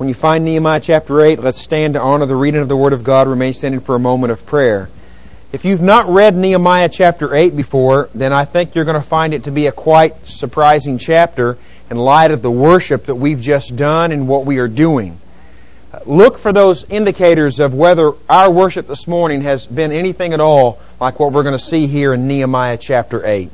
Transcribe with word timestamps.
When 0.00 0.08
you 0.08 0.14
find 0.14 0.46
Nehemiah 0.46 0.80
chapter 0.80 1.20
8, 1.20 1.40
let's 1.40 1.60
stand 1.60 1.92
to 1.92 2.00
honor 2.00 2.24
the 2.24 2.34
reading 2.34 2.62
of 2.62 2.70
the 2.70 2.76
Word 2.76 2.94
of 2.94 3.04
God. 3.04 3.28
Remain 3.28 3.52
standing 3.52 3.82
for 3.82 3.94
a 3.94 3.98
moment 3.98 4.32
of 4.32 4.46
prayer. 4.46 4.88
If 5.52 5.66
you've 5.66 5.82
not 5.82 6.08
read 6.08 6.34
Nehemiah 6.34 6.88
chapter 6.88 7.34
8 7.34 7.54
before, 7.54 8.08
then 8.14 8.32
I 8.32 8.46
think 8.46 8.74
you're 8.74 8.86
going 8.86 8.94
to 8.94 9.06
find 9.06 9.34
it 9.34 9.44
to 9.44 9.50
be 9.50 9.66
a 9.66 9.72
quite 9.72 10.26
surprising 10.26 10.96
chapter 10.96 11.58
in 11.90 11.98
light 11.98 12.30
of 12.30 12.40
the 12.40 12.50
worship 12.50 13.04
that 13.04 13.16
we've 13.16 13.42
just 13.42 13.76
done 13.76 14.10
and 14.10 14.26
what 14.26 14.46
we 14.46 14.56
are 14.56 14.68
doing. 14.68 15.20
Look 16.06 16.38
for 16.38 16.50
those 16.50 16.84
indicators 16.84 17.60
of 17.60 17.74
whether 17.74 18.12
our 18.26 18.50
worship 18.50 18.86
this 18.86 19.06
morning 19.06 19.42
has 19.42 19.66
been 19.66 19.92
anything 19.92 20.32
at 20.32 20.40
all 20.40 20.80
like 20.98 21.20
what 21.20 21.32
we're 21.32 21.42
going 21.42 21.58
to 21.58 21.62
see 21.62 21.86
here 21.86 22.14
in 22.14 22.26
Nehemiah 22.26 22.78
chapter 22.78 23.26
8. 23.26 23.50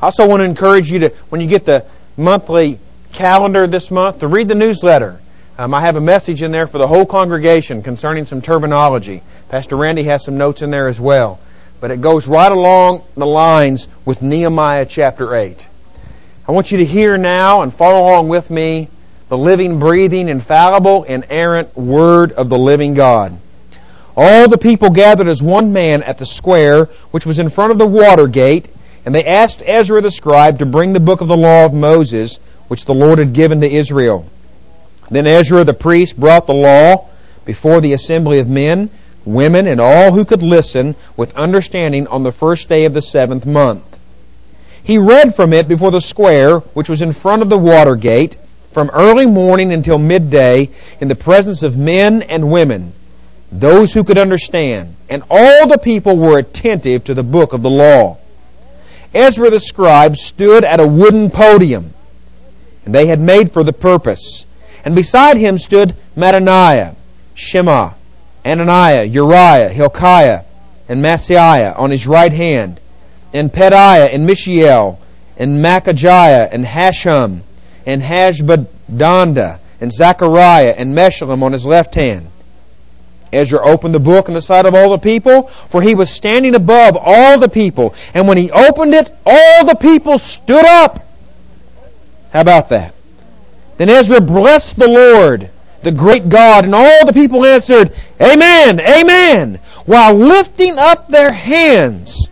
I 0.00 0.04
also 0.04 0.28
want 0.28 0.42
to 0.42 0.44
encourage 0.44 0.92
you 0.92 1.00
to, 1.00 1.08
when 1.28 1.40
you 1.40 1.48
get 1.48 1.64
the 1.64 1.84
monthly 2.16 2.78
calendar 3.10 3.66
this 3.66 3.90
month, 3.90 4.20
to 4.20 4.28
read 4.28 4.46
the 4.46 4.54
newsletter. 4.54 5.18
Um, 5.58 5.74
I 5.74 5.82
have 5.82 5.96
a 5.96 6.00
message 6.00 6.42
in 6.42 6.50
there 6.50 6.66
for 6.66 6.78
the 6.78 6.88
whole 6.88 7.04
congregation 7.04 7.82
concerning 7.82 8.24
some 8.24 8.40
terminology. 8.40 9.22
Pastor 9.50 9.76
Randy 9.76 10.04
has 10.04 10.24
some 10.24 10.38
notes 10.38 10.62
in 10.62 10.70
there 10.70 10.88
as 10.88 10.98
well. 10.98 11.40
But 11.78 11.90
it 11.90 12.00
goes 12.00 12.26
right 12.26 12.50
along 12.50 13.04
the 13.16 13.26
lines 13.26 13.86
with 14.06 14.22
Nehemiah 14.22 14.86
chapter 14.86 15.34
8. 15.34 15.66
I 16.48 16.52
want 16.52 16.72
you 16.72 16.78
to 16.78 16.86
hear 16.86 17.18
now 17.18 17.60
and 17.60 17.72
follow 17.72 18.00
along 18.00 18.28
with 18.28 18.50
me 18.50 18.88
the 19.28 19.36
living, 19.36 19.78
breathing, 19.78 20.28
infallible, 20.28 21.04
inerrant 21.04 21.76
Word 21.76 22.32
of 22.32 22.48
the 22.48 22.58
living 22.58 22.94
God. 22.94 23.38
All 24.16 24.48
the 24.48 24.58
people 24.58 24.88
gathered 24.88 25.28
as 25.28 25.42
one 25.42 25.74
man 25.74 26.02
at 26.02 26.16
the 26.16 26.26
square 26.26 26.86
which 27.10 27.26
was 27.26 27.38
in 27.38 27.50
front 27.50 27.72
of 27.72 27.78
the 27.78 27.86
water 27.86 28.26
gate, 28.26 28.70
and 29.04 29.14
they 29.14 29.26
asked 29.26 29.62
Ezra 29.66 30.00
the 30.00 30.10
scribe 30.10 30.60
to 30.60 30.66
bring 30.66 30.94
the 30.94 31.00
book 31.00 31.20
of 31.20 31.28
the 31.28 31.36
law 31.36 31.66
of 31.66 31.74
Moses, 31.74 32.38
which 32.68 32.86
the 32.86 32.94
Lord 32.94 33.18
had 33.18 33.34
given 33.34 33.60
to 33.60 33.70
Israel. 33.70 34.26
Then 35.12 35.26
Ezra 35.26 35.62
the 35.62 35.74
priest 35.74 36.18
brought 36.18 36.46
the 36.46 36.54
law 36.54 37.06
before 37.44 37.82
the 37.82 37.92
assembly 37.92 38.38
of 38.38 38.48
men, 38.48 38.88
women, 39.26 39.66
and 39.66 39.78
all 39.78 40.12
who 40.12 40.24
could 40.24 40.42
listen 40.42 40.96
with 41.18 41.36
understanding 41.36 42.06
on 42.06 42.22
the 42.22 42.32
first 42.32 42.66
day 42.70 42.86
of 42.86 42.94
the 42.94 43.02
seventh 43.02 43.44
month. 43.44 43.84
He 44.82 44.96
read 44.96 45.36
from 45.36 45.52
it 45.52 45.68
before 45.68 45.90
the 45.90 46.00
square, 46.00 46.60
which 46.60 46.88
was 46.88 47.02
in 47.02 47.12
front 47.12 47.42
of 47.42 47.50
the 47.50 47.58
water 47.58 47.94
gate, 47.94 48.38
from 48.72 48.88
early 48.94 49.26
morning 49.26 49.70
until 49.70 49.98
midday, 49.98 50.70
in 50.98 51.08
the 51.08 51.14
presence 51.14 51.62
of 51.62 51.76
men 51.76 52.22
and 52.22 52.50
women, 52.50 52.94
those 53.52 53.92
who 53.92 54.04
could 54.04 54.16
understand. 54.16 54.96
And 55.10 55.22
all 55.30 55.68
the 55.68 55.78
people 55.78 56.16
were 56.16 56.38
attentive 56.38 57.04
to 57.04 57.12
the 57.12 57.22
book 57.22 57.52
of 57.52 57.60
the 57.60 57.68
law. 57.68 58.16
Ezra 59.12 59.50
the 59.50 59.60
scribe 59.60 60.16
stood 60.16 60.64
at 60.64 60.80
a 60.80 60.86
wooden 60.86 61.28
podium, 61.28 61.92
and 62.86 62.94
they 62.94 63.08
had 63.08 63.20
made 63.20 63.52
for 63.52 63.62
the 63.62 63.74
purpose. 63.74 64.46
And 64.84 64.94
beside 64.94 65.36
him 65.36 65.58
stood 65.58 65.94
Mattaniah, 66.16 66.94
Shema, 67.34 67.92
Ananiah, 68.44 69.04
Uriah, 69.04 69.68
Hilkiah, 69.68 70.44
and 70.88 71.02
Maaseiah 71.02 71.78
on 71.78 71.90
his 71.90 72.06
right 72.06 72.32
hand, 72.32 72.80
and 73.32 73.52
Pedaiah, 73.52 74.12
and 74.12 74.26
Mishael, 74.26 74.98
and 75.36 75.64
Malchijah, 75.64 76.48
and 76.50 76.64
Hashum, 76.64 77.40
and 77.86 78.02
Hashbaddanah, 78.02 79.58
and 79.80 79.92
Zechariah, 79.92 80.74
and 80.76 80.94
Meshullam 80.94 81.42
on 81.42 81.52
his 81.52 81.64
left 81.64 81.94
hand. 81.94 82.28
Ezra 83.32 83.64
opened 83.66 83.94
the 83.94 84.00
book 84.00 84.28
in 84.28 84.34
the 84.34 84.42
sight 84.42 84.66
of 84.66 84.74
all 84.74 84.90
the 84.90 84.98
people, 84.98 85.44
for 85.68 85.80
he 85.80 85.94
was 85.94 86.10
standing 86.10 86.54
above 86.54 86.96
all 87.00 87.38
the 87.38 87.48
people. 87.48 87.94
And 88.12 88.28
when 88.28 88.36
he 88.36 88.50
opened 88.50 88.92
it, 88.92 89.10
all 89.24 89.64
the 89.64 89.74
people 89.74 90.18
stood 90.18 90.66
up. 90.66 91.00
How 92.30 92.42
about 92.42 92.68
that? 92.68 92.94
Then 93.82 93.90
Ezra 93.90 94.20
blessed 94.20 94.76
the 94.76 94.86
Lord, 94.86 95.50
the 95.82 95.90
great 95.90 96.28
God, 96.28 96.64
and 96.64 96.72
all 96.72 97.04
the 97.04 97.12
people 97.12 97.44
answered, 97.44 97.92
Amen, 98.20 98.78
Amen, 98.78 99.58
while 99.86 100.14
lifting 100.14 100.78
up 100.78 101.08
their 101.08 101.32
hands. 101.32 102.28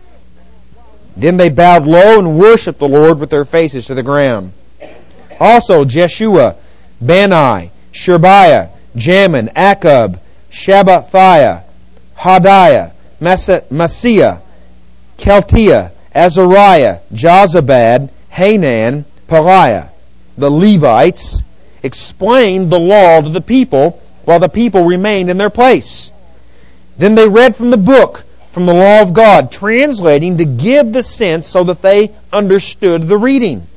Then 1.17 1.35
they 1.35 1.49
bowed 1.49 1.85
low 1.85 2.17
and 2.17 2.39
worshiped 2.39 2.79
the 2.79 2.87
Lord 2.87 3.19
with 3.19 3.31
their 3.31 3.43
faces 3.43 3.87
to 3.87 3.93
the 3.93 4.01
ground. 4.01 4.53
Also 5.41 5.83
Jeshua, 5.83 6.55
Bani, 7.01 7.69
Sherebiah, 7.91 8.69
Jamin, 8.95 9.53
Akkub, 9.53 10.21
Shabbethai, 10.49 11.63
Hodiah, 12.17 12.93
Maaseiah, 13.19 14.41
Keltiah, 15.17 15.91
Azariah, 16.15 17.01
Jozabad, 17.13 18.09
Hanan, 18.29 19.03
Pariah, 19.27 19.89
the 20.37 20.49
Levites, 20.49 21.43
explained 21.83 22.71
the 22.71 22.79
law 22.79 23.21
to 23.21 23.29
the 23.29 23.41
people 23.41 24.01
while 24.25 24.39
the 24.39 24.49
people 24.49 24.85
remained 24.85 25.29
in 25.29 25.37
their 25.37 25.49
place. 25.49 26.11
Then 26.97 27.15
they 27.15 27.27
read 27.27 27.55
from 27.55 27.71
the 27.71 27.77
book, 27.77 28.23
from 28.51 28.65
the 28.65 28.73
law 28.73 29.01
of 29.01 29.13
God, 29.13 29.51
translating 29.51 30.37
to 30.37 30.45
give 30.45 30.93
the 30.93 31.03
sense 31.03 31.47
so 31.47 31.63
that 31.63 31.81
they 31.81 32.11
understood 32.31 33.07
the 33.07 33.17
reading. 33.17 33.67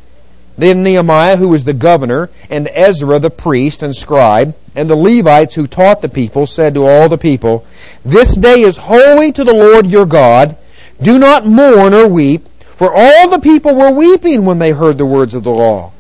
Then 0.57 0.83
Nehemiah, 0.83 1.37
who 1.37 1.49
was 1.49 1.65
the 1.65 1.73
governor, 1.73 2.31
and 2.49 2.69
Ezra 2.73 3.19
the 3.19 3.31
priest 3.31 3.83
and 3.83 3.95
scribe, 3.95 4.55
and 4.75 4.89
the 4.89 4.97
Levites 4.97 5.55
who 5.55 5.67
taught 5.67 6.01
the 6.01 6.09
people, 6.09 6.47
said 6.47 6.75
to 6.75 6.87
all 6.87 7.09
the 7.09 7.19
people, 7.19 7.67
This 8.05 8.37
day 8.37 8.61
is 8.61 8.77
holy 8.77 9.33
to 9.33 9.43
the 9.43 9.55
Lord 9.55 9.87
your 9.87 10.07
God. 10.07 10.57
Do 11.03 11.19
not 11.19 11.47
mourn 11.47 11.93
or 11.93 12.07
weep, 12.07 12.47
for 12.77 12.95
all 12.95 13.29
the 13.29 13.41
people 13.41 13.75
were 13.75 13.91
weeping 13.91 14.45
when 14.45 14.59
they 14.59 14.71
heard 14.71 14.99
the 14.99 15.07
words 15.07 15.35
of 15.35 15.43
the 15.43 15.51
law. 15.51 15.93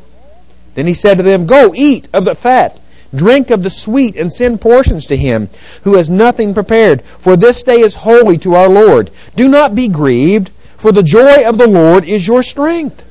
Then 0.74 0.86
he 0.86 0.94
said 0.94 1.18
to 1.18 1.24
them, 1.24 1.46
Go, 1.46 1.72
eat 1.74 2.08
of 2.12 2.24
the 2.24 2.34
fat, 2.34 2.78
drink 3.14 3.50
of 3.50 3.62
the 3.62 3.70
sweet, 3.70 4.16
and 4.16 4.32
send 4.32 4.60
portions 4.60 5.06
to 5.06 5.16
him 5.16 5.48
who 5.82 5.94
has 5.94 6.10
nothing 6.10 6.54
prepared. 6.54 7.02
For 7.18 7.36
this 7.36 7.62
day 7.62 7.80
is 7.80 7.94
holy 7.94 8.38
to 8.38 8.54
our 8.54 8.68
Lord. 8.68 9.10
Do 9.36 9.48
not 9.48 9.74
be 9.74 9.88
grieved, 9.88 10.50
for 10.76 10.92
the 10.92 11.02
joy 11.02 11.48
of 11.48 11.58
the 11.58 11.68
Lord 11.68 12.04
is 12.04 12.26
your 12.26 12.42
strength. 12.42 13.02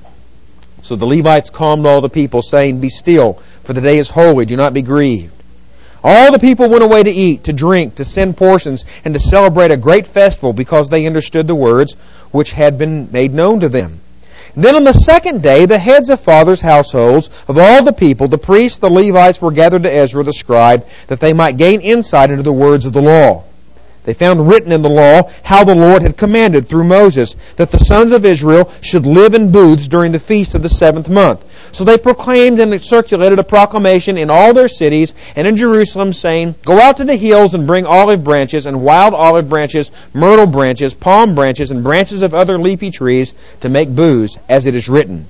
So 0.81 0.97
the 0.97 1.05
Levites 1.05 1.49
calmed 1.49 1.85
all 1.85 2.01
the 2.01 2.09
people, 2.09 2.41
saying, 2.41 2.81
Be 2.81 2.89
still, 2.89 3.41
for 3.63 3.73
the 3.73 3.81
day 3.81 3.97
is 3.97 4.09
holy. 4.09 4.45
Do 4.45 4.57
not 4.57 4.73
be 4.73 4.81
grieved. 4.81 5.31
All 6.03 6.33
the 6.33 6.39
people 6.39 6.67
went 6.67 6.83
away 6.83 7.01
to 7.03 7.09
eat, 7.09 7.45
to 7.45 7.53
drink, 7.53 7.95
to 7.95 8.03
send 8.03 8.35
portions, 8.35 8.83
and 9.05 9.13
to 9.13 9.19
celebrate 9.19 9.71
a 9.71 9.77
great 9.77 10.05
festival 10.05 10.51
because 10.51 10.89
they 10.89 11.05
understood 11.05 11.47
the 11.47 11.55
words 11.55 11.93
which 12.31 12.51
had 12.51 12.77
been 12.77 13.09
made 13.13 13.33
known 13.33 13.61
to 13.61 13.69
them. 13.69 14.01
Then 14.55 14.75
on 14.75 14.83
the 14.83 14.93
second 14.93 15.41
day, 15.41 15.65
the 15.65 15.79
heads 15.79 16.09
of 16.09 16.19
fathers' 16.19 16.61
households 16.61 17.29
of 17.47 17.57
all 17.57 17.83
the 17.83 17.93
people, 17.93 18.27
the 18.27 18.37
priests, 18.37 18.77
the 18.77 18.89
Levites, 18.89 19.41
were 19.41 19.51
gathered 19.51 19.83
to 19.83 19.93
Ezra 19.93 20.23
the 20.23 20.33
scribe, 20.33 20.85
that 21.07 21.19
they 21.19 21.33
might 21.33 21.57
gain 21.57 21.81
insight 21.81 22.29
into 22.29 22.43
the 22.43 22.53
words 22.53 22.85
of 22.85 22.93
the 22.93 23.01
law. 23.01 23.43
They 24.03 24.13
found 24.13 24.49
written 24.49 24.71
in 24.71 24.81
the 24.81 24.89
law 24.89 25.31
how 25.43 25.63
the 25.63 25.75
Lord 25.75 26.01
had 26.01 26.17
commanded 26.17 26.67
through 26.67 26.83
Moses 26.83 27.35
that 27.55 27.71
the 27.71 27.77
sons 27.77 28.11
of 28.11 28.25
Israel 28.25 28.71
should 28.81 29.05
live 29.05 29.33
in 29.33 29.51
booths 29.51 29.87
during 29.87 30.11
the 30.11 30.19
feast 30.19 30.55
of 30.55 30.61
the 30.61 30.69
seventh 30.69 31.07
month. 31.07 31.43
So 31.71 31.83
they 31.83 31.97
proclaimed 31.97 32.59
and 32.59 32.83
circulated 32.83 33.39
a 33.39 33.43
proclamation 33.43 34.17
in 34.17 34.29
all 34.29 34.53
their 34.53 34.67
cities 34.67 35.13
and 35.35 35.47
in 35.47 35.55
Jerusalem 35.55 36.11
saying, 36.11 36.55
Go 36.65 36.79
out 36.79 36.97
to 36.97 37.05
the 37.05 37.15
hills 37.15 37.53
and 37.53 37.65
bring 37.65 37.85
olive 37.85 38.23
branches 38.23 38.65
and 38.65 38.83
wild 38.83 39.13
olive 39.13 39.47
branches, 39.47 39.89
myrtle 40.13 40.47
branches, 40.47 40.93
palm 40.93 41.33
branches, 41.33 41.71
and 41.71 41.81
branches 41.83 42.21
of 42.21 42.33
other 42.33 42.57
leafy 42.57 42.91
trees 42.91 43.33
to 43.61 43.69
make 43.69 43.95
booths, 43.95 44.37
as 44.49 44.65
it 44.65 44.75
is 44.75 44.89
written. 44.89 45.27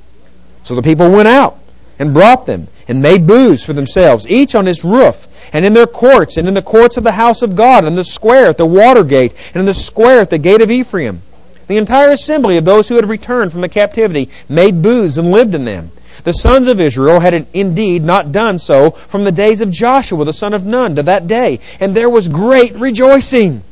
So 0.63 0.75
the 0.75 0.81
people 0.81 1.12
went 1.12 1.28
out 1.28 1.59
and 2.00 2.13
brought 2.13 2.47
them 2.47 2.67
and 2.88 3.01
made 3.01 3.27
booths 3.27 3.63
for 3.63 3.73
themselves, 3.73 4.27
each 4.27 4.55
on 4.55 4.66
his 4.66 4.83
roof, 4.83 5.27
and 5.51 5.66
in 5.66 5.73
their 5.73 5.88
courts, 5.88 6.38
and 6.38 6.47
in 6.47 6.53
the 6.53 6.61
courts 6.61 6.97
of 6.97 7.03
the 7.03 7.11
house 7.11 7.41
of 7.41 7.55
God, 7.55 7.79
and 7.79 7.89
in 7.89 7.95
the 7.95 8.03
square 8.03 8.47
at 8.47 8.57
the 8.57 8.66
water 8.66 9.03
gate, 9.03 9.33
and 9.53 9.61
in 9.61 9.66
the 9.66 9.73
square 9.73 10.19
at 10.19 10.29
the 10.29 10.38
gate 10.38 10.61
of 10.61 10.71
Ephraim. 10.71 11.21
The 11.67 11.77
entire 11.77 12.11
assembly 12.11 12.57
of 12.57 12.66
those 12.66 12.88
who 12.88 12.95
had 12.95 13.07
returned 13.07 13.51
from 13.51 13.61
the 13.61 13.69
captivity 13.69 14.29
made 14.49 14.81
booths 14.81 15.17
and 15.17 15.31
lived 15.31 15.55
in 15.55 15.66
them. 15.66 15.91
The 16.23 16.33
sons 16.33 16.67
of 16.67 16.79
Israel 16.79 17.19
had 17.19 17.47
indeed 17.53 18.03
not 18.03 18.31
done 18.31 18.57
so 18.57 18.91
from 18.91 19.23
the 19.23 19.31
days 19.31 19.61
of 19.61 19.71
Joshua 19.71 20.23
the 20.25 20.33
son 20.33 20.53
of 20.53 20.65
Nun 20.65 20.95
to 20.95 21.03
that 21.03 21.27
day, 21.27 21.59
and 21.79 21.95
there 21.95 22.09
was 22.09 22.27
great 22.27 22.75
rejoicing. 22.75 23.63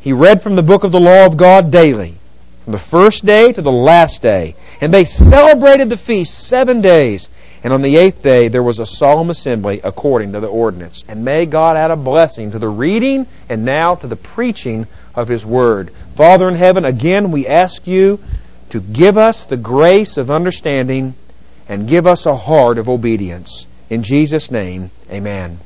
He 0.00 0.12
read 0.12 0.42
from 0.42 0.54
the 0.54 0.62
book 0.62 0.84
of 0.84 0.92
the 0.92 1.00
law 1.00 1.26
of 1.26 1.36
God 1.36 1.70
daily, 1.70 2.16
from 2.64 2.72
the 2.72 2.78
first 2.78 3.24
day 3.24 3.52
to 3.52 3.62
the 3.62 3.72
last 3.72 4.22
day, 4.22 4.54
and 4.80 4.92
they 4.92 5.04
celebrated 5.04 5.88
the 5.88 5.96
feast 5.96 6.46
seven 6.46 6.80
days. 6.80 7.28
And 7.66 7.72
on 7.72 7.82
the 7.82 7.96
eighth 7.96 8.22
day 8.22 8.46
there 8.46 8.62
was 8.62 8.78
a 8.78 8.86
solemn 8.86 9.28
assembly 9.28 9.80
according 9.82 10.34
to 10.34 10.38
the 10.38 10.46
ordinance. 10.46 11.02
And 11.08 11.24
may 11.24 11.46
God 11.46 11.76
add 11.76 11.90
a 11.90 11.96
blessing 11.96 12.52
to 12.52 12.60
the 12.60 12.68
reading 12.68 13.26
and 13.48 13.64
now 13.64 13.96
to 13.96 14.06
the 14.06 14.14
preaching 14.14 14.86
of 15.16 15.26
His 15.26 15.44
Word. 15.44 15.90
Father 16.14 16.48
in 16.48 16.54
heaven, 16.54 16.84
again 16.84 17.32
we 17.32 17.44
ask 17.48 17.84
you 17.88 18.20
to 18.70 18.78
give 18.78 19.18
us 19.18 19.46
the 19.46 19.56
grace 19.56 20.16
of 20.16 20.30
understanding 20.30 21.16
and 21.68 21.88
give 21.88 22.06
us 22.06 22.24
a 22.24 22.36
heart 22.36 22.78
of 22.78 22.88
obedience. 22.88 23.66
In 23.90 24.04
Jesus' 24.04 24.48
name, 24.48 24.92
amen. 25.10 25.58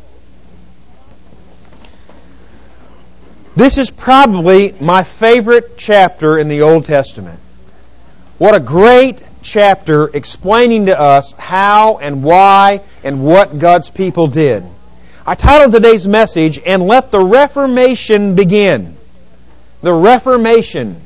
This 3.56 3.76
is 3.76 3.90
probably 3.90 4.74
my 4.80 5.02
favorite 5.02 5.76
chapter 5.76 6.38
in 6.38 6.48
the 6.48 6.62
Old 6.62 6.86
Testament. 6.86 7.40
What 8.38 8.56
a 8.56 8.60
great 8.60 9.22
chapter 9.42 10.08
explaining 10.08 10.86
to 10.86 10.98
us 10.98 11.32
how 11.34 11.98
and 11.98 12.22
why 12.22 12.80
and 13.02 13.24
what 13.24 13.58
God's 13.58 13.90
people 13.90 14.26
did. 14.26 14.64
I 15.26 15.34
titled 15.34 15.72
today's 15.72 16.06
message, 16.06 16.58
And 16.64 16.82
Let 16.82 17.10
the 17.10 17.20
Reformation 17.20 18.34
Begin. 18.34 18.96
The 19.80 19.94
Reformation. 19.94 21.00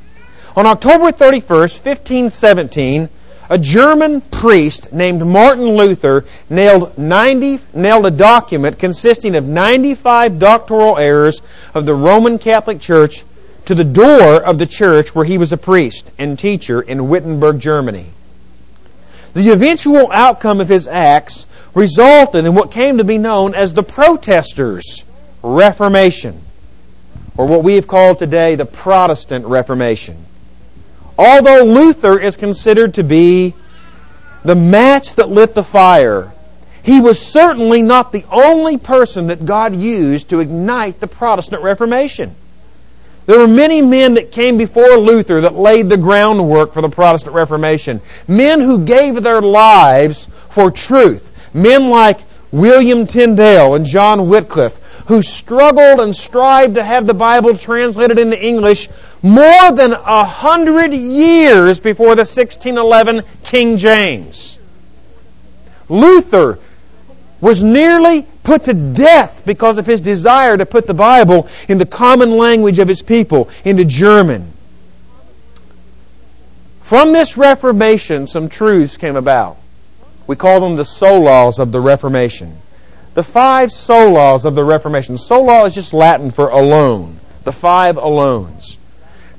On 0.55 0.65
October 0.65 1.11
31st, 1.11 1.83
1517, 1.83 3.09
a 3.49 3.57
German 3.57 4.21
priest 4.21 4.91
named 4.91 5.25
Martin 5.25 5.75
Luther 5.75 6.25
nailed 6.49 6.97
90, 6.97 7.59
nailed 7.73 8.05
a 8.05 8.11
document 8.11 8.79
consisting 8.79 9.35
of 9.35 9.47
95 9.47 10.39
doctrinal 10.39 10.97
errors 10.97 11.41
of 11.73 11.85
the 11.85 11.93
Roman 11.93 12.39
Catholic 12.39 12.79
Church 12.79 13.23
to 13.65 13.75
the 13.75 13.83
door 13.83 14.43
of 14.43 14.57
the 14.57 14.65
church 14.65 15.13
where 15.13 15.25
he 15.25 15.37
was 15.37 15.51
a 15.51 15.57
priest 15.57 16.09
and 16.17 16.37
teacher 16.37 16.81
in 16.81 17.09
Wittenberg, 17.09 17.59
Germany. 17.59 18.07
The 19.35 19.51
eventual 19.51 20.13
outcome 20.13 20.61
of 20.61 20.69
his 20.69 20.87
acts 20.87 21.45
resulted 21.73 22.45
in 22.45 22.55
what 22.55 22.71
came 22.71 22.99
to 22.99 23.03
be 23.03 23.17
known 23.17 23.53
as 23.53 23.73
the 23.73 23.83
Protesters' 23.83 25.03
Reformation, 25.43 26.41
or 27.35 27.45
what 27.45 27.61
we 27.61 27.75
have 27.75 27.85
called 27.85 28.17
today 28.17 28.55
the 28.55 28.65
Protestant 28.65 29.45
Reformation. 29.45 30.25
Although 31.17 31.63
Luther 31.63 32.17
is 32.17 32.37
considered 32.37 32.93
to 32.93 33.03
be 33.03 33.53
the 34.45 34.55
match 34.55 35.15
that 35.15 35.27
lit 35.27 35.53
the 35.53 35.65
fire, 35.65 36.31
he 36.81 37.01
was 37.01 37.19
certainly 37.19 37.81
not 37.81 38.13
the 38.13 38.23
only 38.31 38.77
person 38.77 39.27
that 39.27 39.45
God 39.45 39.75
used 39.75 40.29
to 40.29 40.39
ignite 40.39 41.01
the 41.01 41.07
Protestant 41.07 41.61
Reformation. 41.61 42.33
There 43.25 43.39
were 43.39 43.47
many 43.47 43.81
men 43.81 44.13
that 44.15 44.31
came 44.31 44.57
before 44.57 44.97
Luther 44.97 45.41
that 45.41 45.55
laid 45.55 45.89
the 45.89 45.97
groundwork 45.97 46.73
for 46.73 46.81
the 46.81 46.89
Protestant 46.89 47.35
Reformation. 47.35 48.01
Men 48.27 48.61
who 48.61 48.85
gave 48.85 49.23
their 49.23 49.41
lives 49.41 50.27
for 50.49 50.69
truth. 50.69 51.31
Men 51.53 51.89
like 51.89 52.19
William 52.51 53.07
Tyndale 53.07 53.75
and 53.75 53.85
John 53.85 54.29
Wycliffe, 54.29 54.79
who 55.07 55.21
struggled 55.21 55.99
and 55.99 56.15
strived 56.15 56.75
to 56.75 56.83
have 56.83 57.07
the 57.07 57.13
Bible 57.13 57.57
translated 57.57 58.19
into 58.19 58.39
English 58.39 58.89
more 59.23 59.71
than 59.71 59.93
a 59.93 60.23
hundred 60.23 60.93
years 60.93 61.79
before 61.79 62.15
the 62.15 62.21
1611 62.21 63.23
King 63.43 63.77
James. 63.77 64.59
Luther 65.89 66.59
was 67.45 67.63
nearly 67.63 68.23
put 68.43 68.63
to 68.63 68.73
death 68.73 69.43
because 69.45 69.77
of 69.77 69.85
his 69.85 70.01
desire 70.01 70.57
to 70.57 70.65
put 70.65 70.87
the 70.87 70.95
Bible 70.95 71.47
in 71.67 71.77
the 71.77 71.85
common 71.85 72.31
language 72.31 72.79
of 72.79 72.87
his 72.87 73.03
people, 73.03 73.49
into 73.63 73.85
German. 73.85 74.51
From 76.81 77.13
this 77.13 77.37
Reformation, 77.37 78.25
some 78.25 78.49
truths 78.49 78.97
came 78.97 79.15
about. 79.15 79.57
We 80.25 80.35
call 80.35 80.59
them 80.59 80.75
the 80.75 80.81
solas 80.81 81.59
of 81.59 81.71
the 81.71 81.79
Reformation. 81.79 82.57
The 83.13 83.21
five 83.21 83.69
solas 83.69 84.43
of 84.45 84.55
the 84.55 84.63
Reformation. 84.63 85.15
Sola 85.19 85.65
is 85.65 85.75
just 85.75 85.93
Latin 85.93 86.31
for 86.31 86.49
alone. 86.49 87.19
The 87.43 87.51
five 87.51 87.95
alones. 87.95 88.77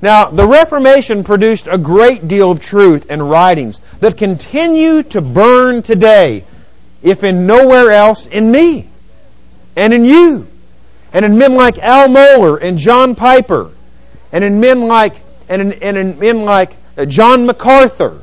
Now, 0.00 0.26
the 0.26 0.46
Reformation 0.46 1.24
produced 1.24 1.66
a 1.68 1.76
great 1.76 2.28
deal 2.28 2.52
of 2.52 2.60
truth 2.60 3.06
and 3.10 3.28
writings 3.28 3.80
that 3.98 4.16
continue 4.16 5.02
to 5.02 5.20
burn 5.20 5.82
today, 5.82 6.44
if 7.06 7.22
in 7.22 7.46
nowhere 7.46 7.92
else, 7.92 8.26
in 8.26 8.50
me 8.50 8.88
and 9.76 9.94
in 9.94 10.04
you, 10.04 10.48
and 11.12 11.24
in 11.24 11.38
men 11.38 11.54
like 11.54 11.78
Al 11.78 12.08
Mohler 12.08 12.60
and 12.60 12.78
John 12.78 13.14
Piper, 13.14 13.70
and 14.32 14.42
in 14.42 14.58
men 14.58 14.88
like 14.88 15.14
and 15.48 15.62
in, 15.62 15.72
and 15.74 15.96
in 15.96 16.18
men 16.18 16.44
like 16.44 16.76
uh, 16.98 17.04
John 17.04 17.46
MacArthur, 17.46 18.22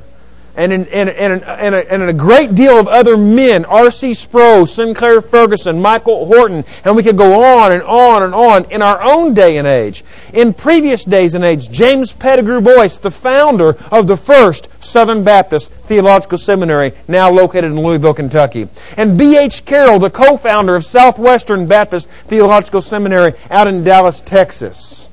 and 0.56 0.72
in, 0.72 0.88
and, 0.88 1.10
and, 1.10 1.44
and, 1.44 1.76
a, 1.76 1.92
and 1.92 2.04
a 2.04 2.14
great 2.14 2.54
deal 2.54 2.80
of 2.80 2.88
other 2.88 3.18
men, 3.18 3.66
R.C. 3.66 4.14
Sproul, 4.14 4.66
Sinclair 4.66 5.22
Ferguson, 5.22 5.82
Michael 5.82 6.26
Horton, 6.26 6.64
and 6.86 6.96
we 6.96 7.04
could 7.04 7.18
go 7.18 7.44
on 7.44 7.72
and 7.72 7.82
on 7.84 8.24
and 8.24 8.36
on 8.36 8.66
in 8.72 8.82
our 8.82 9.02
own 9.02 9.34
day 9.34 9.58
and 9.58 9.68
age. 9.68 10.04
In 10.34 10.54
previous 10.54 11.04
days 11.04 11.34
and 11.34 11.44
age, 11.44 11.72
James 11.72 12.14
Petigru 12.14 12.64
Boyce, 12.64 13.00
the 13.00 13.12
founder 13.12 13.76
of 13.92 14.08
the 14.08 14.18
first 14.18 14.70
Southern 14.80 15.24
Baptist 15.24 15.72
Theological 15.72 16.38
Seminary, 16.38 16.94
now 17.08 17.32
located 17.32 17.66
in 17.66 17.82
Louisville, 17.82 18.14
Kentucky. 18.14 18.68
And 18.98 19.18
B.H. 19.18 19.66
Carroll, 19.66 20.00
the 20.00 20.10
co-founder 20.10 20.76
of 20.76 20.86
Southwestern 20.86 21.68
Baptist 21.68 22.08
Theological 22.28 22.82
Seminary 22.82 23.34
out 23.50 23.68
in 23.68 23.84
Dallas, 23.84 24.22
Texas 24.22 25.10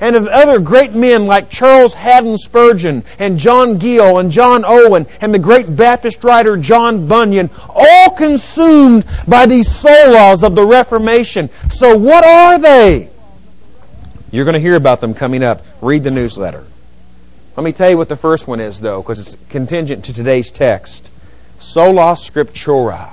and 0.00 0.16
of 0.16 0.26
other 0.26 0.58
great 0.58 0.92
men 0.92 1.26
like 1.26 1.50
Charles 1.50 1.94
Haddon 1.94 2.38
Spurgeon 2.38 3.04
and 3.18 3.38
John 3.38 3.78
Gill 3.78 4.18
and 4.18 4.30
John 4.30 4.64
Owen 4.66 5.06
and 5.20 5.32
the 5.32 5.38
great 5.38 5.74
Baptist 5.74 6.22
writer 6.24 6.56
John 6.56 7.06
Bunyan, 7.06 7.50
all 7.68 8.10
consumed 8.10 9.04
by 9.26 9.46
these 9.46 9.68
solas 9.68 10.42
of 10.42 10.54
the 10.54 10.66
Reformation. 10.66 11.50
So 11.70 11.96
what 11.96 12.24
are 12.24 12.58
they? 12.58 13.10
You're 14.30 14.44
going 14.44 14.54
to 14.54 14.60
hear 14.60 14.76
about 14.76 15.00
them 15.00 15.14
coming 15.14 15.42
up. 15.42 15.64
Read 15.80 16.04
the 16.04 16.10
newsletter. 16.10 16.64
Let 17.56 17.64
me 17.64 17.72
tell 17.72 17.88
you 17.88 17.96
what 17.96 18.10
the 18.10 18.16
first 18.16 18.46
one 18.46 18.60
is, 18.60 18.80
though, 18.80 19.00
because 19.00 19.18
it's 19.18 19.36
contingent 19.48 20.04
to 20.06 20.12
today's 20.12 20.50
text. 20.50 21.10
Sola 21.58 22.12
Scriptura. 22.12 23.12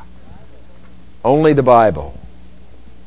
Only 1.23 1.53
the 1.53 1.63
Bible. 1.63 2.19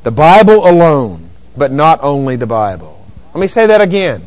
The 0.01 0.09
Bible 0.09 0.67
alone, 0.67 1.29
but 1.55 1.71
not 1.71 1.99
only 2.01 2.37
the 2.37 2.47
Bible. 2.47 2.96
Let 3.37 3.41
me 3.41 3.47
say 3.49 3.67
that 3.67 3.81
again. 3.81 4.23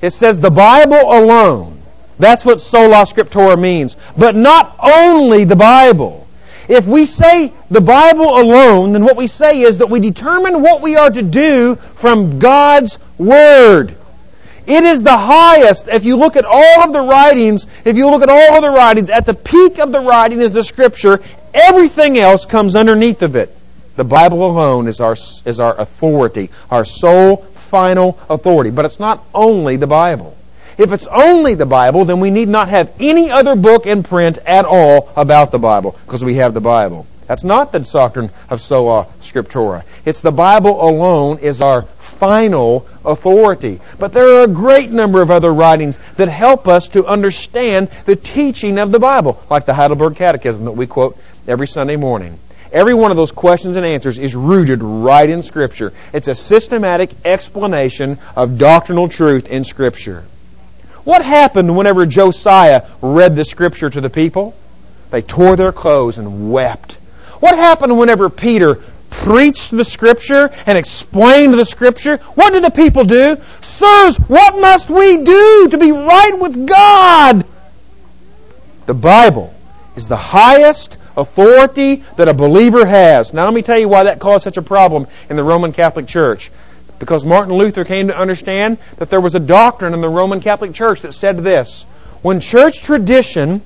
It 0.00 0.14
says 0.14 0.40
the 0.40 0.50
Bible 0.50 0.96
alone. 0.96 1.82
That's 2.18 2.46
what 2.46 2.62
sola 2.62 3.02
scriptura 3.02 3.60
means. 3.60 3.94
But 4.16 4.36
not 4.36 4.78
only 4.82 5.44
the 5.44 5.54
Bible. 5.54 6.26
If 6.66 6.86
we 6.86 7.04
say 7.04 7.52
the 7.70 7.82
Bible 7.82 8.40
alone, 8.40 8.92
then 8.94 9.04
what 9.04 9.18
we 9.18 9.26
say 9.26 9.60
is 9.60 9.76
that 9.78 9.90
we 9.90 10.00
determine 10.00 10.62
what 10.62 10.80
we 10.80 10.96
are 10.96 11.10
to 11.10 11.20
do 11.20 11.76
from 11.96 12.38
God's 12.38 12.98
Word. 13.18 13.96
It 14.66 14.82
is 14.82 15.02
the 15.02 15.18
highest. 15.18 15.88
If 15.88 16.06
you 16.06 16.16
look 16.16 16.34
at 16.34 16.46
all 16.46 16.84
of 16.84 16.94
the 16.94 17.02
writings, 17.02 17.66
if 17.84 17.98
you 17.98 18.08
look 18.08 18.22
at 18.22 18.30
all 18.30 18.56
of 18.56 18.62
the 18.62 18.70
writings, 18.70 19.10
at 19.10 19.26
the 19.26 19.34
peak 19.34 19.78
of 19.78 19.92
the 19.92 20.00
writing 20.00 20.40
is 20.40 20.52
the 20.52 20.64
Scripture. 20.64 21.20
Everything 21.52 22.18
else 22.18 22.46
comes 22.46 22.76
underneath 22.76 23.20
of 23.20 23.36
it. 23.36 23.54
The 23.96 24.04
Bible 24.04 24.46
alone 24.46 24.88
is 24.88 25.02
our, 25.02 25.16
is 25.44 25.60
our 25.60 25.78
authority, 25.78 26.48
our 26.70 26.86
sole 26.86 27.46
final 27.64 28.18
authority. 28.28 28.70
But 28.70 28.84
it's 28.84 29.00
not 29.00 29.24
only 29.34 29.76
the 29.76 29.86
Bible. 29.86 30.36
If 30.76 30.92
it's 30.92 31.06
only 31.06 31.54
the 31.54 31.66
Bible, 31.66 32.04
then 32.04 32.20
we 32.20 32.30
need 32.30 32.48
not 32.48 32.68
have 32.68 32.92
any 32.98 33.30
other 33.30 33.54
book 33.54 33.86
in 33.86 34.02
print 34.02 34.38
at 34.38 34.64
all 34.64 35.12
about 35.16 35.52
the 35.52 35.58
Bible, 35.58 35.96
because 36.04 36.24
we 36.24 36.36
have 36.36 36.52
the 36.52 36.60
Bible. 36.60 37.06
That's 37.26 37.44
not 37.44 37.72
the 37.72 37.78
doctrine 37.78 38.30
of 38.50 38.60
sola 38.60 39.06
scriptura. 39.22 39.84
It's 40.04 40.20
the 40.20 40.32
Bible 40.32 40.86
alone 40.86 41.38
is 41.38 41.60
our 41.60 41.82
final 41.98 42.86
authority. 43.04 43.80
But 43.98 44.12
there 44.12 44.28
are 44.28 44.44
a 44.44 44.48
great 44.48 44.90
number 44.90 45.22
of 45.22 45.30
other 45.30 45.52
writings 45.52 45.98
that 46.16 46.28
help 46.28 46.68
us 46.68 46.88
to 46.90 47.06
understand 47.06 47.88
the 48.04 48.16
teaching 48.16 48.78
of 48.78 48.92
the 48.92 48.98
Bible, 48.98 49.42
like 49.48 49.66
the 49.66 49.74
Heidelberg 49.74 50.16
Catechism 50.16 50.64
that 50.64 50.72
we 50.72 50.86
quote 50.86 51.16
every 51.46 51.66
Sunday 51.66 51.96
morning. 51.96 52.38
Every 52.74 52.92
one 52.92 53.12
of 53.12 53.16
those 53.16 53.30
questions 53.30 53.76
and 53.76 53.86
answers 53.86 54.18
is 54.18 54.34
rooted 54.34 54.82
right 54.82 55.30
in 55.30 55.42
Scripture. 55.42 55.92
It's 56.12 56.26
a 56.26 56.34
systematic 56.34 57.10
explanation 57.24 58.18
of 58.34 58.58
doctrinal 58.58 59.08
truth 59.08 59.46
in 59.46 59.62
Scripture. 59.62 60.24
What 61.04 61.24
happened 61.24 61.76
whenever 61.76 62.04
Josiah 62.04 62.88
read 63.00 63.36
the 63.36 63.44
Scripture 63.44 63.88
to 63.90 64.00
the 64.00 64.10
people? 64.10 64.56
They 65.12 65.22
tore 65.22 65.54
their 65.54 65.70
clothes 65.70 66.18
and 66.18 66.50
wept. 66.50 66.94
What 67.38 67.56
happened 67.56 67.96
whenever 67.96 68.28
Peter 68.28 68.82
preached 69.08 69.70
the 69.70 69.84
Scripture 69.84 70.50
and 70.66 70.76
explained 70.76 71.54
the 71.54 71.64
Scripture? 71.64 72.16
What 72.34 72.54
did 72.54 72.64
the 72.64 72.70
people 72.70 73.04
do? 73.04 73.36
Sirs, 73.60 74.16
what 74.16 74.60
must 74.60 74.90
we 74.90 75.18
do 75.18 75.68
to 75.68 75.78
be 75.78 75.92
right 75.92 76.36
with 76.36 76.66
God? 76.66 77.44
The 78.86 78.94
Bible 78.94 79.54
is 79.94 80.08
the 80.08 80.16
highest 80.16 80.98
authority 81.16 82.04
that 82.16 82.28
a 82.28 82.34
believer 82.34 82.86
has. 82.86 83.32
Now 83.32 83.44
let 83.44 83.54
me 83.54 83.62
tell 83.62 83.78
you 83.78 83.88
why 83.88 84.04
that 84.04 84.20
caused 84.20 84.44
such 84.44 84.56
a 84.56 84.62
problem 84.62 85.06
in 85.30 85.36
the 85.36 85.44
Roman 85.44 85.72
Catholic 85.72 86.06
Church. 86.06 86.50
Because 86.98 87.24
Martin 87.24 87.54
Luther 87.54 87.84
came 87.84 88.08
to 88.08 88.16
understand 88.16 88.78
that 88.96 89.10
there 89.10 89.20
was 89.20 89.34
a 89.34 89.40
doctrine 89.40 89.94
in 89.94 90.00
the 90.00 90.08
Roman 90.08 90.40
Catholic 90.40 90.72
Church 90.72 91.02
that 91.02 91.12
said 91.12 91.38
this. 91.38 91.84
When 92.22 92.40
church 92.40 92.80
tradition 92.80 93.62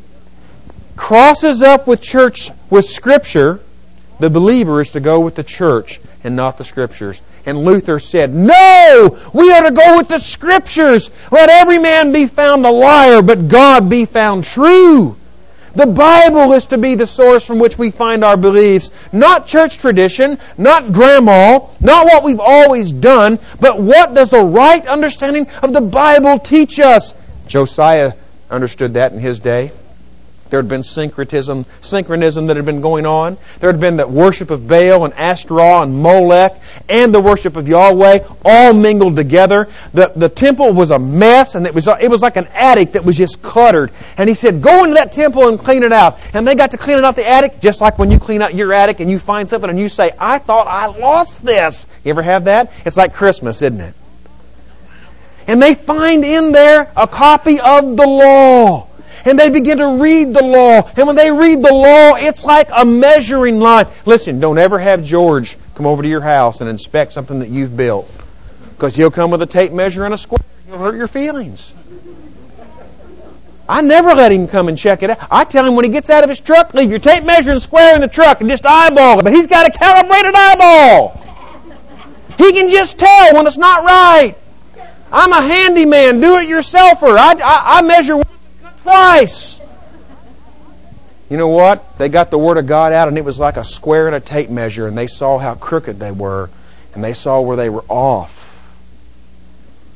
crosses 0.97 1.63
up 1.63 1.87
with 1.87 2.03
church, 2.03 2.51
with 2.71 2.85
scripture, 2.85 3.61
the 4.19 4.31
believer 4.31 4.81
is 4.81 4.91
to 4.91 5.01
go 5.01 5.21
with 5.21 5.37
the 5.37 5.45
church 5.45 6.01
and 6.25 6.35
not 6.35 6.59
the 6.59 6.65
scriptures. 6.65 7.23
And 7.47 7.65
Luther 7.65 7.99
said, 7.99 8.35
No! 8.35 9.17
We 9.33 9.53
are 9.53 9.63
to 9.63 9.71
go 9.71 9.97
with 9.97 10.09
the 10.09 10.19
scriptures! 10.19 11.11
Let 11.31 11.49
every 11.49 11.79
man 11.79 12.13
be 12.13 12.27
found 12.27 12.67
a 12.67 12.71
liar, 12.71 13.23
but 13.23 13.49
God 13.49 13.89
be 13.89 14.05
found 14.05 14.45
true! 14.45 15.17
The 15.75 15.87
Bible 15.87 16.53
is 16.53 16.67
to 16.67 16.79
be 16.79 16.95
the 16.95 17.07
source 17.07 17.45
from 17.45 17.59
which 17.59 17.79
we 17.79 17.91
find 17.91 18.25
our 18.25 18.37
beliefs. 18.37 18.91
Not 19.13 19.47
church 19.47 19.79
tradition, 19.79 20.39
not 20.57 20.93
grandma, 20.93 21.61
not 21.81 22.07
what 22.07 22.25
we've 22.25 22.41
always 22.41 22.93
done, 22.93 23.39
but 23.61 23.81
what 23.81 24.15
does 24.15 24.31
the 24.31 24.43
right 24.43 24.87
understanding 24.87 25.49
of 25.63 25.73
the 25.73 25.81
Bible 25.81 26.39
teach 26.39 26.81
us? 26.81 27.15
Josiah 27.47 28.13
understood 28.51 28.95
that 28.95 29.13
in 29.13 29.21
his 29.21 29.41
day. 29.41 29.73
There 30.51 30.59
had 30.59 30.69
been 30.69 30.83
syncretism, 30.83 31.67
synchronism 31.83 32.47
that 32.47 32.57
had 32.57 32.65
been 32.65 32.81
going 32.81 33.05
on. 33.05 33.37
There 33.61 33.71
had 33.71 33.81
been 33.81 33.97
the 33.97 34.07
worship 34.07 34.51
of 34.51 34.67
Baal 34.67 35.05
and 35.05 35.13
Ashtaroth 35.15 35.85
and 35.85 36.03
Molech 36.03 36.61
and 36.89 37.15
the 37.15 37.21
worship 37.21 37.57
of 37.57 37.69
Yahweh 37.69 38.27
all 38.45 38.73
mingled 38.73 39.17
together. 39.17 39.69
The, 39.93 40.13
the 40.17 40.29
temple 40.29 40.73
was 40.73 40.91
a 40.91 40.99
mess 40.99 41.55
and 41.55 41.67
it 41.67 41.75
was, 41.75 41.87
it 41.87 42.11
was 42.11 42.23
like 42.23 42.37
an 42.37 42.47
attic 42.55 42.93
that 42.93 43.05
was 43.05 43.17
just 43.17 43.43
cluttered. 43.43 43.93
And 44.17 44.29
he 44.29 44.35
said, 44.35 44.63
go 44.63 44.85
into 44.85 44.95
that 44.95 45.13
temple 45.13 45.49
and 45.49 45.59
clean 45.59 45.83
it 45.83 45.93
out. 45.93 46.19
And 46.33 46.47
they 46.47 46.55
got 46.55 46.71
to 46.71 46.79
clean 46.79 47.05
out 47.05 47.17
the 47.17 47.29
attic 47.29 47.61
just 47.61 47.81
like 47.81 47.99
when 47.99 48.11
you 48.11 48.19
clean 48.19 48.41
out 48.41 48.55
your 48.55 48.73
attic 48.73 49.01
and 49.01 49.11
you 49.11 49.19
find 49.19 49.49
something 49.49 49.69
and 49.69 49.79
you 49.79 49.89
say, 49.89 50.13
I 50.19 50.39
thought 50.39 50.67
I 50.67 50.87
lost 50.87 51.45
this. 51.45 51.87
You 52.05 52.11
ever 52.11 52.23
have 52.23 52.45
that? 52.45 52.73
It's 52.87 52.97
like 52.97 53.13
Christmas, 53.13 53.61
isn't 53.61 53.81
it? 53.81 53.95
And 55.47 55.63
they 55.63 55.75
find 55.75 56.25
in 56.25 56.53
there 56.53 56.91
a 56.97 57.07
copy 57.07 57.61
of 57.61 57.97
the 57.97 58.07
law 58.07 58.88
and 59.29 59.39
they 59.39 59.51
begin 59.51 59.79
to 59.79 59.89
read 60.03 60.33
the 60.33 60.43
law. 60.43 60.91
And 60.97 61.07
when 61.07 61.17
they 61.17 61.31
read 61.31 61.63
the 61.63 61.73
law, 61.73 62.15
it's 62.17 62.45
like 62.45 62.71
a 62.75 62.85
measuring 62.85 63.61
line. 63.61 63.87
Listen, 64.07 64.41
don't 64.41 64.59
ever 64.59 64.79
have 64.79 65.05
George 65.05 65.57
come 65.75 65.87
over 65.87 66.03
to 66.03 66.09
your 66.09 66.21
house 66.21 66.61
and 66.61 66.69
inspect 66.69 67.13
something 67.13 67.39
that 67.41 67.51
you've 67.51 67.77
built. 67.77 68.11
Because 68.71 68.97
he'll 68.97 69.11
come 69.11 69.31
with 69.31 69.43
a 69.43 69.47
tape 69.47 69.73
measure 69.73 70.05
and 70.05 70.15
a 70.15 70.19
square. 70.19 70.41
He'll 70.67 70.79
hurt 70.79 70.95
your 70.95 71.09
feelings. 71.09 71.73
I 73.69 73.83
never 73.83 74.15
let 74.15 74.33
him 74.33 74.49
come 74.49 74.69
and 74.69 74.79
check 74.79 75.03
it 75.03 75.11
out. 75.11 75.19
I 75.31 75.45
tell 75.45 75.67
him 75.67 75.77
when 75.77 75.85
he 75.85 75.91
gets 75.91 76.09
out 76.09 76.25
of 76.25 76.31
his 76.31 76.41
truck, 76.41 76.73
leave 76.73 76.91
your 76.91 77.01
tape 77.01 77.25
measure 77.25 77.51
and 77.51 77.61
square 77.61 77.95
in 77.95 78.01
the 78.01 78.09
truck 78.09 78.41
and 78.41 78.49
just 78.49 78.65
eyeball 78.65 79.19
it. 79.19 79.25
But 79.25 79.35
he's 79.35 79.47
got 79.47 79.69
a 79.69 79.71
calibrated 79.71 80.35
eyeball. 80.35 81.23
He 82.39 82.53
can 82.53 82.71
just 82.71 82.99
tell 82.99 83.35
when 83.35 83.47
it's 83.47 83.59
not 83.59 83.85
right. 83.85 84.35
I'm 85.13 85.33
a 85.33 85.43
handyman, 85.43 86.21
do 86.21 86.37
it 86.39 86.49
yourselfer. 86.49 87.17
I, 87.19 87.33
I, 87.33 87.79
I 87.79 87.83
measure 87.83 88.17
twice. 88.89 89.61
You 91.29 91.37
know 91.37 91.49
what? 91.49 91.99
They 91.99 92.09
got 92.09 92.31
the 92.31 92.39
Word 92.39 92.57
of 92.57 92.67
God 92.67 92.93
out, 92.93 93.09
and 93.09 93.19
it 93.19 93.25
was 93.25 93.39
like 93.39 93.59
a 93.59 93.65
square 93.65 94.07
and 94.07 94.17
a 94.17 94.21
tape 94.21 94.49
measure, 94.49 94.87
and 94.89 94.97
they 94.97 95.07
saw 95.07 95.39
how 95.39 95.55
crooked 95.55 95.99
they 95.99 96.11
were, 96.11 96.49
and 96.95 97.05
they 97.05 97.13
saw 97.13 97.41
where 97.41 97.57
they 97.57 97.69
were 97.69 97.85
off. 97.89 98.47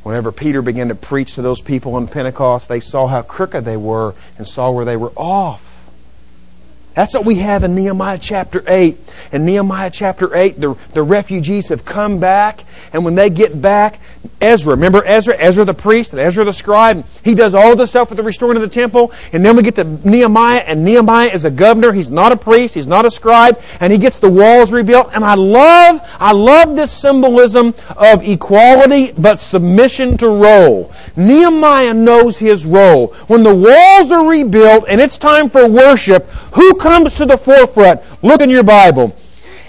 Whenever 0.03 0.31
Peter 0.31 0.61
began 0.61 0.89
to 0.89 0.95
preach 0.95 1.37
to 1.37 1.43
those 1.43 1.63
people 1.63 1.95
on 1.95 2.07
Pentecost, 2.07 2.69
they 2.69 2.81
saw 2.81 3.07
how 3.07 3.23
crooked 3.23 3.65
they 3.65 3.79
were 3.79 4.15
and 4.37 4.47
saw 4.47 4.71
where 4.71 4.85
they 4.85 4.97
were 4.97 5.13
off. 5.17 5.72
That's 6.95 7.15
what 7.15 7.25
we 7.25 7.37
have 7.37 7.65
in 7.65 7.75
Nehemiah 7.75 8.19
chapter 8.19 8.63
8. 8.69 8.99
In 9.33 9.47
Nehemiah 9.47 9.91
chapter 9.91 10.37
8, 10.37 10.61
the, 10.61 10.77
the 10.93 11.03
refugees 11.03 11.69
have 11.71 11.87
come 11.87 12.19
back, 12.19 12.65
and 12.93 13.03
when 13.05 13.15
they 13.15 13.31
get 13.31 13.61
back, 13.61 14.01
Ezra, 14.41 14.73
remember 14.73 15.03
Ezra? 15.05 15.35
Ezra 15.39 15.65
the 15.65 15.73
priest 15.73 16.13
and 16.13 16.21
Ezra 16.21 16.45
the 16.45 16.53
scribe, 16.53 17.07
he 17.25 17.35
does 17.35 17.55
all 17.55 17.77
the 17.77 17.87
stuff 17.87 18.11
with 18.11 18.19
the 18.19 18.23
restoring 18.23 18.57
of 18.57 18.63
the 18.63 18.69
temple, 18.69 19.13
and 19.33 19.45
then 19.45 19.57
we 19.57 19.63
get 19.63 19.77
to 19.77 19.85
Nehemiah, 19.85 20.63
and 20.67 20.85
Nehemiah 20.85 21.31
is 21.33 21.47
a 21.47 21.51
governor, 21.51 21.93
he's 21.93 22.11
not 22.11 22.31
a 22.31 22.37
priest, 22.37 22.75
he's 22.75 22.87
not 22.87 23.07
a 23.07 23.11
scribe, 23.11 23.63
and 23.81 23.91
he 23.91 23.99
gets 23.99 24.19
the 24.19 24.31
walls 24.31 24.71
rebuilt, 24.71 25.11
and 25.15 25.25
I 25.25 25.35
love, 25.35 26.01
I 26.21 26.33
love 26.33 26.77
this 26.77 26.93
symbolism 26.93 27.75
of 27.97 28.23
equality, 28.29 29.13
but 29.13 29.41
submission 29.41 30.19
to 30.19 30.29
role. 30.29 30.93
Nehemiah 31.17 31.95
knows 31.95 32.37
his 32.37 32.67
role. 32.67 33.09
When 33.29 33.43
the 33.43 33.55
walls 33.55 34.13
are 34.13 34.27
rebuilt, 34.27 34.85
and 34.89 35.01
it's 35.01 35.17
time 35.17 35.49
for 35.49 35.67
worship, 35.69 36.29
who 36.53 36.75
comes 36.75 37.15
to 37.15 37.27
the 37.27 37.37
forefront? 37.37 38.01
Look 38.23 38.41
in 38.41 38.51
your 38.51 38.63
Bible. 38.63 39.17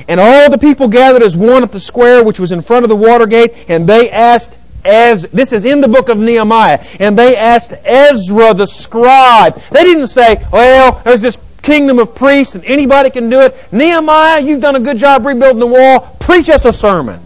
And 0.07 0.19
all 0.19 0.49
the 0.49 0.57
people 0.57 0.87
gathered 0.87 1.23
as 1.23 1.35
one 1.35 1.63
at 1.63 1.71
the 1.71 1.79
square 1.79 2.23
which 2.23 2.39
was 2.39 2.51
in 2.51 2.61
front 2.61 2.83
of 2.83 2.89
the 2.89 2.95
water 2.95 3.25
gate, 3.25 3.53
and 3.69 3.87
they 3.87 4.09
asked 4.09 4.57
as 4.85 5.23
this 5.31 5.53
is 5.53 5.63
in 5.63 5.79
the 5.79 5.87
book 5.87 6.09
of 6.09 6.17
Nehemiah, 6.17 6.85
and 6.99 7.17
they 7.17 7.37
asked 7.37 7.73
Ezra 7.85 8.53
the 8.53 8.65
scribe. 8.65 9.61
They 9.71 9.83
didn't 9.83 10.07
say, 10.07 10.45
"Well, 10.51 11.01
there's 11.05 11.21
this 11.21 11.37
kingdom 11.61 11.99
of 11.99 12.13
priests, 12.15 12.55
and 12.55 12.65
anybody 12.65 13.09
can 13.09 13.29
do 13.29 13.39
it." 13.41 13.55
Nehemiah, 13.71 14.41
you've 14.41 14.59
done 14.59 14.75
a 14.75 14.81
good 14.81 14.97
job 14.97 15.25
rebuilding 15.25 15.59
the 15.59 15.67
wall. 15.67 16.17
Preach 16.19 16.49
us 16.49 16.65
a 16.65 16.73
sermon. 16.73 17.19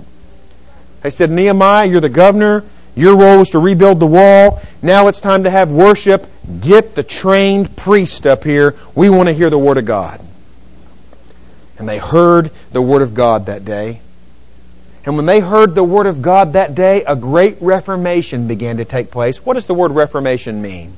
They 1.01 1.09
said, 1.09 1.31
"Nehemiah, 1.31 1.87
you're 1.87 2.01
the 2.01 2.09
governor. 2.09 2.63
Your 2.95 3.15
role 3.15 3.41
is 3.41 3.49
to 3.51 3.59
rebuild 3.59 3.99
the 3.99 4.07
wall. 4.07 4.61
Now 4.81 5.07
it's 5.07 5.21
time 5.21 5.43
to 5.43 5.49
have 5.49 5.71
worship. 5.71 6.27
Get 6.61 6.95
the 6.95 7.03
trained 7.03 7.75
priest 7.75 8.25
up 8.25 8.43
here. 8.43 8.75
We 8.95 9.09
want 9.09 9.27
to 9.27 9.33
hear 9.33 9.49
the 9.49 9.59
Word 9.59 9.77
of 9.77 9.85
God. 9.85 10.21
And 11.77 11.87
they 11.87 11.97
heard 11.97 12.51
the 12.71 12.81
Word 12.81 13.01
of 13.01 13.13
God 13.13 13.47
that 13.47 13.65
day. 13.65 14.01
And 15.05 15.15
when 15.15 15.25
they 15.25 15.39
heard 15.39 15.75
the 15.75 15.83
Word 15.83 16.07
of 16.07 16.21
God 16.21 16.53
that 16.53 16.73
day, 16.73 17.03
a 17.03 17.15
great 17.15 17.57
reformation 17.61 18.47
began 18.47 18.77
to 18.77 18.85
take 18.85 19.11
place. 19.11 19.45
What 19.45 19.53
does 19.53 19.65
the 19.65 19.73
word 19.73 19.91
reformation 19.91 20.61
mean? 20.61 20.95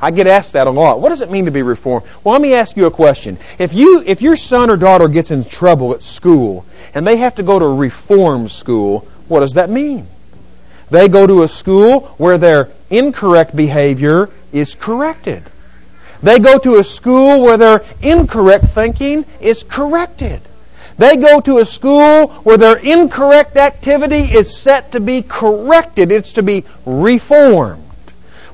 I 0.00 0.10
get 0.12 0.26
asked 0.26 0.52
that 0.52 0.66
a 0.66 0.70
lot. 0.70 1.00
What 1.00 1.08
does 1.08 1.22
it 1.22 1.30
mean 1.30 1.46
to 1.46 1.50
be 1.50 1.62
reformed? 1.62 2.06
Well, 2.22 2.32
let 2.32 2.42
me 2.42 2.54
ask 2.54 2.76
you 2.76 2.86
a 2.86 2.90
question. 2.90 3.36
If 3.58 3.74
you, 3.74 4.02
if 4.06 4.22
your 4.22 4.36
son 4.36 4.70
or 4.70 4.76
daughter 4.76 5.08
gets 5.08 5.30
in 5.30 5.44
trouble 5.44 5.92
at 5.92 6.02
school 6.02 6.64
and 6.94 7.06
they 7.06 7.16
have 7.16 7.34
to 7.36 7.42
go 7.42 7.58
to 7.58 7.64
a 7.64 7.74
reform 7.74 8.48
school, 8.48 9.08
what 9.26 9.40
does 9.40 9.54
that 9.54 9.70
mean? 9.70 10.06
They 10.90 11.08
go 11.08 11.26
to 11.26 11.42
a 11.42 11.48
school 11.48 12.00
where 12.16 12.38
their 12.38 12.70
incorrect 12.90 13.54
behavior 13.54 14.30
is 14.52 14.74
corrected. 14.74 15.44
They 16.22 16.38
go 16.38 16.58
to 16.58 16.76
a 16.76 16.84
school 16.84 17.42
where 17.42 17.56
their 17.56 17.84
incorrect 18.02 18.66
thinking 18.66 19.24
is 19.40 19.62
corrected. 19.62 20.40
They 20.96 21.16
go 21.16 21.40
to 21.40 21.58
a 21.58 21.64
school 21.64 22.28
where 22.42 22.56
their 22.56 22.76
incorrect 22.76 23.56
activity 23.56 24.22
is 24.22 24.54
set 24.54 24.90
to 24.92 25.00
be 25.00 25.22
corrected. 25.22 26.10
It's 26.10 26.32
to 26.32 26.42
be 26.42 26.64
reformed. 26.84 27.84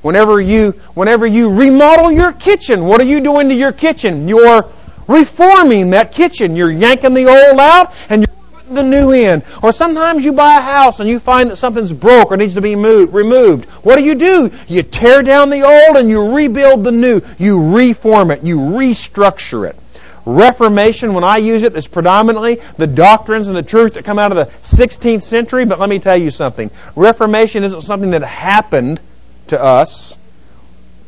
Whenever 0.03 0.39
you, 0.39 0.71
whenever 0.93 1.25
you 1.25 1.51
remodel 1.51 2.11
your 2.11 2.31
kitchen, 2.31 2.85
what 2.85 3.01
are 3.01 3.05
you 3.05 3.19
doing 3.19 3.49
to 3.49 3.55
your 3.55 3.71
kitchen? 3.71 4.27
You're 4.27 4.69
reforming 5.07 5.89
that 5.89 6.11
kitchen. 6.11 6.55
You're 6.55 6.71
yanking 6.71 7.15
the 7.15 7.25
old 7.25 7.59
out 7.59 7.95
and 8.09 8.21
you're 8.21 8.34
the 8.69 8.83
new 8.83 9.11
in. 9.11 9.43
Or 9.61 9.71
sometimes 9.71 10.23
you 10.23 10.33
buy 10.33 10.57
a 10.57 10.61
house 10.61 10.99
and 10.99 11.09
you 11.09 11.19
find 11.19 11.51
that 11.51 11.57
something's 11.57 11.93
broke 11.93 12.31
or 12.31 12.37
needs 12.37 12.55
to 12.55 12.61
be 12.61 12.75
moved, 12.75 13.13
removed. 13.13 13.65
What 13.83 13.97
do 13.97 14.03
you 14.03 14.15
do? 14.15 14.51
You 14.67 14.83
tear 14.83 15.21
down 15.21 15.49
the 15.49 15.61
old 15.61 15.97
and 15.97 16.09
you 16.09 16.33
rebuild 16.33 16.83
the 16.83 16.91
new. 16.91 17.21
You 17.37 17.75
reform 17.75 18.31
it. 18.31 18.43
You 18.43 18.57
restructure 18.57 19.69
it. 19.69 19.77
Reformation, 20.25 21.13
when 21.13 21.23
I 21.23 21.37
use 21.37 21.61
it, 21.61 21.75
is 21.75 21.87
predominantly 21.87 22.59
the 22.77 22.87
doctrines 22.87 23.47
and 23.47 23.55
the 23.55 23.63
truth 23.63 23.93
that 23.93 24.05
come 24.05 24.17
out 24.17 24.35
of 24.35 24.37
the 24.37 24.51
16th 24.67 25.21
century. 25.21 25.65
But 25.65 25.79
let 25.79 25.87
me 25.87 25.99
tell 25.99 26.17
you 26.17 26.31
something. 26.31 26.71
Reformation 26.95 27.63
isn't 27.63 27.81
something 27.81 28.09
that 28.11 28.23
happened 28.23 28.99
to 29.47 29.61
us. 29.61 30.17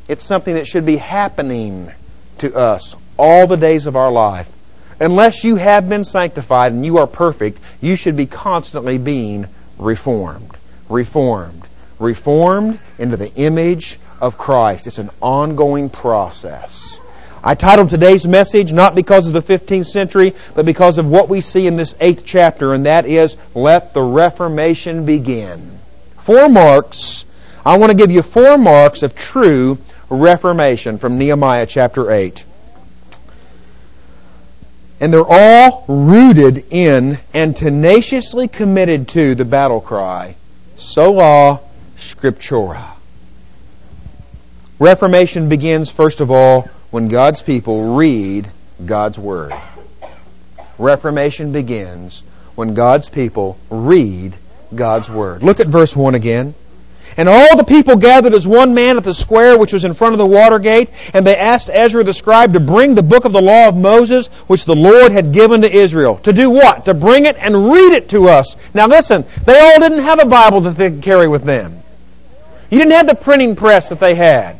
It's 0.07 0.23
something 0.23 0.55
that 0.55 0.67
should 0.67 0.85
be 0.85 0.97
happening 0.97 1.91
to 2.37 2.55
us 2.55 2.95
all 3.17 3.47
the 3.47 3.57
days 3.57 3.87
of 3.87 3.95
our 3.95 4.11
life. 4.11 4.47
Unless 4.99 5.43
you 5.43 5.57
have 5.57 5.87
been 5.87 6.03
sanctified 6.03 6.73
and 6.73 6.85
you 6.85 6.97
are 6.97 7.07
perfect, 7.07 7.59
you 7.81 7.95
should 7.95 8.17
be 8.17 8.25
constantly 8.25 8.97
being 8.97 9.47
reformed. 9.77 10.57
Reformed. 10.89 11.63
Reformed 11.99 12.79
into 12.97 13.17
the 13.17 13.33
image 13.35 13.99
of 14.19 14.37
Christ. 14.37 14.87
It's 14.87 14.97
an 14.97 15.11
ongoing 15.21 15.89
process. 15.89 16.99
I 17.43 17.53
titled 17.53 17.89
today's 17.89 18.25
message 18.25 18.73
not 18.73 18.95
because 18.95 19.27
of 19.27 19.33
the 19.33 19.41
15th 19.41 19.85
century, 19.85 20.33
but 20.55 20.65
because 20.65 20.97
of 20.97 21.07
what 21.07 21.29
we 21.29 21.41
see 21.41 21.67
in 21.67 21.77
this 21.77 21.93
eighth 21.99 22.23
chapter, 22.25 22.73
and 22.73 22.85
that 22.87 23.05
is, 23.05 23.37
let 23.53 23.93
the 23.93 24.01
Reformation 24.01 25.05
begin. 25.05 25.77
Four 26.17 26.49
marks. 26.49 27.25
I 27.65 27.77
want 27.77 27.91
to 27.91 27.97
give 27.97 28.11
you 28.11 28.23
four 28.23 28.57
marks 28.57 29.03
of 29.03 29.15
true 29.15 29.77
Reformation 30.09 30.97
from 30.97 31.17
Nehemiah 31.17 31.67
chapter 31.67 32.11
8. 32.11 32.43
And 34.99 35.13
they're 35.13 35.23
all 35.27 35.85
rooted 35.87 36.65
in 36.71 37.19
and 37.33 37.55
tenaciously 37.55 38.47
committed 38.47 39.09
to 39.09 39.35
the 39.35 39.45
battle 39.45 39.79
cry, 39.79 40.35
Sola 40.77 41.59
Scriptura. 41.97 42.91
Reformation 44.79 45.49
begins, 45.49 45.89
first 45.89 46.21
of 46.21 46.31
all, 46.31 46.69
when 46.91 47.07
God's 47.07 47.41
people 47.41 47.95
read 47.95 48.49
God's 48.85 49.19
Word. 49.19 49.53
Reformation 50.77 51.51
begins 51.51 52.23
when 52.55 52.73
God's 52.73 53.09
people 53.09 53.57
read 53.69 54.35
God's 54.73 55.09
Word. 55.09 55.43
Look 55.43 55.59
at 55.59 55.67
verse 55.67 55.95
1 55.95 56.15
again. 56.15 56.53
And 57.17 57.27
all 57.27 57.57
the 57.57 57.63
people 57.63 57.95
gathered 57.95 58.35
as 58.35 58.47
one 58.47 58.75
man 58.75 58.95
at 58.95 59.03
the 59.03 59.13
square 59.13 59.57
which 59.57 59.73
was 59.73 59.83
in 59.83 59.95
front 59.95 60.13
of 60.13 60.19
the 60.19 60.25
water 60.25 60.59
gate, 60.59 60.91
and 61.15 61.25
they 61.25 61.35
asked 61.35 61.69
Ezra 61.73 62.03
the 62.03 62.13
scribe 62.13 62.53
to 62.53 62.59
bring 62.59 62.93
the 62.93 63.01
book 63.01 63.25
of 63.25 63.33
the 63.33 63.41
law 63.41 63.67
of 63.67 63.75
Moses, 63.75 64.27
which 64.45 64.65
the 64.65 64.75
Lord 64.75 65.11
had 65.11 65.33
given 65.33 65.61
to 65.61 65.71
Israel. 65.71 66.17
To 66.19 66.31
do 66.31 66.51
what? 66.51 66.85
To 66.85 66.93
bring 66.93 67.25
it 67.25 67.35
and 67.37 67.71
read 67.71 67.93
it 67.93 68.09
to 68.09 68.29
us. 68.29 68.55
Now 68.75 68.87
listen, 68.87 69.25
they 69.45 69.59
all 69.59 69.79
didn't 69.79 70.03
have 70.03 70.19
a 70.19 70.25
Bible 70.25 70.61
that 70.61 70.77
they 70.77 70.91
could 70.91 71.01
carry 71.01 71.27
with 71.27 71.43
them. 71.43 71.81
You 72.69 72.77
didn't 72.77 72.93
have 72.93 73.07
the 73.07 73.15
printing 73.15 73.55
press 73.55 73.89
that 73.89 73.99
they 73.99 74.13
had. 74.13 74.57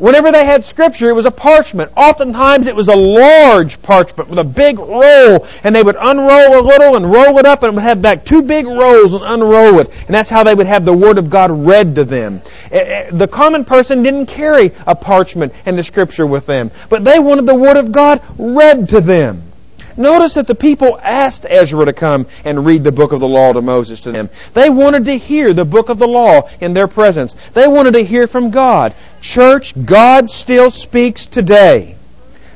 Whenever 0.00 0.32
they 0.32 0.46
had 0.46 0.64
scripture, 0.64 1.10
it 1.10 1.12
was 1.12 1.26
a 1.26 1.30
parchment. 1.30 1.92
Oftentimes 1.94 2.66
it 2.66 2.74
was 2.74 2.88
a 2.88 2.96
large 2.96 3.80
parchment 3.82 4.30
with 4.30 4.38
a 4.38 4.44
big 4.44 4.78
roll, 4.78 5.46
and 5.62 5.76
they 5.76 5.82
would 5.82 5.96
unroll 6.00 6.58
a 6.58 6.62
little 6.62 6.96
and 6.96 7.12
roll 7.12 7.36
it 7.36 7.44
up, 7.44 7.62
and 7.62 7.72
it 7.72 7.74
would 7.74 7.84
have 7.84 8.00
back 8.00 8.24
two 8.24 8.40
big 8.40 8.66
rolls 8.66 9.12
and 9.12 9.22
unroll 9.22 9.78
it. 9.78 9.90
And 10.06 10.14
that's 10.14 10.30
how 10.30 10.42
they 10.42 10.54
would 10.54 10.66
have 10.66 10.86
the 10.86 10.94
Word 10.94 11.18
of 11.18 11.28
God 11.28 11.50
read 11.50 11.94
to 11.96 12.04
them. 12.04 12.40
Eh, 12.72 12.78
eh, 12.78 13.10
the 13.12 13.28
common 13.28 13.62
person 13.62 14.02
didn't 14.02 14.24
carry 14.24 14.72
a 14.86 14.94
parchment 14.94 15.52
and 15.66 15.76
the 15.76 15.84
scripture 15.84 16.26
with 16.26 16.46
them, 16.46 16.70
but 16.88 17.04
they 17.04 17.18
wanted 17.18 17.44
the 17.44 17.54
Word 17.54 17.76
of 17.76 17.92
God 17.92 18.22
read 18.38 18.88
to 18.88 19.02
them. 19.02 19.49
Notice 19.96 20.34
that 20.34 20.46
the 20.46 20.54
people 20.54 20.98
asked 21.02 21.46
Ezra 21.48 21.84
to 21.84 21.92
come 21.92 22.26
and 22.44 22.64
read 22.64 22.84
the 22.84 22.92
book 22.92 23.12
of 23.12 23.20
the 23.20 23.28
law 23.28 23.52
to 23.52 23.62
Moses 23.62 24.00
to 24.00 24.12
them. 24.12 24.30
They 24.54 24.70
wanted 24.70 25.04
to 25.06 25.18
hear 25.18 25.52
the 25.52 25.64
book 25.64 25.88
of 25.88 25.98
the 25.98 26.08
law 26.08 26.48
in 26.60 26.74
their 26.74 26.88
presence. 26.88 27.34
They 27.54 27.68
wanted 27.68 27.94
to 27.94 28.04
hear 28.04 28.26
from 28.26 28.50
God. 28.50 28.94
Church, 29.20 29.74
God 29.84 30.30
still 30.30 30.70
speaks 30.70 31.26
today. 31.26 31.96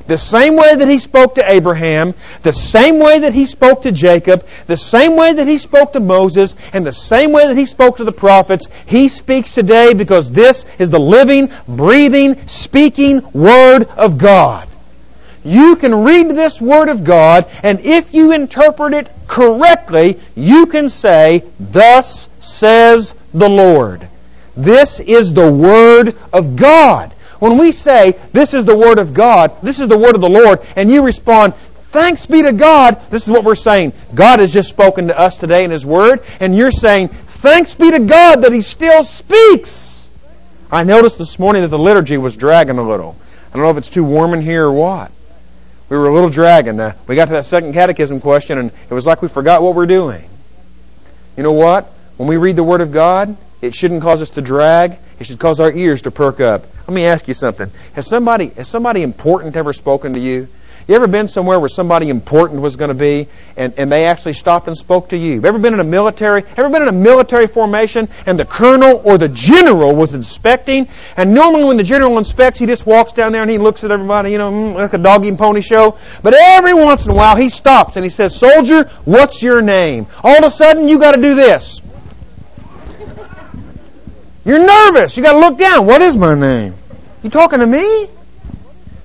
The 0.07 0.19
same 0.19 0.57
way 0.57 0.77
that 0.77 0.89
He 0.89 0.99
spoke 0.99 1.35
to 1.37 1.51
Abraham, 1.51 2.15
the 2.43 2.53
same 2.53 2.99
way 2.99 3.21
that 3.21 3.33
He 3.33 3.47
spoke 3.47 3.83
to 3.83 3.93
Jacob, 3.93 4.47
the 4.67 4.77
same 4.77 5.17
way 5.17 5.33
that 5.33 5.47
He 5.47 5.57
spoke 5.57 5.95
to 5.95 6.01
Moses, 6.01 6.55
and 6.75 6.87
the 6.87 6.93
same 6.93 7.33
way 7.33 7.47
that 7.47 7.57
He 7.57 7.65
spoke 7.65 7.97
to 7.97 8.05
the 8.05 8.13
prophets, 8.13 8.69
He 8.85 9.09
speaks 9.09 9.53
today 9.53 9.95
because 9.95 10.31
this 10.31 10.67
is 10.79 10.91
the 10.91 11.01
living, 11.01 11.51
breathing, 11.67 12.47
speaking 12.47 13.23
Word 13.33 13.85
of 13.97 14.19
God. 14.19 14.69
You 15.45 15.77
can 15.77 15.95
read 15.95 16.31
this 16.31 16.61
Word 16.61 16.89
of 16.89 17.05
God, 17.05 17.47
and 17.63 17.79
if 17.81 18.15
you 18.15 18.33
interpret 18.33 18.95
it 18.95 19.11
correctly, 19.27 20.19
you 20.35 20.65
can 20.65 20.89
say, 20.89 21.45
Thus 21.61 22.31
says 22.41 23.15
the 23.35 23.49
Lord. 23.49 24.09
This 24.57 25.01
is 25.01 25.35
the 25.35 25.53
Word 25.53 26.17
of 26.33 26.57
God. 26.57 27.13
When 27.41 27.59
we 27.59 27.73
say, 27.73 28.19
This 28.33 28.55
is 28.55 28.65
the 28.65 28.77
Word 28.77 28.99
of 28.99 29.13
God, 29.13 29.61
this 29.63 29.81
is 29.81 29.89
the 29.89 29.99
Word 29.99 30.15
of 30.15 30.23
the 30.23 30.31
Lord, 30.31 30.61
and 30.77 30.91
you 30.91 31.03
respond, 31.03 31.53
Thanks 31.91 32.25
be 32.25 32.43
to 32.43 32.53
God, 32.53 33.01
this 33.11 33.25
is 33.25 33.31
what 33.31 33.45
we're 33.45 33.55
saying. 33.55 33.93
God 34.15 34.41
has 34.41 34.53
just 34.53 34.71
spoken 34.71 35.09
to 35.09 35.19
us 35.19 35.39
today 35.39 35.63
in 35.63 35.71
His 35.71 35.85
Word, 35.85 36.23
and 36.41 36.57
you're 36.57 36.71
saying, 36.71 37.09
Thanks 37.09 37.75
be 37.75 37.91
to 37.91 37.99
God 37.99 38.41
that 38.43 38.53
He 38.53 38.63
still 38.63 39.05
speaks. 39.05 40.09
I 40.73 40.85
noticed 40.85 41.19
this 41.19 41.39
morning 41.39 41.63
that 41.63 41.69
the 41.69 41.79
liturgy 41.79 42.17
was 42.17 42.35
dragging 42.35 42.79
a 42.79 42.83
little. 42.83 43.15
I 43.51 43.57
don't 43.57 43.63
know 43.63 43.71
if 43.71 43.77
it's 43.77 43.91
too 43.91 44.05
warm 44.05 44.33
in 44.33 44.41
here 44.41 44.65
or 44.65 44.73
what 44.73 45.13
we 45.89 45.97
were 45.97 46.09
a 46.09 46.15
little 46.15 46.31
dragging. 46.31 46.81
Uh, 46.81 46.97
we 47.07 47.15
got 47.15 47.27
to 47.27 47.33
that 47.33 47.45
second 47.45 47.73
catechism 47.73 48.21
question, 48.21 48.59
and 48.59 48.71
it 48.89 48.95
was 48.95 49.07
like 49.07 49.23
we 49.23 49.29
forgot 49.29 49.63
what 49.63 49.75
we're 49.75 49.87
doing. 49.87 50.29
You 51.37 51.43
know 51.43 51.53
what? 51.53 51.93
When 52.17 52.29
we 52.29 52.37
read 52.37 52.57
the 52.57 52.65
Word 52.65 52.81
of 52.81 52.93
God, 52.93 53.37
it 53.61 53.75
shouldn't 53.75 54.03
cause 54.03 54.23
us 54.23 54.31
to 54.31 54.43
drag. 54.43 54.99
It 55.19 55.27
should 55.27 55.39
cause 55.39 55.61
our 55.61 55.73
ears 55.73 56.03
to 56.03 56.11
perk 56.11 56.41
up. 56.41 56.67
Let 56.87 56.95
me 56.95 57.07
ask 57.07 57.29
you 57.29 57.35
something. 57.35 57.71
Has 57.95 58.07
somebody, 58.07 58.49
has 58.49 58.69
somebody 58.69 59.03
important 59.03 59.57
ever 59.57 59.73
spoken 59.73 60.15
to 60.15 60.21
you? 60.21 60.49
You 60.87 60.95
ever 60.95 61.07
been 61.07 61.29
somewhere 61.29 61.59
where 61.59 61.69
somebody 61.71 62.11
important 62.11 62.61
was 62.61 62.77
going 62.77 62.89
to 62.89 62.95
be 62.95 63.27
and, 63.57 63.73
and 63.79 63.91
they 63.91 64.05
actually 64.05 64.35
stopped 64.35 64.67
and 64.67 64.77
spoke 64.77 65.09
to 65.11 65.17
you? 65.17 65.43
Ever 65.43 65.59
been 65.59 65.73
in 65.73 65.81
a 65.81 65.85
military, 65.85 66.45
ever 66.59 66.69
been 66.69 66.83
in 66.83 66.89
a 66.89 66.93
military 66.93 67.47
formation 67.47 68.07
and 68.27 68.39
the 68.39 68.45
colonel 68.45 69.01
or 69.03 69.17
the 69.17 69.29
general 69.29 69.97
was 69.97 70.13
inspecting 70.13 70.87
and 71.17 71.33
normally 71.35 71.65
when 71.65 71.79
the 71.79 71.83
general 71.83 72.19
inspects 72.19 72.61
he 72.61 72.67
just 72.67 72.85
walks 72.85 73.13
down 73.13 73.33
there 73.33 73.41
and 73.41 73.51
he 73.51 73.57
looks 73.57 73.83
at 73.83 73.91
everybody, 73.91 74.33
you 74.33 74.39
know, 74.39 74.51
mm, 74.51 74.75
like 74.75 74.93
a 74.93 74.99
doggy 74.99 75.29
and 75.29 75.39
pony 75.39 75.63
show. 75.63 75.97
But 76.23 76.35
every 76.35 76.75
once 76.75 77.07
in 77.07 77.13
a 77.13 77.15
while 77.15 77.37
he 77.37 77.49
stops 77.49 77.97
and 77.97 78.05
he 78.05 78.11
says, 78.11 78.39
soldier, 78.39 78.91
what's 79.07 79.43
your 79.43 79.63
name? 79.63 80.07
All 80.23 80.37
of 80.37 80.45
a 80.45 80.51
sudden 80.51 80.87
you 80.87 80.99
got 80.99 81.13
to 81.13 81.23
do 81.23 81.35
this. 81.35 81.81
You're 84.45 84.59
nervous. 84.59 85.17
You 85.17 85.23
got 85.23 85.33
to 85.33 85.39
look 85.39 85.57
down. 85.57 85.87
What 85.87 86.03
is 86.03 86.15
my 86.17 86.35
name? 86.35 86.75
You 87.23 87.31
talking 87.31 87.61
to 87.61 87.67
me? 87.67 88.11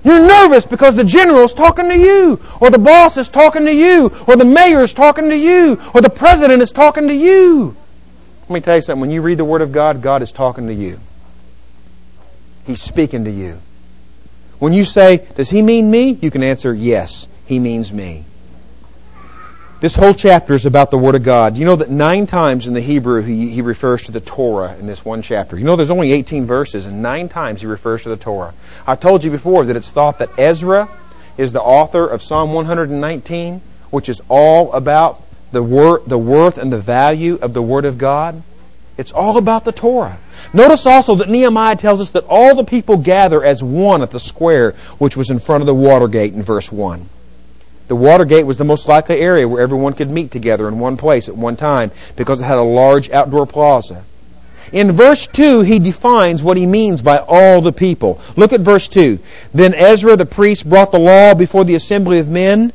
You're 0.02 0.26
nervous 0.26 0.64
because 0.64 0.96
the 0.96 1.04
general's 1.04 1.52
talking 1.52 1.88
to 1.88 1.98
you, 1.98 2.40
or 2.60 2.70
the 2.70 2.78
boss 2.78 3.18
is 3.18 3.28
talking 3.28 3.66
to 3.66 3.74
you, 3.74 4.10
or 4.26 4.36
the 4.36 4.46
mayor 4.46 4.80
is 4.80 4.94
talking 4.94 5.28
to 5.28 5.36
you, 5.36 5.80
or 5.94 6.00
the 6.00 6.08
president 6.08 6.62
is 6.62 6.72
talking 6.72 7.08
to 7.08 7.14
you. 7.14 7.76
Let 8.42 8.50
me 8.50 8.60
tell 8.60 8.76
you 8.76 8.82
something. 8.82 9.00
When 9.00 9.10
you 9.10 9.20
read 9.20 9.38
the 9.38 9.44
Word 9.44 9.62
of 9.62 9.72
God, 9.72 10.00
God 10.00 10.22
is 10.22 10.32
talking 10.32 10.66
to 10.68 10.74
you. 10.74 10.98
He's 12.66 12.80
speaking 12.80 13.24
to 13.24 13.30
you. 13.30 13.60
When 14.58 14.72
you 14.72 14.84
say, 14.84 15.26
Does 15.36 15.50
he 15.50 15.60
mean 15.62 15.90
me? 15.90 16.12
You 16.12 16.30
can 16.30 16.42
answer, 16.42 16.72
Yes, 16.72 17.28
he 17.46 17.58
means 17.58 17.92
me. 17.92 18.24
This 19.80 19.96
whole 19.96 20.12
chapter 20.12 20.52
is 20.52 20.66
about 20.66 20.90
the 20.90 20.98
Word 20.98 21.14
of 21.14 21.22
God. 21.22 21.56
You 21.56 21.64
know 21.64 21.76
that 21.76 21.88
nine 21.88 22.26
times 22.26 22.66
in 22.66 22.74
the 22.74 22.82
Hebrew 22.82 23.22
he, 23.22 23.48
he 23.48 23.62
refers 23.62 24.02
to 24.02 24.12
the 24.12 24.20
Torah 24.20 24.76
in 24.78 24.86
this 24.86 25.06
one 25.06 25.22
chapter. 25.22 25.58
You 25.58 25.64
know 25.64 25.74
there's 25.74 25.90
only 25.90 26.12
18 26.12 26.44
verses, 26.44 26.84
and 26.84 27.00
nine 27.00 27.30
times 27.30 27.62
he 27.62 27.66
refers 27.66 28.02
to 28.02 28.10
the 28.10 28.18
Torah. 28.18 28.52
I 28.86 28.94
told 28.94 29.24
you 29.24 29.30
before 29.30 29.64
that 29.64 29.76
it's 29.76 29.90
thought 29.90 30.18
that 30.18 30.38
Ezra 30.38 30.86
is 31.38 31.52
the 31.52 31.62
author 31.62 32.06
of 32.06 32.22
Psalm 32.22 32.52
119, 32.52 33.62
which 33.88 34.10
is 34.10 34.20
all 34.28 34.70
about 34.74 35.22
the, 35.50 35.62
wor- 35.62 36.02
the 36.06 36.18
worth 36.18 36.58
and 36.58 36.70
the 36.70 36.78
value 36.78 37.38
of 37.40 37.54
the 37.54 37.62
Word 37.62 37.86
of 37.86 37.96
God. 37.96 38.42
It's 38.98 39.12
all 39.12 39.38
about 39.38 39.64
the 39.64 39.72
Torah. 39.72 40.18
Notice 40.52 40.84
also 40.84 41.14
that 41.14 41.30
Nehemiah 41.30 41.76
tells 41.76 42.02
us 42.02 42.10
that 42.10 42.24
all 42.28 42.54
the 42.54 42.64
people 42.64 42.98
gather 42.98 43.42
as 43.42 43.62
one 43.62 44.02
at 44.02 44.10
the 44.10 44.20
square 44.20 44.72
which 44.98 45.16
was 45.16 45.30
in 45.30 45.38
front 45.38 45.62
of 45.62 45.66
the 45.66 45.74
water 45.74 46.06
gate 46.06 46.34
in 46.34 46.42
verse 46.42 46.70
1. 46.70 47.08
The 47.90 47.96
Watergate 47.96 48.46
was 48.46 48.56
the 48.56 48.62
most 48.62 48.86
likely 48.86 49.18
area 49.18 49.48
where 49.48 49.60
everyone 49.60 49.94
could 49.94 50.12
meet 50.12 50.30
together 50.30 50.68
in 50.68 50.78
one 50.78 50.96
place 50.96 51.28
at 51.28 51.36
one 51.36 51.56
time 51.56 51.90
because 52.14 52.40
it 52.40 52.44
had 52.44 52.58
a 52.58 52.62
large 52.62 53.10
outdoor 53.10 53.48
plaza. 53.48 54.04
In 54.70 54.92
verse 54.92 55.26
2, 55.26 55.62
he 55.62 55.80
defines 55.80 56.40
what 56.40 56.56
he 56.56 56.66
means 56.66 57.02
by 57.02 57.18
all 57.18 57.60
the 57.60 57.72
people. 57.72 58.20
Look 58.36 58.52
at 58.52 58.60
verse 58.60 58.86
2. 58.86 59.18
Then 59.52 59.74
Ezra 59.74 60.14
the 60.14 60.24
priest 60.24 60.70
brought 60.70 60.92
the 60.92 61.00
law 61.00 61.34
before 61.34 61.64
the 61.64 61.74
assembly 61.74 62.20
of 62.20 62.28
men, 62.28 62.72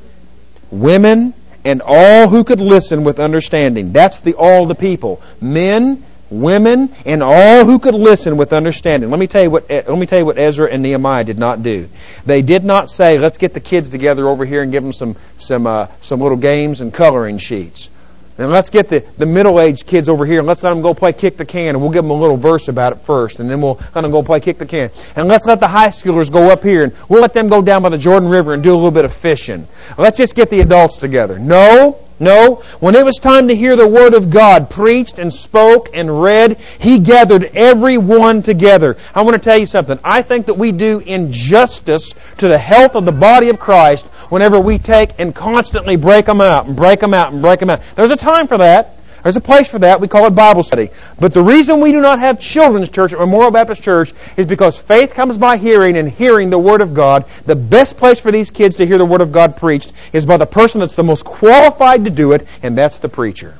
women, 0.69 1.33
and 1.63 1.81
all 1.85 2.27
who 2.27 2.43
could 2.43 2.59
listen 2.59 3.05
with 3.05 3.17
understanding. 3.17 3.93
That's 3.93 4.19
the 4.19 4.33
all 4.33 4.65
the 4.65 4.75
people. 4.75 5.21
Men, 5.39 6.03
women, 6.29 6.93
and 7.05 7.21
all 7.21 7.65
who 7.65 7.79
could 7.79 7.93
listen 7.93 8.37
with 8.37 8.53
understanding. 8.53 9.09
Let 9.09 9.19
me 9.19 9.27
tell 9.27 9.43
you 9.43 9.49
what, 9.49 9.69
eh, 9.69 9.83
let 9.87 9.97
me 9.97 10.05
tell 10.05 10.19
you 10.19 10.25
what 10.25 10.37
Ezra 10.37 10.69
and 10.69 10.83
Nehemiah 10.83 11.23
did 11.23 11.37
not 11.37 11.63
do. 11.63 11.89
They 12.25 12.41
did 12.41 12.63
not 12.63 12.89
say, 12.89 13.17
let's 13.17 13.37
get 13.37 13.53
the 13.53 13.59
kids 13.59 13.89
together 13.89 14.27
over 14.27 14.45
here 14.45 14.61
and 14.61 14.71
give 14.71 14.83
them 14.83 14.93
some, 14.93 15.15
some, 15.37 15.67
uh, 15.67 15.87
some 16.01 16.21
little 16.21 16.37
games 16.37 16.81
and 16.81 16.93
coloring 16.93 17.37
sheets. 17.37 17.89
And 18.37 18.51
let's 18.51 18.69
get 18.69 18.89
the, 18.89 19.05
the 19.17 19.25
middle-aged 19.25 19.85
kids 19.85 20.09
over 20.09 20.25
here 20.25 20.39
and 20.39 20.47
let's 20.47 20.61
let 20.61 20.71
them 20.71 20.81
go 20.81 20.93
play 20.93 21.13
kick 21.13 21.37
the 21.37 21.45
can 21.45 21.69
and 21.69 21.81
we'll 21.81 21.91
give 21.91 22.03
them 22.03 22.11
a 22.11 22.15
little 22.15 22.35
verse 22.35 22.67
about 22.67 22.91
it 22.91 22.99
first 22.99 23.39
and 23.39 23.49
then 23.49 23.61
we'll 23.61 23.79
let 23.93 24.01
them 24.01 24.11
go 24.11 24.23
play 24.23 24.41
kick 24.41 24.57
the 24.57 24.65
can. 24.65 24.91
And 25.15 25.29
let's 25.29 25.45
let 25.45 25.61
the 25.61 25.69
high 25.69 25.87
schoolers 25.87 26.29
go 26.29 26.49
up 26.49 26.61
here 26.61 26.83
and 26.83 26.93
we'll 27.07 27.21
let 27.21 27.33
them 27.33 27.47
go 27.47 27.61
down 27.61 27.81
by 27.81 27.89
the 27.89 27.97
Jordan 27.97 28.27
River 28.27 28.53
and 28.53 28.61
do 28.61 28.73
a 28.73 28.75
little 28.75 28.91
bit 28.91 29.05
of 29.05 29.13
fishing. 29.13 29.67
Let's 29.97 30.17
just 30.17 30.35
get 30.35 30.49
the 30.49 30.59
adults 30.59 30.97
together. 30.97 31.39
No, 31.39 32.04
no, 32.19 32.63
when 32.79 32.95
it 32.95 33.03
was 33.03 33.15
time 33.15 33.47
to 33.49 33.55
hear 33.55 33.75
the 33.75 33.87
Word 33.87 34.13
of 34.13 34.29
God 34.29 34.69
preached 34.69 35.19
and 35.19 35.33
spoke 35.33 35.89
and 35.93 36.21
read, 36.21 36.57
He 36.79 36.99
gathered 36.99 37.51
everyone 37.53 38.41
together. 38.41 38.95
I 39.13 39.21
want 39.21 39.35
to 39.35 39.41
tell 39.41 39.57
you 39.57 39.65
something. 39.65 39.99
I 40.03 40.21
think 40.21 40.45
that 40.45 40.53
we 40.53 40.71
do 40.71 40.99
injustice 40.99 42.13
to 42.37 42.47
the 42.47 42.57
health 42.57 42.95
of 42.95 43.05
the 43.05 43.11
body 43.11 43.49
of 43.49 43.59
Christ 43.59 44.07
whenever 44.29 44.59
we 44.59 44.77
take 44.77 45.19
and 45.19 45.35
constantly 45.35 45.97
break 45.97 46.25
them 46.25 46.41
out 46.41 46.67
and 46.67 46.75
break 46.75 47.01
them 47.01 47.13
out 47.13 47.33
and 47.33 47.41
break 47.41 47.59
them 47.59 47.69
out. 47.69 47.81
There's 47.95 48.11
a 48.11 48.17
time 48.17 48.47
for 48.47 48.57
that. 48.59 48.94
There's 49.25 49.37
a 49.37 49.41
place 49.41 49.67
for 49.67 49.79
that. 49.79 49.99
We 49.99 50.07
call 50.07 50.27
it 50.27 50.35
Bible 50.35 50.61
study. 50.61 50.91
But 51.19 51.33
the 51.33 51.41
reason 51.41 51.79
we 51.79 51.91
do 51.91 51.99
not 51.99 52.19
have 52.19 52.39
children's 52.39 52.89
church 52.89 53.11
at 53.11 53.17
Memorial 53.17 53.49
Baptist 53.49 53.81
Church 53.81 54.13
is 54.37 54.45
because 54.45 54.77
faith 54.77 55.15
comes 55.15 55.35
by 55.35 55.57
hearing 55.57 55.97
and 55.97 56.07
hearing 56.07 56.51
the 56.51 56.59
Word 56.59 56.79
of 56.79 56.93
God. 56.93 57.25
The 57.47 57.55
best 57.55 57.97
place 57.97 58.19
for 58.19 58.31
these 58.31 58.51
kids 58.51 58.75
to 58.75 58.85
hear 58.85 58.99
the 58.99 59.05
Word 59.05 59.21
of 59.21 59.31
God 59.31 59.57
preached 59.57 59.93
is 60.13 60.27
by 60.27 60.37
the 60.37 60.45
person 60.45 60.79
that's 60.79 60.93
the 60.93 61.03
most 61.03 61.25
qualified 61.25 62.05
to 62.05 62.11
do 62.11 62.33
it, 62.33 62.47
and 62.61 62.77
that's 62.77 62.99
the 62.99 63.09
preacher. 63.09 63.57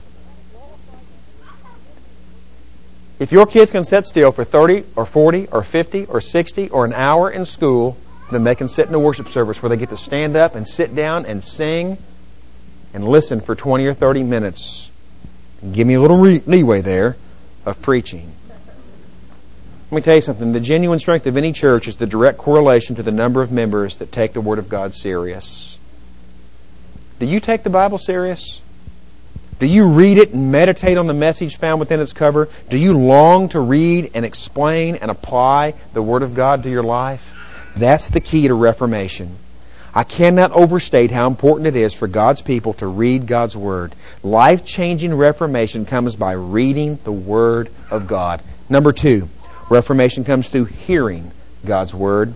If 3.17 3.31
your 3.31 3.47
kids 3.47 3.71
can 3.71 3.83
sit 3.85 4.05
still 4.05 4.29
for 4.29 4.43
30 4.43 4.83
or 4.95 5.07
40 5.07 5.47
or 5.47 5.63
50 5.63 6.05
or 6.05 6.21
60 6.21 6.69
or 6.69 6.85
an 6.85 6.93
hour 6.93 7.31
in 7.31 7.43
school, 7.43 7.97
then 8.29 8.43
they 8.43 8.53
can 8.53 8.67
sit 8.67 8.87
in 8.87 8.93
a 8.93 8.99
worship 8.99 9.29
service 9.29 9.63
where 9.63 9.71
they 9.71 9.77
get 9.77 9.89
to 9.89 9.97
stand 9.97 10.35
up 10.37 10.53
and 10.53 10.67
sit 10.67 10.93
down 10.93 11.25
and 11.25 11.43
sing 11.43 11.97
and 12.93 13.07
listen 13.07 13.41
for 13.41 13.55
20 13.55 13.87
or 13.87 13.95
30 13.95 14.21
minutes 14.21 14.91
Give 15.71 15.87
me 15.87 15.95
a 15.95 16.01
little 16.01 16.17
re- 16.17 16.41
leeway 16.45 16.81
there 16.81 17.15
of 17.65 17.81
preaching. 17.81 18.31
Let 19.91 19.95
me 19.95 20.01
tell 20.01 20.15
you 20.15 20.21
something. 20.21 20.51
The 20.51 20.59
genuine 20.59 20.99
strength 20.99 21.27
of 21.27 21.37
any 21.37 21.51
church 21.51 21.87
is 21.87 21.95
the 21.97 22.07
direct 22.07 22.37
correlation 22.37 22.95
to 22.95 23.03
the 23.03 23.11
number 23.11 23.41
of 23.41 23.51
members 23.51 23.97
that 23.97 24.11
take 24.11 24.33
the 24.33 24.41
Word 24.41 24.59
of 24.59 24.67
God 24.67 24.93
serious. 24.93 25.77
Do 27.19 27.25
you 27.25 27.39
take 27.39 27.63
the 27.63 27.69
Bible 27.69 27.97
serious? 27.97 28.61
Do 29.59 29.67
you 29.67 29.87
read 29.87 30.17
it 30.17 30.33
and 30.33 30.51
meditate 30.51 30.97
on 30.97 31.07
the 31.07 31.13
message 31.13 31.57
found 31.57 31.79
within 31.79 32.01
its 32.01 32.11
cover? 32.11 32.49
Do 32.69 32.77
you 32.77 32.93
long 32.93 33.47
to 33.49 33.59
read 33.59 34.11
and 34.13 34.25
explain 34.25 34.97
and 34.97 35.09
apply 35.09 35.75
the 35.93 36.01
Word 36.01 36.23
of 36.23 36.33
God 36.33 36.63
to 36.63 36.69
your 36.69 36.83
life? 36.83 37.33
That's 37.75 38.09
the 38.09 38.19
key 38.19 38.47
to 38.47 38.53
Reformation. 38.53 39.37
I 39.97 40.03
cannot 40.03 40.51
overstate 40.51 41.09
how 41.09 41.25
important 41.25 41.67
it 41.67 41.77
is 41.77 41.93
for 41.93 42.07
God's 42.07 42.41
people 42.41 42.73
to 42.73 42.87
read 42.87 43.27
God's 43.27 43.55
Word. 43.55 43.95
Life 44.23 44.65
changing 44.65 45.13
reformation 45.13 45.85
comes 45.85 46.17
by 46.17 46.33
reading 46.33 46.99
the 47.05 47.13
Word 47.13 47.69
of 47.89 48.05
God. 48.05 48.41
Number 48.67 48.91
two, 48.91 49.29
reformation 49.69 50.25
comes 50.25 50.49
through 50.49 50.65
hearing 50.65 51.31
God's 51.65 51.95
Word. 51.95 52.33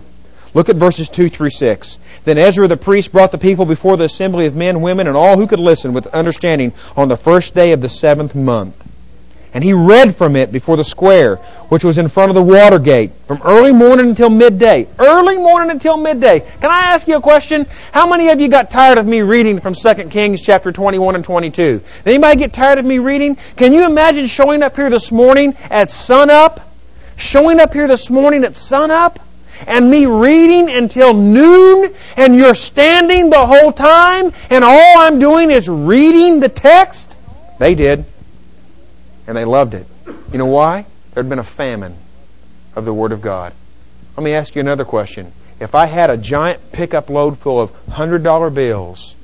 Look 0.54 0.70
at 0.70 0.76
verses 0.76 1.10
2 1.10 1.28
through 1.28 1.50
6. 1.50 1.98
Then 2.24 2.38
Ezra 2.38 2.66
the 2.66 2.78
priest 2.78 3.12
brought 3.12 3.30
the 3.30 3.36
people 3.36 3.66
before 3.66 3.98
the 3.98 4.04
assembly 4.04 4.46
of 4.46 4.56
men, 4.56 4.80
women, 4.80 5.06
and 5.06 5.16
all 5.16 5.36
who 5.36 5.46
could 5.46 5.60
listen 5.60 5.92
with 5.92 6.06
understanding 6.08 6.72
on 6.96 7.08
the 7.08 7.16
first 7.18 7.54
day 7.54 7.72
of 7.72 7.82
the 7.82 7.90
seventh 7.90 8.34
month. 8.34 8.74
And 9.52 9.64
he 9.64 9.72
read 9.72 10.16
from 10.16 10.36
it 10.36 10.52
before 10.52 10.76
the 10.76 10.84
square, 10.84 11.36
which 11.70 11.82
was 11.82 11.98
in 11.98 12.06
front 12.06 12.30
of 12.30 12.36
the 12.36 12.42
water 12.42 12.78
gate, 12.78 13.10
from 13.26 13.42
early 13.44 13.72
morning 13.72 14.10
until 14.10 14.30
midday. 14.30 14.86
Early 14.98 15.38
morning 15.38 15.70
until 15.70 15.96
midday. 15.96 16.40
Can 16.40 16.70
I 16.70 16.92
ask 16.92 17.08
you 17.08 17.16
a 17.16 17.20
question? 17.20 17.66
How 17.90 18.08
many 18.08 18.28
of 18.28 18.40
you 18.40 18.48
got 18.48 18.70
tired 18.70 18.98
of 18.98 19.06
me 19.06 19.22
reading 19.22 19.58
from 19.58 19.74
2 19.74 19.94
Kings 20.08 20.40
chapter 20.40 20.70
21 20.70 21.16
and 21.16 21.24
22? 21.24 21.78
Did 21.78 21.84
anybody 22.06 22.36
get 22.38 22.52
tired 22.52 22.78
of 22.78 22.84
me 22.84 22.98
reading? 22.98 23.36
Can 23.56 23.72
you 23.72 23.86
imagine 23.86 24.26
showing 24.26 24.62
up 24.62 24.76
here 24.76 24.88
this 24.88 25.10
morning 25.10 25.56
at 25.68 25.90
sunup? 25.90 26.60
Showing 27.16 27.58
up 27.58 27.72
here 27.72 27.88
this 27.88 28.08
morning 28.08 28.44
at 28.44 28.54
sunup? 28.54 29.18
and 29.66 29.90
me 29.90 30.06
reading 30.06 30.70
until 30.70 31.12
noon 31.12 31.94
and 32.16 32.34
you're 32.34 32.54
standing 32.54 33.28
the 33.28 33.46
whole 33.46 33.70
time 33.70 34.32
and 34.48 34.64
all 34.64 34.98
I'm 34.98 35.18
doing 35.18 35.50
is 35.50 35.68
reading 35.68 36.40
the 36.40 36.48
text? 36.48 37.14
They 37.58 37.74
did 37.74 38.06
and 39.30 39.36
they 39.36 39.44
loved 39.44 39.74
it. 39.74 39.86
You 40.32 40.38
know 40.38 40.46
why? 40.46 40.84
There 41.14 41.22
had 41.22 41.30
been 41.30 41.38
a 41.38 41.44
famine 41.44 41.96
of 42.74 42.84
the 42.84 42.92
Word 42.92 43.12
of 43.12 43.22
God. 43.22 43.52
Let 44.16 44.24
me 44.24 44.34
ask 44.34 44.56
you 44.56 44.60
another 44.60 44.84
question. 44.84 45.32
If 45.60 45.76
I 45.76 45.86
had 45.86 46.10
a 46.10 46.16
giant 46.16 46.72
pickup 46.72 47.08
load 47.08 47.38
full 47.38 47.60
of 47.60 47.70
$100 47.86 48.52
bills, 48.52 49.14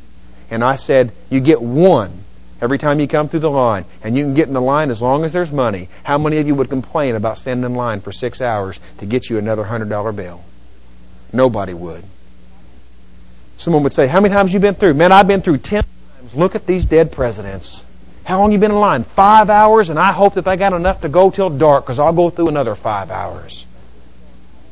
and 0.48 0.62
I 0.62 0.76
said, 0.76 1.10
you 1.28 1.40
get 1.40 1.60
one 1.60 2.22
every 2.62 2.78
time 2.78 3.00
you 3.00 3.08
come 3.08 3.28
through 3.28 3.40
the 3.40 3.50
line, 3.50 3.84
and 4.00 4.16
you 4.16 4.22
can 4.22 4.34
get 4.34 4.46
in 4.46 4.54
the 4.54 4.60
line 4.60 4.90
as 4.92 5.02
long 5.02 5.24
as 5.24 5.32
there's 5.32 5.50
money, 5.50 5.88
how 6.04 6.18
many 6.18 6.38
of 6.38 6.46
you 6.46 6.54
would 6.54 6.68
complain 6.68 7.16
about 7.16 7.36
standing 7.36 7.68
in 7.68 7.74
line 7.74 8.00
for 8.00 8.12
six 8.12 8.40
hours 8.40 8.78
to 8.98 9.06
get 9.06 9.28
you 9.28 9.38
another 9.38 9.64
$100 9.64 10.14
bill? 10.14 10.40
Nobody 11.32 11.74
would. 11.74 12.04
Someone 13.56 13.82
would 13.82 13.92
say, 13.92 14.06
how 14.06 14.20
many 14.20 14.32
times 14.32 14.52
have 14.52 14.54
you 14.54 14.60
been 14.60 14.76
through? 14.76 14.94
Man, 14.94 15.10
I've 15.10 15.26
been 15.26 15.42
through 15.42 15.58
ten 15.58 15.82
times. 15.82 16.34
Look 16.36 16.54
at 16.54 16.64
these 16.64 16.86
dead 16.86 17.10
presidents. 17.10 17.82
How 18.26 18.40
long 18.40 18.50
you 18.50 18.58
been 18.58 18.72
in 18.72 18.80
line? 18.80 19.04
Five 19.04 19.50
hours, 19.50 19.88
and 19.88 20.00
I 20.00 20.10
hope 20.10 20.34
that 20.34 20.44
they 20.44 20.56
got 20.56 20.72
enough 20.72 21.02
to 21.02 21.08
go 21.08 21.30
till 21.30 21.48
dark 21.48 21.84
because 21.84 22.00
I'll 22.00 22.12
go 22.12 22.28
through 22.28 22.48
another 22.48 22.74
five 22.74 23.12
hours. 23.12 23.66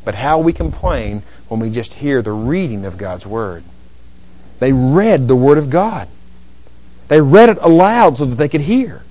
But 0.04 0.16
how 0.16 0.40
we 0.40 0.52
complain 0.52 1.22
when 1.46 1.60
we 1.60 1.70
just 1.70 1.94
hear 1.94 2.20
the 2.20 2.32
reading 2.32 2.84
of 2.84 2.98
God's 2.98 3.24
Word. 3.24 3.62
They 4.58 4.72
read 4.72 5.28
the 5.28 5.36
Word 5.36 5.58
of 5.58 5.70
God. 5.70 6.08
They 7.06 7.20
read 7.20 7.48
it 7.48 7.58
aloud 7.60 8.18
so 8.18 8.24
that 8.24 8.34
they 8.34 8.48
could 8.48 8.60
hear. 8.60 9.04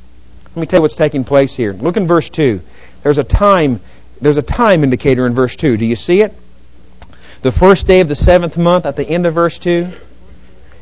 Let 0.48 0.58
me 0.58 0.68
tell 0.68 0.80
you 0.80 0.82
what's 0.82 0.96
taking 0.96 1.24
place 1.24 1.56
here. 1.56 1.72
Look 1.72 1.96
in 1.96 2.06
verse 2.06 2.30
2. 2.30 2.60
There's 3.02 3.20
a 3.20 3.24
time, 3.24 3.80
there's 4.20 4.38
a 4.38 4.42
time 4.42 4.84
indicator 4.84 5.26
in 5.26 5.34
verse 5.34 5.56
2. 5.56 5.78
Do 5.78 5.86
you 5.86 5.96
see 5.96 6.20
it? 6.20 6.34
The 7.44 7.52
first 7.54 7.88
day 7.88 8.02
of 8.02 8.10
the 8.10 8.16
seventh 8.16 8.58
month 8.58 8.86
at 8.86 8.98
the 8.98 9.08
end 9.08 9.26
of 9.26 9.36
verse 9.36 9.58
2. 9.58 9.90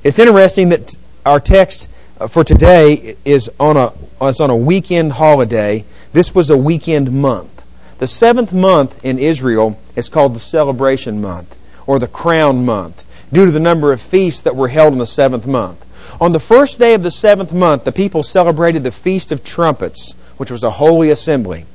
It's 0.04 0.18
interesting 0.18 0.70
that 0.70 0.96
our 1.28 1.40
text 1.40 1.90
Uh, 2.22 2.28
for 2.28 2.44
today 2.44 3.16
is 3.26 3.50
on 3.60 3.76
a 3.76 3.92
it's 4.22 4.40
on 4.40 4.52
a 4.52 4.56
weekend 4.56 5.12
holiday. 5.12 5.84
This 6.14 6.36
was 6.36 6.52
a 6.52 6.58
weekend 6.58 7.12
month. 7.12 7.64
The 7.98 8.06
seventh 8.06 8.54
month 8.54 9.04
in 9.04 9.18
Israel 9.18 9.80
is 9.96 10.08
called 10.08 10.36
the 10.36 10.40
celebration 10.40 11.20
month 11.20 11.58
or 11.88 11.98
the 11.98 12.08
crown 12.08 12.64
month 12.64 13.04
due 13.34 13.46
to 13.46 13.52
the 13.52 13.60
number 13.60 13.92
of 13.92 14.00
feasts 14.00 14.44
that 14.44 14.56
were 14.56 14.68
held 14.68 14.94
in 14.94 15.00
the 15.00 15.06
seventh 15.08 15.48
month. 15.48 15.84
On 16.20 16.32
the 16.32 16.40
first 16.40 16.78
day 16.78 16.94
of 16.94 17.02
the 17.02 17.10
seventh 17.10 17.54
month, 17.54 17.86
the 17.86 17.92
people 17.92 18.22
celebrated 18.22 18.84
the 18.84 18.92
Feast 18.92 19.32
of 19.32 19.44
Trumpets, 19.44 20.14
which 20.38 20.52
was 20.52 20.64
a 20.64 20.70
holy 20.70 21.10
assembly. 21.10 21.66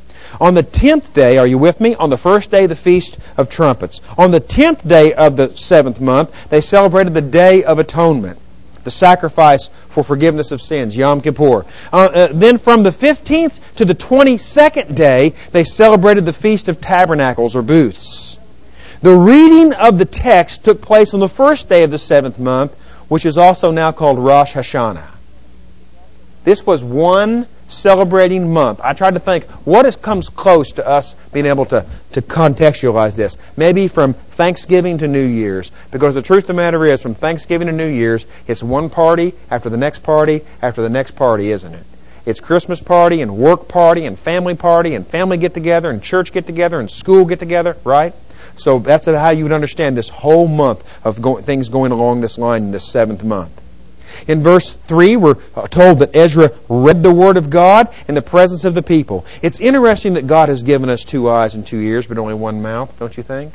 On 0.41 0.55
the 0.55 0.63
tenth 0.63 1.13
day, 1.13 1.39
are 1.39 1.47
you 1.47 1.59
with 1.59 1.81
me? 1.81 1.97
On 1.97 2.09
the 2.09 2.17
first 2.17 2.53
day, 2.53 2.67
the 2.67 2.77
Feast 2.77 3.19
of 3.37 3.49
Trumpets. 3.49 4.01
On 4.17 4.31
the 4.31 4.39
tenth 4.39 4.87
day 4.87 5.13
of 5.13 5.37
the 5.37 5.57
seventh 5.57 6.01
month, 6.01 6.31
they 6.51 6.61
celebrated 6.61 7.15
the 7.15 7.21
Day 7.21 7.65
of 7.65 7.81
Atonement 7.81 8.39
the 8.87 8.91
sacrifice 8.93 9.69
for 9.89 10.05
forgiveness 10.05 10.53
of 10.53 10.63
sins, 10.63 10.97
Yom 10.97 11.21
Kippur. 11.21 11.67
Uh, 11.93 11.97
uh, 11.97 12.29
then 12.33 12.57
from 12.57 12.85
the 12.85 12.91
15th 12.91 13.59
to 13.75 13.85
the 13.85 13.97
22nd 13.97 14.95
day, 14.95 15.35
they 15.51 15.65
celebrated 15.65 16.25
the 16.25 16.33
Feast 16.33 16.69
of 16.69 16.81
Tabernacles 16.81 17.57
or 17.57 17.63
Booths. 17.63 18.39
The 19.03 19.15
reading 19.15 19.75
of 19.75 19.99
the 19.99 20.05
text 20.05 20.65
took 20.65 20.81
place 20.81 21.13
on 21.15 21.21
the 21.21 21.29
first 21.29 21.69
day 21.69 21.83
of 21.83 21.91
the 21.91 21.99
seventh 21.99 22.39
month, 22.39 22.75
which 23.09 23.27
is 23.27 23.37
also 23.37 23.73
now 23.73 23.91
called 23.91 24.21
Rosh 24.21 24.55
Hashanah. 24.55 25.11
This 26.45 26.65
was 26.65 26.85
one 26.85 27.49
celebrating 27.69 28.53
month. 28.53 28.81
I 28.83 28.93
tried 28.93 29.15
to 29.15 29.21
think 29.21 29.45
what 29.65 29.87
is, 29.87 29.97
comes 29.97 30.29
close 30.29 30.73
to 30.73 30.87
us 30.87 31.15
being 31.33 31.47
able 31.47 31.65
to, 31.67 31.85
to 32.13 32.23
contextualize 32.23 33.15
this. 33.15 33.37
Maybe 33.57 33.89
from 33.89 34.15
Thanksgiving 34.15 34.99
to 34.99 35.09
New 35.09 35.25
Year's. 35.25 35.73
Because 35.91 36.15
the 36.15 36.23
truth 36.23 36.45
of 36.45 36.49
the 36.49 36.55
matter 36.55 36.85
is, 36.85 37.03
from 37.03 37.15
Thanksgiving 37.15 37.67
to 37.67 37.73
New 37.73 37.89
Year's, 37.89 38.27
it's 38.47 38.63
one 38.63 38.91
party 38.91 39.35
after 39.51 39.69
the 39.69 39.77
next 39.77 40.03
party 40.03 40.43
after 40.63 40.83
the 40.83 40.91
next 40.91 41.13
party, 41.13 41.51
isn't 41.51 41.75
it? 41.75 41.85
It's 42.25 42.41
Christmas 42.41 42.81
party 42.81 43.23
and 43.23 43.39
work 43.39 43.69
party 43.69 44.05
and 44.05 44.19
family 44.19 44.57
party 44.57 44.95
and 44.95 45.07
family 45.07 45.37
get 45.37 45.55
together 45.55 45.91
and 45.91 46.03
church 46.03 46.33
get 46.33 46.45
together 46.47 46.81
and 46.81 46.91
school 46.91 47.25
get 47.25 47.39
together, 47.39 47.77
right? 47.85 48.15
So 48.57 48.81
that's 48.81 49.07
how 49.07 49.31
you 49.31 49.45
would 49.45 49.53
understand 49.53 49.97
this 49.97 50.09
whole 50.09 50.49
month 50.49 50.83
of 51.05 51.23
go- 51.23 51.41
things 51.41 51.69
going 51.69 51.93
along 51.93 52.23
this 52.23 52.37
line 52.37 52.65
in 52.65 52.71
this 52.73 52.85
seventh 52.85 53.23
month. 53.23 53.53
In 54.27 54.43
verse 54.43 54.73
3, 54.73 55.17
we're 55.17 55.35
told 55.69 56.01
that 56.01 56.15
Ezra 56.15 56.53
read 56.69 57.03
the 57.03 57.13
Word 57.13 57.37
of 57.37 57.51
God 57.51 57.93
in 58.09 58.15
the 58.15 58.23
presence 58.23 58.65
of 58.65 58.75
the 58.75 58.83
people. 58.83 59.25
It's 59.43 59.61
interesting 59.61 60.15
that 60.15 60.27
God 60.27 60.49
has 60.49 60.63
given 60.63 60.89
us 60.89 61.05
two 61.05 61.29
eyes 61.29 61.55
and 61.55 61.67
two 61.67 61.81
ears, 61.81 62.07
but 62.07 62.19
only 62.19 62.35
one 62.35 62.63
mouth, 62.63 62.97
don't 62.99 63.17
you 63.17 63.23
think? 63.23 63.55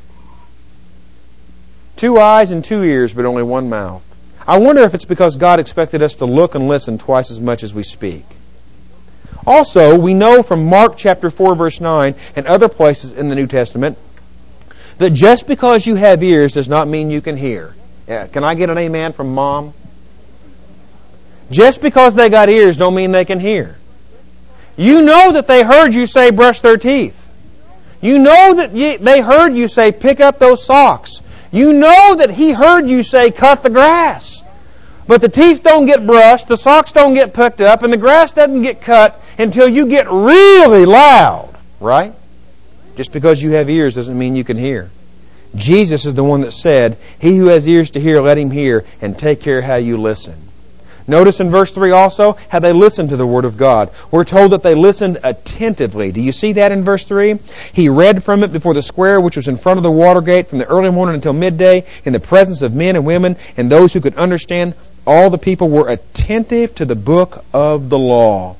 Two 1.95 2.19
eyes 2.19 2.51
and 2.51 2.63
two 2.63 2.83
ears, 2.83 3.13
but 3.13 3.25
only 3.25 3.43
one 3.43 3.69
mouth. 3.69 4.03
I 4.47 4.57
wonder 4.57 4.81
if 4.83 4.93
it's 4.93 5.05
because 5.05 5.35
God 5.35 5.59
expected 5.59 6.01
us 6.01 6.15
to 6.15 6.25
look 6.25 6.55
and 6.55 6.67
listen 6.67 6.97
twice 6.97 7.29
as 7.29 7.39
much 7.39 7.63
as 7.63 7.73
we 7.73 7.83
speak. 7.83 8.25
Also, 9.45 9.97
we 9.97 10.13
know 10.13 10.43
from 10.43 10.65
Mark 10.65 10.97
chapter 10.97 11.29
4 11.29 11.55
verse 11.55 11.81
9 11.81 12.15
and 12.35 12.47
other 12.47 12.69
places 12.69 13.13
in 13.13 13.29
the 13.29 13.35
New 13.35 13.47
Testament 13.47 13.97
that 14.97 15.11
just 15.11 15.47
because 15.47 15.85
you 15.85 15.95
have 15.95 16.21
ears 16.21 16.53
does 16.53 16.69
not 16.69 16.87
mean 16.87 17.09
you 17.09 17.21
can 17.21 17.37
hear. 17.37 17.75
Yeah, 18.07 18.27
can 18.27 18.43
I 18.43 18.53
get 18.53 18.69
an 18.69 18.77
amen 18.77 19.13
from 19.13 19.33
mom? 19.33 19.73
Just 21.51 21.81
because 21.81 22.15
they 22.15 22.29
got 22.29 22.49
ears 22.49 22.77
don't 22.77 22.95
mean 22.95 23.11
they 23.11 23.25
can 23.25 23.39
hear. 23.39 23.77
You 24.77 25.01
know 25.01 25.33
that 25.33 25.47
they 25.47 25.63
heard 25.63 25.93
you 25.93 26.07
say 26.07 26.31
brush 26.31 26.61
their 26.61 26.77
teeth. 26.77 27.17
You 28.01 28.17
know 28.17 28.55
that 28.55 28.73
they 28.73 29.21
heard 29.21 29.53
you 29.53 29.67
say 29.67 29.91
pick 29.91 30.19
up 30.19 30.39
those 30.39 30.65
socks. 30.65 31.21
You 31.51 31.73
know 31.73 32.15
that 32.15 32.31
he 32.31 32.51
heard 32.51 32.87
you 32.87 33.03
say 33.03 33.29
cut 33.29 33.61
the 33.61 33.69
grass. 33.69 34.41
But 35.07 35.19
the 35.19 35.29
teeth 35.29 35.61
don't 35.61 35.85
get 35.85 36.07
brushed, 36.07 36.47
the 36.47 36.55
socks 36.55 36.93
don't 36.93 37.13
get 37.13 37.33
picked 37.33 37.59
up, 37.59 37.83
and 37.83 37.91
the 37.91 37.97
grass 37.97 38.31
doesn't 38.31 38.61
get 38.61 38.81
cut 38.81 39.21
until 39.37 39.67
you 39.67 39.85
get 39.85 40.09
really 40.09 40.85
loud, 40.85 41.53
right? 41.79 42.13
Just 42.95 43.11
because 43.11 43.43
you 43.43 43.51
have 43.51 43.69
ears 43.69 43.95
doesn't 43.95 44.17
mean 44.17 44.35
you 44.35 44.43
can 44.43 44.57
hear. 44.57 44.89
Jesus 45.53 46.05
is 46.05 46.13
the 46.13 46.23
one 46.23 46.41
that 46.41 46.53
said, 46.53 46.97
He 47.19 47.35
who 47.35 47.47
has 47.47 47.67
ears 47.67 47.91
to 47.91 47.99
hear, 47.99 48.21
let 48.21 48.37
him 48.37 48.51
hear, 48.51 48.85
and 49.01 49.19
take 49.19 49.41
care 49.41 49.61
how 49.61 49.75
you 49.75 49.97
listen. 49.97 50.50
Notice 51.07 51.39
in 51.39 51.49
verse 51.49 51.71
3 51.71 51.91
also 51.91 52.37
how 52.49 52.59
they 52.59 52.73
listened 52.73 53.09
to 53.09 53.17
the 53.17 53.27
Word 53.27 53.45
of 53.45 53.57
God. 53.57 53.89
We're 54.11 54.23
told 54.23 54.51
that 54.51 54.63
they 54.63 54.75
listened 54.75 55.19
attentively. 55.23 56.11
Do 56.11 56.21
you 56.21 56.31
see 56.31 56.53
that 56.53 56.71
in 56.71 56.83
verse 56.83 57.05
3? 57.05 57.39
He 57.73 57.89
read 57.89 58.23
from 58.23 58.43
it 58.43 58.51
before 58.51 58.73
the 58.73 58.81
square 58.81 59.19
which 59.19 59.35
was 59.35 59.47
in 59.47 59.57
front 59.57 59.77
of 59.77 59.83
the 59.83 59.91
water 59.91 60.21
gate 60.21 60.47
from 60.47 60.59
the 60.59 60.67
early 60.67 60.91
morning 60.91 61.15
until 61.15 61.33
midday 61.33 61.85
in 62.05 62.13
the 62.13 62.19
presence 62.19 62.61
of 62.61 62.73
men 62.73 62.95
and 62.95 63.05
women 63.05 63.37
and 63.57 63.71
those 63.71 63.93
who 63.93 64.01
could 64.01 64.15
understand. 64.15 64.75
All 65.05 65.29
the 65.29 65.37
people 65.37 65.69
were 65.69 65.89
attentive 65.89 66.75
to 66.75 66.85
the 66.85 66.95
book 66.95 67.43
of 67.53 67.89
the 67.89 67.97
law. 67.97 68.55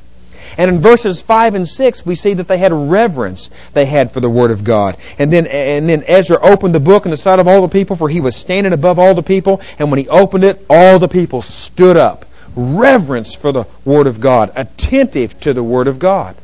And 0.58 0.70
in 0.70 0.80
verses 0.80 1.22
5 1.22 1.56
and 1.56 1.68
6, 1.68 2.06
we 2.06 2.16
see 2.16 2.34
that 2.34 2.48
they 2.48 2.58
had 2.58 2.74
reverence 2.74 3.50
they 3.74 3.86
had 3.86 4.12
for 4.12 4.20
the 4.20 4.30
Word 4.30 4.52
of 4.52 4.64
God. 4.64 4.98
And 5.18 5.32
then, 5.32 5.48
and 5.48 5.88
then 5.88 6.04
Ezra 6.08 6.40
opened 6.42 6.76
the 6.76 6.80
book 6.80 7.06
in 7.06 7.12
the 7.12 7.18
sight 7.18 7.40
of 7.40 7.48
all 7.48 7.62
the 7.62 7.68
people, 7.68 7.96
for 7.96 8.10
he 8.10 8.22
was 8.22 8.36
standing 8.36 8.74
above 8.74 9.00
all 9.00 9.14
the 9.14 9.24
people. 9.24 9.62
And 9.80 9.92
when 9.92 10.00
he 10.00 10.10
opened 10.10 10.44
it, 10.44 10.66
all 10.70 11.00
the 11.00 11.08
people 11.08 11.42
stood 11.42 11.96
up 11.96 12.26
reverence 12.56 13.36
for 13.36 13.52
the 13.52 13.66
Word 13.86 14.08
of 14.08 14.20
God, 14.20 14.52
attentive 14.56 15.40
to 15.42 15.54
the 15.54 15.64
Word 15.64 15.88
of 15.88 16.00
God. 16.00 16.36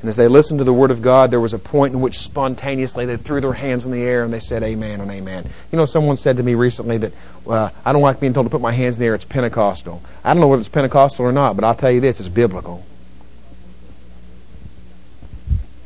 And 0.00 0.08
as 0.08 0.14
they 0.14 0.28
listened 0.28 0.58
to 0.58 0.64
the 0.64 0.72
Word 0.72 0.92
of 0.92 1.02
God, 1.02 1.32
there 1.32 1.40
was 1.40 1.54
a 1.54 1.58
point 1.58 1.92
in 1.92 2.00
which 2.00 2.18
spontaneously 2.18 3.04
they 3.06 3.16
threw 3.16 3.40
their 3.40 3.52
hands 3.52 3.84
in 3.84 3.90
the 3.90 4.00
air 4.00 4.22
and 4.22 4.32
they 4.32 4.38
said, 4.38 4.62
Amen 4.62 5.00
and 5.00 5.10
Amen. 5.10 5.50
You 5.72 5.78
know, 5.78 5.86
someone 5.86 6.16
said 6.16 6.36
to 6.36 6.42
me 6.42 6.54
recently 6.54 6.98
that 6.98 7.12
uh, 7.48 7.70
I 7.84 7.92
don't 7.92 8.02
like 8.02 8.20
being 8.20 8.32
told 8.32 8.46
to 8.46 8.50
put 8.50 8.60
my 8.60 8.72
hands 8.72 8.96
in 8.96 9.00
the 9.00 9.06
air, 9.06 9.14
it's 9.16 9.24
Pentecostal. 9.24 10.00
I 10.22 10.32
don't 10.32 10.40
know 10.40 10.46
whether 10.46 10.60
it's 10.60 10.68
Pentecostal 10.68 11.26
or 11.26 11.32
not, 11.32 11.56
but 11.56 11.64
I'll 11.64 11.74
tell 11.74 11.90
you 11.90 12.00
this, 12.00 12.20
it's 12.20 12.28
biblical. 12.28 12.84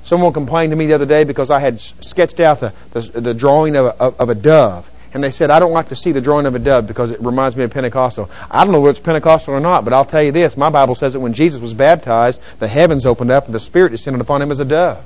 Someone 0.04 0.35
complained 0.35 0.72
to 0.72 0.76
me 0.76 0.87
the 0.87 0.94
other 0.94 1.06
day 1.06 1.24
because 1.24 1.50
I 1.50 1.61
had 1.61 1.80
sketched 1.80 2.38
out 2.40 2.61
the, 2.61 2.74
the, 2.92 3.20
the 3.20 3.35
drawing 3.35 3.76
of 3.76 3.87
a, 3.87 4.04
of 4.04 4.28
a 4.28 4.35
dove 4.35 4.90
and 5.14 5.22
they 5.22 5.31
said, 5.31 5.51
I 5.51 5.59
don't 5.59 5.72
like 5.72 5.88
to 5.88 5.96
see 5.96 6.12
the 6.12 6.20
drawing 6.20 6.46
of 6.46 6.55
a 6.55 6.59
dove 6.59 6.87
because 6.87 7.11
it 7.11 7.20
reminds 7.20 7.57
me 7.57 7.64
of 7.64 7.70
Pentecostal. 7.70 8.31
I 8.51 8.64
don't 8.64 8.72
know 8.72 8.81
whether 8.81 8.92
it's 8.92 9.01
Pentecostal 9.01 9.55
or 9.55 9.61
not, 9.61 9.85
but 9.85 9.92
I'll 9.92 10.07
tell 10.07 10.22
you 10.22 10.33
this. 10.33 10.57
My 10.57 10.70
Bible 10.70 10.94
says 10.94 11.12
that 11.12 11.20
when 11.20 11.35
Jesus 11.35 11.61
was 11.61 11.75
baptized, 11.75 12.40
the 12.59 12.68
heavens 12.68 13.05
opened 13.05 13.31
up 13.31 13.46
and 13.46 13.55
the 13.55 13.61
Spirit 13.61 13.90
descended 13.90 14.20
upon 14.20 14.40
him 14.40 14.51
as 14.51 14.61
a 14.61 14.64
dove. 14.64 15.05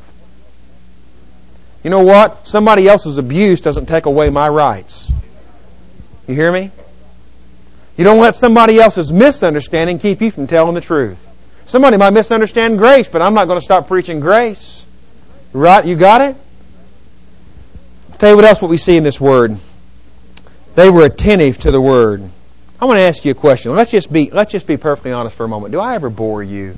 You 1.82 1.90
know 1.90 2.02
what? 2.02 2.46
Somebody 2.46 2.88
else's 2.88 3.18
abuse 3.18 3.60
doesn't 3.60 3.86
take 3.86 4.06
away 4.06 4.30
my 4.30 4.48
rights. 4.48 5.12
You 6.26 6.34
hear 6.34 6.50
me? 6.52 6.70
You 7.96 8.04
don't 8.04 8.18
let 8.18 8.34
somebody 8.34 8.78
else's 8.78 9.12
misunderstanding 9.12 9.98
keep 9.98 10.20
you 10.20 10.30
from 10.30 10.46
telling 10.46 10.74
the 10.74 10.80
truth. 10.80 11.24
Somebody 11.66 11.96
might 11.96 12.10
misunderstand 12.10 12.78
grace, 12.78 13.08
but 13.08 13.22
I'm 13.22 13.34
not 13.34 13.46
going 13.46 13.58
to 13.58 13.64
stop 13.64 13.88
preaching 13.88 14.20
grace. 14.20 14.84
Right? 15.52 15.84
You 15.84 15.96
got 15.96 16.20
it? 16.20 16.36
I'll 18.12 18.18
tell 18.18 18.30
you 18.30 18.36
what 18.36 18.44
else 18.44 18.60
what 18.60 18.70
we 18.70 18.76
see 18.76 18.96
in 18.96 19.02
this 19.02 19.20
word. 19.20 19.58
They 20.76 20.90
were 20.90 21.06
attentive 21.06 21.56
to 21.60 21.70
the 21.70 21.80
word. 21.80 22.22
I 22.78 22.84
want 22.84 22.98
to 22.98 23.02
ask 23.02 23.24
you 23.24 23.30
a 23.30 23.34
question. 23.34 23.74
Let's 23.74 23.90
just 23.90 24.12
be 24.12 24.30
let's 24.30 24.52
just 24.52 24.66
be 24.66 24.76
perfectly 24.76 25.10
honest 25.10 25.34
for 25.34 25.44
a 25.44 25.48
moment. 25.48 25.72
Do 25.72 25.80
I 25.80 25.94
ever 25.94 26.10
bore 26.10 26.42
you? 26.42 26.76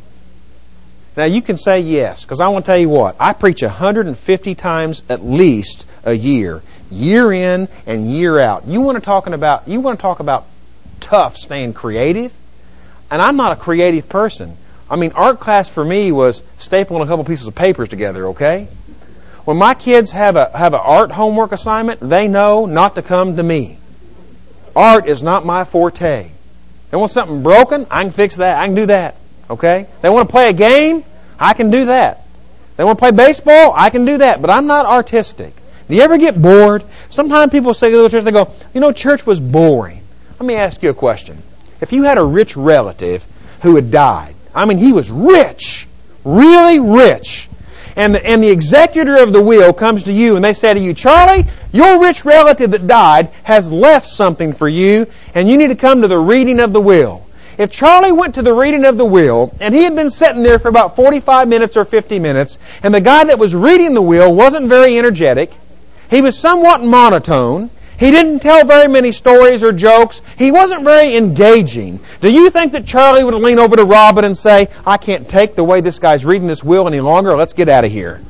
Now 1.17 1.25
you 1.25 1.43
can 1.43 1.59
say 1.59 1.81
yes, 1.81 2.23
because 2.23 2.41
I 2.41 2.47
want 2.47 2.65
to 2.65 2.71
tell 2.71 2.79
you 2.79 2.89
what. 2.89 3.17
I 3.19 3.33
preach 3.33 3.61
150 3.61 4.55
times 4.55 5.03
at 5.09 5.25
least 5.25 5.85
a 6.05 6.13
year, 6.13 6.63
year 6.93 7.33
in 7.33 7.67
and 7.87 8.09
year 8.09 8.39
out. 8.39 8.69
You 8.69 8.81
want 8.81 8.99
to 8.99 9.01
talking 9.01 9.35
about 9.35 9.67
you 9.67 9.81
want 9.81 9.99
to 9.99 10.03
talk 10.03 10.21
about 10.21 10.47
tough 11.01 11.37
staying 11.37 11.73
creative? 11.73 12.33
And 13.11 13.21
I'm 13.21 13.37
not 13.37 13.51
a 13.51 13.57
creative 13.57 14.09
person. 14.09 14.57
I 14.89 14.95
mean, 14.95 15.11
art 15.17 15.41
class 15.41 15.69
for 15.69 15.85
me 15.85 16.13
was 16.13 16.43
stapling 16.61 17.03
a 17.03 17.07
couple 17.09 17.25
pieces 17.25 17.49
of 17.49 17.57
papers 17.57 17.89
together, 17.89 18.29
okay? 18.29 18.69
When 19.45 19.57
my 19.57 19.75
kids 19.75 20.13
have 20.13 20.37
a 20.37 20.57
have 20.57 20.73
an 20.73 20.81
art 20.81 21.11
homework 21.11 21.51
assignment, 21.51 21.99
they 21.99 22.29
know 22.29 22.65
not 22.67 22.95
to 22.95 23.03
come 23.03 23.35
to 23.35 23.43
me. 23.43 23.78
Art 24.79 25.09
is 25.09 25.25
not 25.25 25.45
my 25.45 25.64
forte. 25.64 26.31
They 26.91 26.97
want 26.97 27.11
something 27.11 27.43
broken, 27.43 27.87
I 27.91 28.03
can 28.03 28.12
fix 28.12 28.37
that. 28.37 28.61
I 28.61 28.67
can 28.67 28.77
do 28.77 28.87
that. 28.87 29.17
Okay? 29.51 29.88
They 30.03 30.09
want 30.09 30.29
to 30.29 30.31
play 30.31 30.49
a 30.49 30.53
game, 30.53 31.05
I 31.37 31.53
can 31.53 31.73
do 31.73 31.87
that. 31.87 32.25
They 32.77 32.85
want 32.85 32.97
to 32.97 33.03
play 33.03 33.11
baseball, 33.11 33.75
I 33.77 33.91
can 33.91 34.05
do 34.05 34.19
that. 34.19 34.41
But 34.41 34.51
I'm 34.51 34.69
not 34.69 34.87
artistic. 34.87 35.53
Do 35.88 35.97
you 35.97 36.03
ever 36.03 36.17
get 36.17 36.41
bored? 36.41 36.85
Sometimes 37.11 37.51
people 37.51 37.75
say 37.75 37.91
to 37.91 38.03
the 38.03 38.09
church, 38.09 38.23
they 38.23 38.31
go, 38.31 38.55
you 38.73 38.81
know, 38.81 38.93
church 38.93 39.27
was 39.27 39.41
boring. 39.41 40.01
Let 40.38 40.47
me 40.47 40.55
ask 40.55 40.81
you 40.85 40.91
a 40.91 40.95
question. 40.95 41.43
If 41.81 41.93
you 41.93 42.05
had 42.05 42.17
a 42.17 42.25
rich 42.25 42.57
relative 42.57 43.27
who 43.62 43.75
had 43.75 43.91
died, 43.91 44.37
I 44.55 44.64
mean, 44.64 44.79
he 44.79 44.93
was 44.93 45.11
rich, 45.11 45.88
really 46.25 46.79
rich, 46.79 47.49
and 47.99 48.15
the, 48.15 48.25
and 48.25 48.43
the 48.43 48.49
executor 48.49 49.17
of 49.17 49.33
the 49.33 49.43
will 49.43 49.73
comes 49.73 50.05
to 50.05 50.13
you 50.13 50.37
and 50.37 50.45
they 50.45 50.55
say 50.55 50.73
to 50.73 50.79
you, 50.81 50.95
Charlie, 50.95 51.45
your 51.73 52.01
rich 52.01 52.25
relative 52.25 52.71
that 52.71 52.87
died 52.87 53.31
has 53.43 53.73
left 53.73 54.09
something 54.09 54.53
for 54.53 54.69
you 54.69 55.07
and 55.35 55.51
you 55.51 55.59
need 55.59 55.67
to 55.67 55.75
come 55.75 56.01
to 56.03 56.09
the 56.09 56.19
reading 56.19 56.61
of 56.61 56.73
the 56.73 56.81
will. 56.81 57.27
If 57.59 57.73
Charlie 57.73 58.13
went 58.13 58.37
to 58.37 58.43
the 58.43 58.55
reading 58.55 58.85
of 58.85 58.99
the 58.99 59.05
will 59.05 59.53
and 59.59 59.75
he 59.75 59.83
had 59.83 59.97
been 59.97 60.11
sitting 60.11 60.45
there 60.45 60.61
for 60.61 60.69
about 60.69 60.95
45 60.95 61.49
minutes 61.49 61.77
or 61.77 61.85
50 61.85 62.21
minutes 62.21 62.57
and 62.85 62.95
the 62.95 63.01
guy 63.01 63.25
that 63.25 63.39
was 63.41 63.53
reading 63.53 63.95
the 63.95 64.03
will 64.03 64.33
wasn't 64.33 64.69
very 64.69 64.97
energetic, 64.97 65.51
he 66.09 66.23
was 66.23 66.39
somewhat 66.39 66.85
monotone, 66.85 67.69
he 67.99 68.13
didn't 68.13 68.39
tell 68.39 68.65
very 68.65 68.87
many 68.87 69.11
stories 69.11 69.65
or 69.65 69.73
jokes. 69.73 70.23
He 70.37 70.53
wasn't 70.53 70.85
very 70.85 71.17
engaging. 71.17 71.99
Do 72.21 72.31
you 72.31 72.49
think 72.49 72.73
that 72.73 72.87
Charlie 72.87 73.25
would 73.25 73.35
lean 73.35 73.59
over 73.59 73.75
to 73.75 73.85
Robin 73.85 74.25
and 74.25 74.39
say, 74.39 74.69
I 74.87 74.99
can't 74.99 75.29
take 75.29 75.57
the 75.57 75.65
way 75.65 75.81
this 75.81 75.99
guy's 75.99 76.25
reading 76.25 76.47
this 76.47 76.63
will 76.63 76.87
any 76.87 77.01
longer. 77.01 77.37
Let's 77.37 77.53
get 77.53 77.69
out 77.69 77.85
of 77.85 77.91
here. 77.91 78.21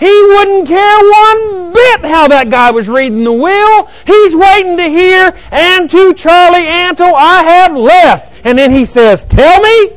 He 0.00 0.06
wouldn't 0.06 0.66
care 0.66 0.98
one 0.98 1.72
bit 1.72 2.00
how 2.06 2.26
that 2.28 2.48
guy 2.50 2.70
was 2.72 2.88
reading 2.88 3.22
the 3.22 3.32
will. 3.32 3.86
He's 4.06 4.34
waiting 4.34 4.78
to 4.78 4.84
hear, 4.84 5.32
and 5.52 5.90
to 5.90 6.14
Charlie 6.14 6.64
Antle 6.64 7.12
I 7.14 7.42
have 7.42 7.76
left. 7.76 8.46
And 8.46 8.58
then 8.58 8.70
he 8.70 8.84
says, 8.84 9.24
Tell 9.24 9.62
me. 9.62 9.96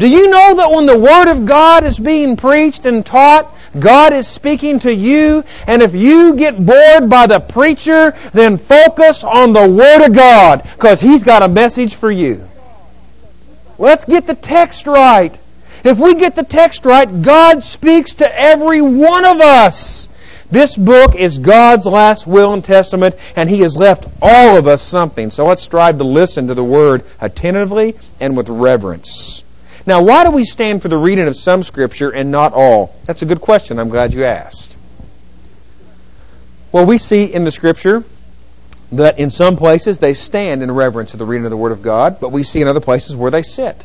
Do 0.00 0.08
you 0.08 0.28
know 0.30 0.56
that 0.56 0.70
when 0.70 0.86
the 0.86 0.98
Word 0.98 1.28
of 1.28 1.46
God 1.46 1.84
is 1.84 1.98
being 1.98 2.36
preached 2.36 2.86
and 2.86 3.06
taught, 3.06 3.54
God 3.78 4.12
is 4.12 4.26
speaking 4.26 4.80
to 4.80 4.92
you, 4.92 5.44
and 5.66 5.80
if 5.80 5.94
you 5.94 6.34
get 6.34 6.64
bored 6.64 7.08
by 7.08 7.26
the 7.26 7.38
preacher, 7.38 8.16
then 8.32 8.58
focus 8.58 9.22
on 9.22 9.52
the 9.52 9.68
Word 9.68 10.04
of 10.06 10.12
God, 10.12 10.62
because 10.74 11.00
He's 11.00 11.22
got 11.22 11.42
a 11.42 11.48
message 11.48 11.94
for 11.94 12.10
you. 12.10 12.48
Let's 13.78 14.04
get 14.04 14.26
the 14.26 14.34
text 14.34 14.86
right. 14.86 15.38
If 15.84 15.98
we 15.98 16.14
get 16.14 16.34
the 16.34 16.42
text 16.42 16.84
right, 16.84 17.22
God 17.22 17.62
speaks 17.62 18.14
to 18.14 18.38
every 18.38 18.80
one 18.80 19.24
of 19.24 19.40
us. 19.40 20.08
This 20.50 20.76
book 20.76 21.14
is 21.14 21.38
God's 21.38 21.86
last 21.86 22.26
will 22.26 22.52
and 22.52 22.64
testament, 22.64 23.14
and 23.36 23.48
He 23.48 23.60
has 23.60 23.76
left 23.76 24.06
all 24.20 24.56
of 24.56 24.66
us 24.66 24.82
something. 24.82 25.30
So 25.30 25.46
let's 25.46 25.62
strive 25.62 25.98
to 25.98 26.04
listen 26.04 26.48
to 26.48 26.54
the 26.54 26.64
Word 26.64 27.04
attentively 27.20 27.94
and 28.18 28.36
with 28.36 28.48
reverence. 28.48 29.44
Now, 29.86 30.02
why 30.02 30.24
do 30.24 30.30
we 30.30 30.44
stand 30.44 30.82
for 30.82 30.88
the 30.88 30.98
reading 30.98 31.26
of 31.26 31.36
some 31.36 31.62
Scripture 31.62 32.10
and 32.10 32.30
not 32.30 32.52
all? 32.52 32.94
That's 33.06 33.22
a 33.22 33.26
good 33.26 33.40
question. 33.40 33.78
I'm 33.78 33.88
glad 33.88 34.12
you 34.12 34.24
asked. 34.24 34.76
Well, 36.72 36.86
we 36.86 36.98
see 36.98 37.24
in 37.24 37.44
the 37.44 37.50
Scripture 37.50 38.04
that 38.92 39.18
in 39.18 39.30
some 39.30 39.56
places 39.56 39.98
they 39.98 40.14
stand 40.14 40.62
in 40.62 40.70
reverence 40.70 41.12
to 41.12 41.16
the 41.16 41.24
reading 41.24 41.44
of 41.46 41.50
the 41.50 41.56
Word 41.56 41.72
of 41.72 41.82
God, 41.82 42.20
but 42.20 42.32
we 42.32 42.42
see 42.42 42.60
in 42.60 42.68
other 42.68 42.80
places 42.80 43.16
where 43.16 43.30
they 43.30 43.42
sit. 43.42 43.84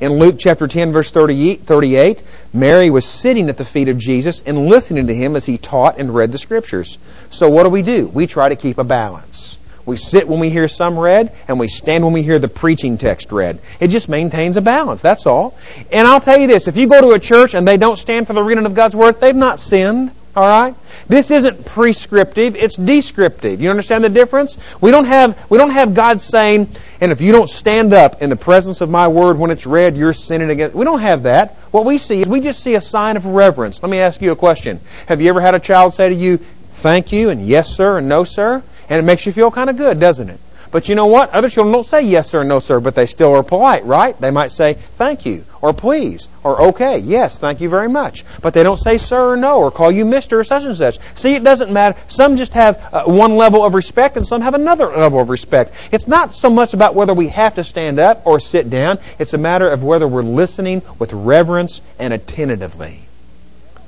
In 0.00 0.12
Luke 0.18 0.36
chapter 0.38 0.68
10, 0.68 0.92
verse 0.92 1.10
38, 1.10 2.22
Mary 2.52 2.88
was 2.88 3.04
sitting 3.04 3.48
at 3.48 3.56
the 3.56 3.64
feet 3.64 3.88
of 3.88 3.98
Jesus 3.98 4.42
and 4.46 4.66
listening 4.68 5.08
to 5.08 5.14
him 5.14 5.34
as 5.34 5.44
he 5.44 5.58
taught 5.58 5.98
and 5.98 6.14
read 6.14 6.30
the 6.30 6.38
Scriptures. 6.38 6.98
So 7.30 7.48
what 7.48 7.64
do 7.64 7.70
we 7.70 7.82
do? 7.82 8.06
We 8.06 8.26
try 8.26 8.48
to 8.48 8.56
keep 8.56 8.78
a 8.78 8.84
balance. 8.84 9.57
We 9.88 9.96
sit 9.96 10.28
when 10.28 10.38
we 10.38 10.50
hear 10.50 10.68
some 10.68 10.98
read, 10.98 11.32
and 11.48 11.58
we 11.58 11.66
stand 11.66 12.04
when 12.04 12.12
we 12.12 12.22
hear 12.22 12.38
the 12.38 12.46
preaching 12.46 12.98
text 12.98 13.32
read. 13.32 13.58
It 13.80 13.88
just 13.88 14.08
maintains 14.08 14.58
a 14.58 14.60
balance, 14.60 15.00
that's 15.00 15.26
all. 15.26 15.56
And 15.90 16.06
I'll 16.06 16.20
tell 16.20 16.38
you 16.38 16.46
this, 16.46 16.68
if 16.68 16.76
you 16.76 16.86
go 16.86 17.00
to 17.00 17.12
a 17.12 17.18
church 17.18 17.54
and 17.54 17.66
they 17.66 17.78
don't 17.78 17.96
stand 17.96 18.26
for 18.26 18.34
the 18.34 18.42
reading 18.42 18.66
of 18.66 18.74
God's 18.74 18.94
Word, 18.94 19.18
they've 19.18 19.34
not 19.34 19.58
sinned. 19.58 20.12
All 20.36 20.46
right? 20.46 20.74
This 21.08 21.30
isn't 21.30 21.64
prescriptive, 21.64 22.54
it's 22.54 22.76
descriptive. 22.76 23.62
You 23.62 23.70
understand 23.70 24.04
the 24.04 24.10
difference? 24.10 24.58
We 24.80 24.90
don't 24.90 25.06
have 25.06 25.50
we 25.50 25.56
don't 25.56 25.70
have 25.70 25.94
God 25.94 26.20
saying, 26.20 26.68
and 27.00 27.10
if 27.10 27.20
you 27.22 27.32
don't 27.32 27.48
stand 27.48 27.94
up 27.94 28.20
in 28.20 28.28
the 28.28 28.36
presence 28.36 28.82
of 28.82 28.90
my 28.90 29.08
word 29.08 29.38
when 29.38 29.50
it's 29.50 29.66
read, 29.66 29.96
you're 29.96 30.12
sinning 30.12 30.50
against. 30.50 30.76
We 30.76 30.84
don't 30.84 31.00
have 31.00 31.22
that. 31.22 31.54
What 31.70 31.86
we 31.86 31.96
see 31.96 32.20
is 32.20 32.28
we 32.28 32.40
just 32.40 32.62
see 32.62 32.74
a 32.74 32.80
sign 32.80 33.16
of 33.16 33.24
reverence. 33.24 33.82
Let 33.82 33.90
me 33.90 34.00
ask 34.00 34.20
you 34.20 34.32
a 34.32 34.36
question. 34.36 34.80
Have 35.06 35.22
you 35.22 35.30
ever 35.30 35.40
had 35.40 35.54
a 35.54 35.58
child 35.58 35.94
say 35.94 36.10
to 36.10 36.14
you, 36.14 36.38
"Thank 36.74 37.10
you" 37.10 37.30
and 37.30 37.44
"Yes, 37.44 37.68
sir" 37.74 37.98
and 37.98 38.08
"No, 38.08 38.22
sir"? 38.22 38.62
And 38.88 38.98
it 38.98 39.02
makes 39.02 39.26
you 39.26 39.32
feel 39.32 39.50
kind 39.50 39.70
of 39.70 39.76
good, 39.76 40.00
doesn't 40.00 40.30
it? 40.30 40.40
But 40.70 40.88
you 40.88 40.94
know 40.94 41.06
what? 41.06 41.30
Other 41.30 41.48
children 41.48 41.72
don't 41.72 41.84
say 41.84 42.02
yes 42.02 42.28
sir, 42.28 42.42
or 42.42 42.44
no 42.44 42.58
sir, 42.58 42.78
but 42.78 42.94
they 42.94 43.06
still 43.06 43.34
are 43.34 43.42
polite, 43.42 43.86
right? 43.86 44.18
They 44.20 44.30
might 44.30 44.50
say 44.50 44.74
thank 44.74 45.24
you, 45.24 45.44
or 45.62 45.72
please, 45.72 46.28
or 46.44 46.60
okay, 46.68 46.98
yes, 46.98 47.38
thank 47.38 47.62
you 47.62 47.70
very 47.70 47.88
much. 47.88 48.24
But 48.42 48.52
they 48.52 48.62
don't 48.62 48.76
say 48.76 48.98
sir 48.98 49.32
or 49.32 49.36
no, 49.36 49.60
or 49.60 49.70
call 49.70 49.90
you 49.90 50.04
mister 50.04 50.38
or 50.38 50.44
such 50.44 50.64
and 50.64 50.76
such. 50.76 50.98
See, 51.14 51.34
it 51.34 51.42
doesn't 51.42 51.72
matter. 51.72 51.98
Some 52.08 52.36
just 52.36 52.52
have 52.52 52.76
uh, 52.92 53.04
one 53.04 53.36
level 53.36 53.64
of 53.64 53.72
respect, 53.72 54.18
and 54.18 54.26
some 54.26 54.42
have 54.42 54.52
another 54.52 54.88
level 54.88 55.20
of 55.20 55.30
respect. 55.30 55.74
It's 55.90 56.06
not 56.06 56.34
so 56.34 56.50
much 56.50 56.74
about 56.74 56.94
whether 56.94 57.14
we 57.14 57.28
have 57.28 57.54
to 57.54 57.64
stand 57.64 57.98
up 57.98 58.26
or 58.26 58.38
sit 58.38 58.68
down. 58.68 58.98
It's 59.18 59.32
a 59.32 59.38
matter 59.38 59.70
of 59.70 59.82
whether 59.82 60.06
we're 60.06 60.22
listening 60.22 60.82
with 60.98 61.14
reverence 61.14 61.80
and 61.98 62.12
attentively. 62.12 63.00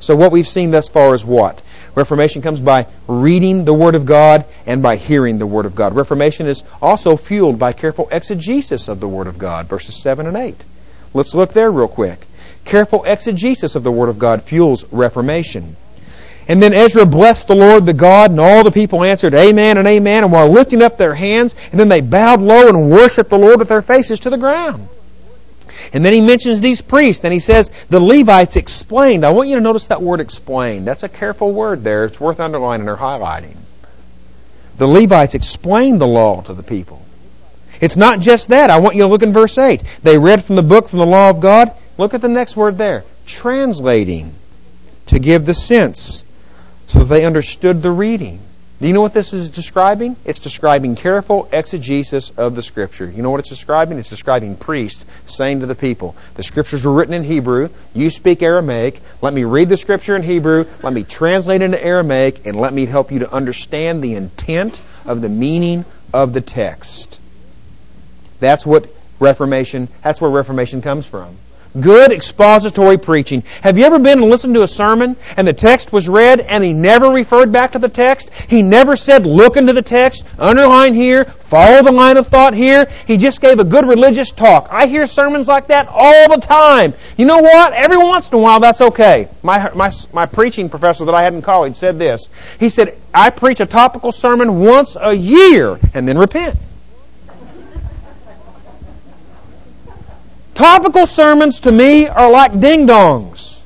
So 0.00 0.16
what 0.16 0.32
we've 0.32 0.48
seen 0.48 0.70
thus 0.70 0.88
far 0.88 1.14
is 1.14 1.26
what? 1.26 1.60
Reformation 1.94 2.42
comes 2.42 2.61
by 2.61 2.87
reading 3.09 3.64
the 3.64 3.74
Word 3.74 3.94
of 3.94 4.07
God 4.07 4.44
and 4.66 4.83
by 4.83 4.96
hearing 4.96 5.38
the 5.38 5.46
Word 5.46 5.66
of 5.66 5.74
God. 5.74 5.94
Reformation 5.94 6.46
is 6.46 6.62
also 6.81 7.16
fueled 7.16 7.59
by 7.59 7.72
careful 7.72 8.09
exegesis 8.12 8.88
of 8.88 9.00
the 9.00 9.09
Word 9.09 9.26
of 9.26 9.38
God, 9.38 9.66
verses 9.66 10.00
7 10.00 10.26
and 10.26 10.37
8. 10.37 10.55
Let's 11.12 11.35
look 11.35 11.53
there 11.53 11.70
real 11.70 11.88
quick. 11.88 12.26
Careful 12.64 13.05
exegesis 13.05 13.74
of 13.74 13.83
the 13.83 13.92
Word 13.92 14.09
of 14.09 14.18
God 14.18 14.42
fuels 14.42 14.85
Reformation. 14.92 15.76
And 16.46 16.62
then 16.62 16.74
Ezra 16.74 17.07
blessed 17.07 17.48
the 17.48 17.55
Lord 17.55 17.87
the 17.87 17.92
God, 17.92 18.31
and 18.31 18.40
all 18.40 18.64
the 18.64 18.70
people 18.70 19.05
answered, 19.05 19.35
Amen 19.35 19.79
and 19.79 19.87
Amen, 19.87 20.24
and 20.24 20.33
while 20.33 20.48
lifting 20.48 20.83
up 20.83 20.96
their 20.96 21.14
hands, 21.14 21.55
and 21.70 21.79
then 21.79 21.88
they 21.88 22.00
bowed 22.00 22.40
low 22.40 22.68
and 22.68 22.90
worshiped 22.90 23.31
the 23.31 23.38
Lord 23.38 23.59
with 23.59 23.68
their 23.68 23.83
faces 23.83 24.20
to 24.20 24.31
the 24.31 24.38
ground. 24.38 24.88
And 25.92 26.04
then 26.04 26.12
he 26.12 26.20
mentions 26.20 26.60
these 26.60 26.80
priests, 26.80 27.24
and 27.24 27.32
he 27.32 27.40
says 27.40 27.70
the 27.88 28.00
Levites 28.00 28.56
explained. 28.56 29.24
I 29.24 29.30
want 29.30 29.48
you 29.48 29.56
to 29.56 29.60
notice 29.60 29.86
that 29.86 30.02
word 30.02 30.20
explained. 30.20 30.86
That's 30.86 31.02
a 31.02 31.08
careful 31.08 31.52
word 31.52 31.84
there. 31.84 32.04
It's 32.04 32.20
worth 32.20 32.40
underlining 32.40 32.88
or 32.88 32.96
highlighting. 32.96 33.56
The 34.76 34.86
Levites 34.86 35.34
explained 35.34 36.00
the 36.00 36.06
law 36.06 36.40
to 36.42 36.54
the 36.54 36.62
people. 36.62 37.04
It's 37.80 37.96
not 37.96 38.20
just 38.20 38.48
that. 38.48 38.70
I 38.70 38.78
want 38.78 38.96
you 38.96 39.02
to 39.02 39.08
look 39.08 39.22
in 39.22 39.32
verse 39.32 39.56
8. 39.56 39.82
They 40.02 40.18
read 40.18 40.44
from 40.44 40.56
the 40.56 40.62
book 40.62 40.88
from 40.88 40.98
the 40.98 41.06
law 41.06 41.30
of 41.30 41.40
God. 41.40 41.72
Look 41.98 42.14
at 42.14 42.20
the 42.20 42.28
next 42.28 42.56
word 42.56 42.78
there. 42.78 43.04
Translating 43.26 44.34
to 45.06 45.18
give 45.18 45.46
the 45.46 45.54
sense 45.54 46.24
so 46.86 47.00
that 47.00 47.06
they 47.06 47.24
understood 47.24 47.82
the 47.82 47.90
reading. 47.90 48.40
Do 48.80 48.86
you 48.86 48.94
know 48.94 49.02
what 49.02 49.12
this 49.12 49.34
is 49.34 49.50
describing? 49.50 50.16
It's 50.24 50.40
describing 50.40 50.94
careful 50.94 51.50
exegesis 51.52 52.30
of 52.30 52.54
the 52.54 52.62
Scripture. 52.62 53.10
You 53.10 53.22
know 53.22 53.28
what 53.28 53.40
it's 53.40 53.50
describing? 53.50 53.98
It's 53.98 54.08
describing 54.08 54.56
priests 54.56 55.04
saying 55.26 55.60
to 55.60 55.66
the 55.66 55.74
people, 55.74 56.16
the 56.36 56.42
Scriptures 56.42 56.86
were 56.86 56.92
written 56.92 57.12
in 57.12 57.22
Hebrew. 57.22 57.68
You 57.92 58.08
speak 58.08 58.42
Aramaic. 58.42 59.02
Let 59.20 59.34
me 59.34 59.44
read 59.44 59.68
the 59.68 59.76
Scripture 59.76 60.16
in 60.16 60.22
Hebrew. 60.22 60.64
Let 60.82 60.94
me 60.94 61.04
translate 61.04 61.60
into 61.60 61.82
Aramaic, 61.82 62.46
and 62.46 62.58
let 62.58 62.72
me 62.72 62.86
help 62.86 63.12
you 63.12 63.18
to 63.18 63.30
understand 63.30 64.02
the 64.02 64.14
intent 64.14 64.80
of 65.04 65.20
the 65.20 65.28
meaning 65.28 65.84
of 66.14 66.32
the 66.32 66.40
text. 66.40 67.20
That's 68.38 68.64
what 68.64 68.88
Reformation, 69.18 69.88
that's 70.02 70.22
where 70.22 70.30
Reformation 70.30 70.80
comes 70.80 71.04
from. 71.04 71.36
Good 71.78 72.11
expository 72.11 72.98
preaching. 72.98 73.44
Have 73.62 73.78
you 73.78 73.85
ever 73.85 74.00
been 74.00 74.20
and 74.20 74.28
listened 74.28 74.54
to 74.54 74.64
a 74.64 74.68
sermon 74.68 75.16
and 75.37 75.46
the 75.46 75.52
text 75.52 75.92
was 75.92 76.09
read 76.09 76.40
and 76.40 76.64
he 76.64 76.72
never 76.72 77.11
referred 77.11 77.52
back 77.52 77.70
to 77.72 77.78
the 77.78 77.88
text? 77.88 78.33
He 78.35 78.61
never 78.61 78.96
said, 78.96 79.24
look 79.24 79.56
into 79.56 79.72
the 79.72 79.83
text, 79.83 80.24
underline 80.37 80.94
here, 80.94 81.26
follow 81.26 81.85
the 81.85 81.92
line 81.92 82.16
of 82.16 82.26
thought 82.26 82.54
here. 82.54 82.88
He 83.06 83.16
just 83.16 83.40
gave 83.40 83.61
a 83.61 83.64
good 83.64 83.87
religious 83.87 84.33
talk. 84.33 84.66
I 84.68 84.88
hear 84.88 85.06
sermons 85.06 85.46
like 85.46 85.68
that 85.68 85.87
all 85.88 86.28
the 86.28 86.40
time. 86.40 86.92
You 87.16 87.26
know 87.26 87.38
what? 87.38 87.72
Every 87.72 87.98
once 87.98 88.30
in 88.30 88.35
a 88.35 88.38
while 88.38 88.59
that's 88.59 88.80
okay. 88.80 89.28
My, 89.44 89.70
my, 89.72 89.92
my 90.12 90.26
preaching 90.26 90.68
professor 90.68 91.04
that 91.04 91.14
I 91.14 91.22
had 91.22 91.35
in 91.35 91.42
college 91.42 91.76
said 91.76 92.00
this. 92.00 92.28
He 92.59 92.68
said, 92.68 92.98
I 93.14 93.30
preach 93.30 93.61
a 93.61 93.66
topical 93.66 94.11
sermon 94.11 94.59
once 94.59 94.96
a 95.00 95.12
year 95.12 95.78
and 95.94 96.09
then 96.09 96.18
repent. 96.18 96.59
Topical 100.61 101.07
sermons 101.07 101.61
to 101.61 101.73
me 101.73 102.07
are 102.07 102.31
like 102.31 102.61
ding 102.61 102.87
dongs. 102.87 103.62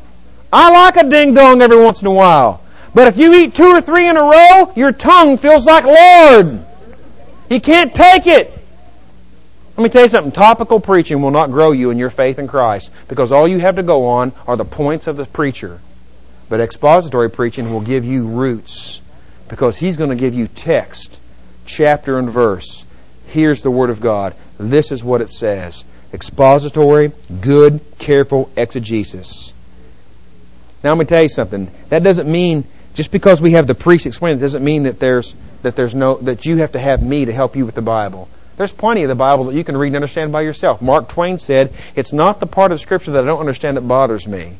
I 0.53 0.71
like 0.71 0.97
a 0.97 1.03
ding 1.03 1.35
dong 1.35 1.61
every 1.61 1.83
once 1.83 2.01
in 2.01 2.07
a 2.07 2.13
while. 2.13 2.63
But 2.95 3.09
if 3.09 3.17
you 3.17 3.35
eat 3.35 3.53
two 3.53 3.67
or 3.67 3.81
three 3.81 4.09
in 4.09 4.17
a 4.17 4.23
row, 4.23 4.73
your 4.77 4.93
tongue 4.93 5.37
feels 5.37 5.67
like 5.67 5.83
Lord. 5.85 6.65
He 7.49 7.59
can't 7.59 7.93
take 7.93 8.29
it. 8.29 8.57
Let 9.77 9.83
me 9.83 9.91
tell 9.91 10.05
you 10.05 10.09
something. 10.09 10.31
Topical 10.31 10.79
preaching 10.79 11.21
will 11.21 11.33
not 11.33 11.51
grow 11.51 11.73
you 11.73 11.91
in 11.91 11.99
your 11.99 12.11
faith 12.11 12.39
in 12.39 12.47
Christ 12.47 12.93
because 13.09 13.33
all 13.33 13.49
you 13.49 13.59
have 13.59 13.75
to 13.75 13.83
go 13.83 14.07
on 14.07 14.33
are 14.47 14.57
the 14.57 14.65
points 14.65 15.09
of 15.09 15.17
the 15.17 15.25
preacher. 15.25 15.81
But 16.49 16.61
expository 16.61 17.29
preaching 17.29 17.73
will 17.73 17.81
give 17.81 18.05
you 18.05 18.29
roots 18.29 19.03
because 19.49 19.77
he's 19.79 19.97
going 19.97 20.11
to 20.11 20.15
give 20.15 20.33
you 20.35 20.47
text, 20.47 21.19
chapter 21.67 22.21
and 22.21 22.31
verse. 22.31 22.85
Here's 23.27 23.63
the 23.63 23.71
Word 23.73 23.91
of 23.91 24.01
God. 24.01 24.37
This 24.59 24.93
is 24.93 25.03
what 25.03 25.23
it 25.23 25.31
says 25.31 25.85
expository, 26.14 27.12
good, 27.40 27.81
careful 27.98 28.50
exegesis. 28.57 29.53
Now 30.83 30.90
let 30.90 30.98
me 30.98 31.05
tell 31.05 31.22
you 31.22 31.29
something. 31.29 31.70
That 31.88 32.03
doesn't 32.03 32.31
mean 32.31 32.64
just 32.94 33.11
because 33.11 33.42
we 33.42 33.53
have 33.53 33.66
the 33.66 33.74
priest 33.74 34.07
explain 34.07 34.38
it 34.38 34.40
doesn't 34.40 34.64
mean 34.64 34.85
that 34.85 35.00
there's 35.00 35.35
that 35.62 35.77
there's 35.77 35.94
no 35.94 36.16
that 36.18 36.46
you 36.46 36.59
have 36.59 36.72
to 36.72 36.79
have 36.79 37.03
me 37.03 37.24
to 37.24 37.33
help 37.33 37.57
you 37.57 37.66
with 37.66 37.74
the 37.74 37.83
Bible. 37.83 38.29
There's 38.57 38.72
plenty 38.72 39.03
of 39.03 39.09
the 39.09 39.16
Bible 39.16 39.46
that 39.46 39.55
you 39.55 39.64
can 39.64 39.77
read 39.77 39.88
and 39.88 39.96
understand 39.96 40.31
by 40.31 40.42
yourself. 40.42 40.81
Mark 40.81 41.09
Twain 41.09 41.38
said, 41.38 41.72
"It's 41.96 42.12
not 42.12 42.38
the 42.38 42.46
part 42.46 42.70
of 42.70 42.81
Scripture 42.81 43.11
that 43.12 43.24
I 43.24 43.27
don't 43.27 43.40
understand 43.40 43.77
that 43.77 43.88
bothers 43.88 44.29
me. 44.29 44.59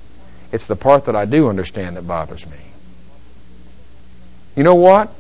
It's 0.51 0.65
the 0.65 0.77
part 0.77 1.05
that 1.07 1.15
I 1.15 1.25
do 1.25 1.49
understand 1.49 1.97
that 1.97 2.07
bothers 2.07 2.45
me." 2.45 2.57
You 4.57 4.65
know 4.65 4.75
what? 4.75 5.11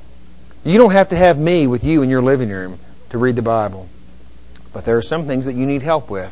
You 0.64 0.78
don't 0.78 0.92
have 0.92 1.10
to 1.10 1.16
have 1.16 1.38
me 1.38 1.66
with 1.66 1.84
you 1.84 2.02
in 2.02 2.10
your 2.10 2.22
living 2.22 2.48
room 2.48 2.78
to 3.10 3.18
read 3.18 3.36
the 3.36 3.42
Bible. 3.42 3.88
But 4.74 4.84
there 4.84 4.98
are 4.98 5.02
some 5.02 5.26
things 5.26 5.46
that 5.46 5.54
you 5.54 5.64
need 5.64 5.80
help 5.82 6.10
with. 6.10 6.30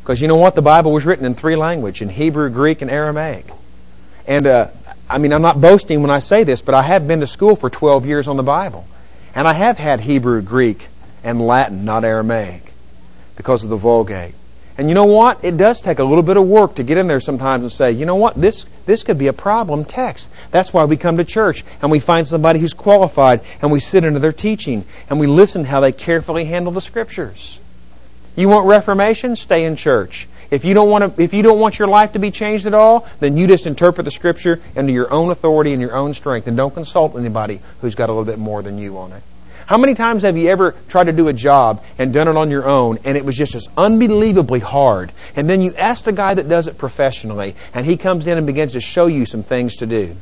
Because 0.00 0.20
you 0.22 0.26
know 0.26 0.36
what? 0.36 0.54
The 0.54 0.62
Bible 0.62 0.90
was 0.90 1.04
written 1.04 1.26
in 1.26 1.34
three 1.34 1.54
languages, 1.54 2.02
in 2.02 2.08
Hebrew, 2.08 2.48
Greek, 2.48 2.80
and 2.80 2.90
Aramaic. 2.90 3.46
And, 4.26 4.46
uh, 4.46 4.68
I 5.08 5.18
mean, 5.18 5.34
I'm 5.34 5.42
not 5.42 5.60
boasting 5.60 6.00
when 6.00 6.10
I 6.10 6.18
say 6.18 6.44
this, 6.44 6.62
but 6.62 6.74
I 6.74 6.82
have 6.82 7.06
been 7.06 7.20
to 7.20 7.26
school 7.26 7.56
for 7.56 7.68
12 7.68 8.06
years 8.06 8.26
on 8.26 8.38
the 8.38 8.42
Bible. 8.42 8.88
And 9.34 9.46
I 9.46 9.52
have 9.52 9.76
had 9.76 10.00
Hebrew, 10.00 10.40
Greek, 10.40 10.88
and 11.22 11.40
Latin, 11.40 11.84
not 11.84 12.04
Aramaic, 12.04 12.72
because 13.36 13.64
of 13.64 13.70
the 13.70 13.76
Vulgate. 13.76 14.34
And 14.78 14.88
you 14.88 14.94
know 14.94 15.06
what? 15.06 15.44
It 15.44 15.56
does 15.56 15.80
take 15.80 15.98
a 15.98 16.04
little 16.04 16.22
bit 16.22 16.36
of 16.36 16.46
work 16.46 16.76
to 16.76 16.84
get 16.84 16.98
in 16.98 17.08
there 17.08 17.18
sometimes 17.18 17.64
and 17.64 17.72
say, 17.72 17.90
you 17.90 18.06
know 18.06 18.14
what? 18.14 18.40
This, 18.40 18.64
this 18.86 19.02
could 19.02 19.18
be 19.18 19.26
a 19.26 19.32
problem 19.32 19.84
text. 19.84 20.30
That's 20.52 20.72
why 20.72 20.84
we 20.84 20.96
come 20.96 21.16
to 21.16 21.24
church 21.24 21.64
and 21.82 21.90
we 21.90 21.98
find 21.98 22.28
somebody 22.28 22.60
who's 22.60 22.74
qualified 22.74 23.40
and 23.60 23.72
we 23.72 23.80
sit 23.80 24.04
into 24.04 24.20
their 24.20 24.32
teaching 24.32 24.84
and 25.10 25.18
we 25.18 25.26
listen 25.26 25.64
how 25.64 25.80
they 25.80 25.90
carefully 25.90 26.44
handle 26.44 26.70
the 26.70 26.80
scriptures. 26.80 27.58
You 28.36 28.48
want 28.48 28.68
reformation? 28.68 29.34
Stay 29.34 29.64
in 29.64 29.74
church. 29.74 30.28
If 30.48 30.64
you 30.64 30.74
don't 30.74 30.88
want 30.88 31.16
to, 31.16 31.22
if 31.22 31.34
you 31.34 31.42
don't 31.42 31.58
want 31.58 31.80
your 31.80 31.88
life 31.88 32.12
to 32.12 32.20
be 32.20 32.30
changed 32.30 32.68
at 32.68 32.72
all, 32.72 33.08
then 33.18 33.36
you 33.36 33.48
just 33.48 33.66
interpret 33.66 34.04
the 34.04 34.12
scripture 34.12 34.62
under 34.76 34.92
your 34.92 35.12
own 35.12 35.30
authority 35.30 35.72
and 35.72 35.82
your 35.82 35.96
own 35.96 36.14
strength 36.14 36.46
and 36.46 36.56
don't 36.56 36.72
consult 36.72 37.16
anybody 37.16 37.60
who's 37.80 37.96
got 37.96 38.10
a 38.10 38.12
little 38.12 38.24
bit 38.24 38.38
more 38.38 38.62
than 38.62 38.78
you 38.78 38.96
on 38.98 39.10
it. 39.12 39.24
How 39.68 39.76
many 39.76 39.92
times 39.92 40.22
have 40.22 40.38
you 40.38 40.48
ever 40.48 40.74
tried 40.88 41.04
to 41.04 41.12
do 41.12 41.28
a 41.28 41.34
job 41.34 41.84
and 41.98 42.10
done 42.10 42.26
it 42.26 42.38
on 42.38 42.50
your 42.50 42.66
own 42.66 43.00
and 43.04 43.18
it 43.18 43.24
was 43.26 43.36
just 43.36 43.54
as 43.54 43.68
unbelievably 43.76 44.60
hard? 44.60 45.12
And 45.36 45.48
then 45.48 45.60
you 45.60 45.74
ask 45.76 46.06
the 46.06 46.12
guy 46.12 46.32
that 46.32 46.48
does 46.48 46.68
it 46.68 46.78
professionally 46.78 47.54
and 47.74 47.84
he 47.84 47.98
comes 47.98 48.26
in 48.26 48.38
and 48.38 48.46
begins 48.46 48.72
to 48.72 48.80
show 48.80 49.08
you 49.08 49.26
some 49.26 49.42
things 49.42 49.76
to 49.76 49.86
do. 49.86 50.16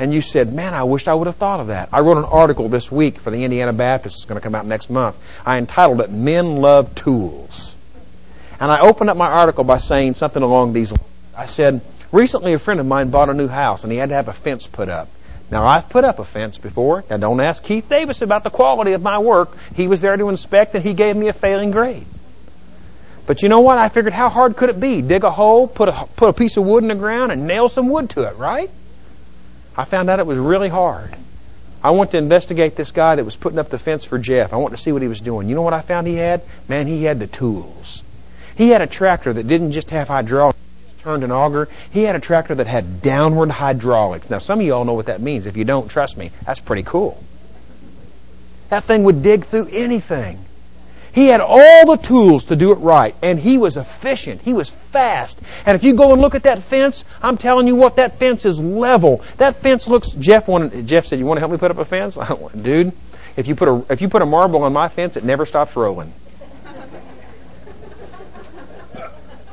And 0.00 0.12
you 0.12 0.20
said, 0.20 0.52
man, 0.52 0.74
I 0.74 0.82
wish 0.82 1.06
I 1.06 1.14
would 1.14 1.28
have 1.28 1.36
thought 1.36 1.60
of 1.60 1.68
that. 1.68 1.90
I 1.92 2.00
wrote 2.00 2.18
an 2.18 2.24
article 2.24 2.68
this 2.68 2.90
week 2.90 3.20
for 3.20 3.30
the 3.30 3.44
Indiana 3.44 3.72
Baptist. 3.72 4.16
It's 4.16 4.24
going 4.24 4.40
to 4.40 4.42
come 4.42 4.56
out 4.56 4.66
next 4.66 4.90
month. 4.90 5.14
I 5.46 5.58
entitled 5.58 6.00
it, 6.00 6.10
Men 6.10 6.56
Love 6.56 6.92
Tools. 6.96 7.76
And 8.58 8.72
I 8.72 8.80
opened 8.80 9.10
up 9.10 9.16
my 9.16 9.28
article 9.28 9.62
by 9.62 9.78
saying 9.78 10.16
something 10.16 10.42
along 10.42 10.72
these 10.72 10.90
lines. 10.90 11.04
I 11.36 11.46
said, 11.46 11.82
recently 12.10 12.52
a 12.52 12.58
friend 12.58 12.80
of 12.80 12.86
mine 12.86 13.10
bought 13.10 13.28
a 13.28 13.34
new 13.34 13.46
house 13.46 13.84
and 13.84 13.92
he 13.92 13.98
had 13.98 14.08
to 14.08 14.16
have 14.16 14.26
a 14.26 14.32
fence 14.32 14.66
put 14.66 14.88
up. 14.88 15.08
Now, 15.50 15.64
I've 15.64 15.88
put 15.88 16.04
up 16.04 16.18
a 16.18 16.24
fence 16.24 16.58
before. 16.58 17.04
Now, 17.08 17.18
don't 17.18 17.40
ask 17.40 17.62
Keith 17.62 17.88
Davis 17.88 18.20
about 18.20 18.42
the 18.42 18.50
quality 18.50 18.92
of 18.92 19.02
my 19.02 19.18
work. 19.18 19.56
He 19.74 19.86
was 19.86 20.00
there 20.00 20.16
to 20.16 20.28
inspect 20.28 20.74
and 20.74 20.82
he 20.82 20.92
gave 20.92 21.16
me 21.16 21.28
a 21.28 21.32
failing 21.32 21.70
grade. 21.70 22.06
But 23.26 23.42
you 23.42 23.48
know 23.48 23.60
what? 23.60 23.78
I 23.78 23.88
figured 23.88 24.12
how 24.12 24.28
hard 24.28 24.56
could 24.56 24.70
it 24.70 24.80
be? 24.80 25.02
Dig 25.02 25.24
a 25.24 25.30
hole, 25.30 25.66
put 25.66 25.88
a, 25.88 26.08
put 26.16 26.30
a 26.30 26.32
piece 26.32 26.56
of 26.56 26.64
wood 26.64 26.82
in 26.82 26.88
the 26.88 26.94
ground, 26.94 27.32
and 27.32 27.46
nail 27.46 27.68
some 27.68 27.88
wood 27.88 28.10
to 28.10 28.22
it, 28.22 28.36
right? 28.36 28.70
I 29.76 29.84
found 29.84 30.08
out 30.08 30.20
it 30.20 30.26
was 30.26 30.38
really 30.38 30.68
hard. 30.68 31.14
I 31.82 31.90
went 31.90 32.12
to 32.12 32.18
investigate 32.18 32.76
this 32.76 32.92
guy 32.92 33.16
that 33.16 33.24
was 33.24 33.36
putting 33.36 33.58
up 33.58 33.68
the 33.68 33.78
fence 33.78 34.04
for 34.04 34.18
Jeff. 34.18 34.52
I 34.52 34.56
wanted 34.56 34.76
to 34.76 34.82
see 34.82 34.92
what 34.92 35.02
he 35.02 35.08
was 35.08 35.20
doing. 35.20 35.48
You 35.48 35.54
know 35.54 35.62
what 35.62 35.74
I 35.74 35.80
found 35.80 36.06
he 36.06 36.14
had? 36.14 36.42
Man, 36.68 36.86
he 36.86 37.04
had 37.04 37.20
the 37.20 37.26
tools. 37.26 38.02
He 38.56 38.70
had 38.70 38.80
a 38.80 38.86
tractor 38.86 39.32
that 39.32 39.46
didn't 39.46 39.72
just 39.72 39.90
have 39.90 40.08
hydraulics 40.08 40.58
turned 41.06 41.22
an 41.22 41.30
auger. 41.30 41.68
He 41.92 42.02
had 42.02 42.16
a 42.16 42.20
tractor 42.20 42.56
that 42.56 42.66
had 42.66 43.00
downward 43.00 43.48
hydraulics. 43.48 44.28
Now, 44.28 44.38
some 44.38 44.58
of 44.58 44.66
you 44.66 44.74
all 44.74 44.84
know 44.84 44.94
what 44.94 45.06
that 45.06 45.20
means. 45.20 45.46
If 45.46 45.56
you 45.56 45.64
don't, 45.64 45.88
trust 45.88 46.16
me, 46.16 46.32
that's 46.44 46.58
pretty 46.58 46.82
cool. 46.82 47.22
That 48.70 48.82
thing 48.82 49.04
would 49.04 49.22
dig 49.22 49.44
through 49.44 49.68
anything. 49.70 50.44
He 51.12 51.28
had 51.28 51.40
all 51.40 51.86
the 51.86 51.96
tools 51.96 52.46
to 52.46 52.56
do 52.56 52.72
it 52.72 52.78
right, 52.78 53.14
and 53.22 53.38
he 53.38 53.56
was 53.56 53.76
efficient. 53.76 54.42
He 54.42 54.52
was 54.52 54.68
fast. 54.68 55.38
And 55.64 55.76
if 55.76 55.84
you 55.84 55.94
go 55.94 56.12
and 56.12 56.20
look 56.20 56.34
at 56.34 56.42
that 56.42 56.64
fence, 56.64 57.04
I'm 57.22 57.38
telling 57.38 57.68
you 57.68 57.76
what, 57.76 57.96
that 57.96 58.18
fence 58.18 58.44
is 58.44 58.58
level. 58.58 59.22
That 59.36 59.54
fence 59.54 59.86
looks. 59.86 60.10
Jeff 60.10 60.48
wanted. 60.48 60.88
Jeff 60.88 61.06
said, 61.06 61.20
"You 61.20 61.24
want 61.24 61.36
to 61.36 61.40
help 61.40 61.52
me 61.52 61.56
put 61.56 61.70
up 61.70 61.78
a 61.78 61.84
fence, 61.84 62.18
dude? 62.60 62.92
If 63.36 63.46
you 63.46 63.54
put 63.54 63.68
a 63.68 63.92
if 63.92 64.02
you 64.02 64.08
put 64.08 64.22
a 64.22 64.26
marble 64.26 64.64
on 64.64 64.72
my 64.72 64.88
fence, 64.88 65.16
it 65.16 65.22
never 65.22 65.46
stops 65.46 65.76
rolling." 65.76 66.12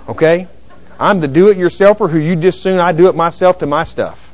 Okay, 0.05 0.47
I'm 0.99 1.19
the 1.19 1.27
do-it-yourselfer 1.27 2.09
who 2.09 2.17
you 2.17 2.35
just 2.35 2.61
soon 2.61 2.79
I 2.79 2.91
do 2.91 3.07
it 3.07 3.15
myself 3.15 3.59
to 3.59 3.65
my 3.65 3.83
stuff. 3.83 4.31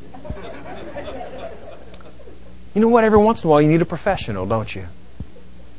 You 2.73 2.81
know 2.81 2.89
what? 2.89 3.03
Every 3.03 3.17
once 3.17 3.43
in 3.43 3.47
a 3.47 3.51
while, 3.51 3.61
you 3.61 3.67
need 3.67 3.81
a 3.81 3.85
professional, 3.85 4.45
don't 4.45 4.73
you? 4.73 4.85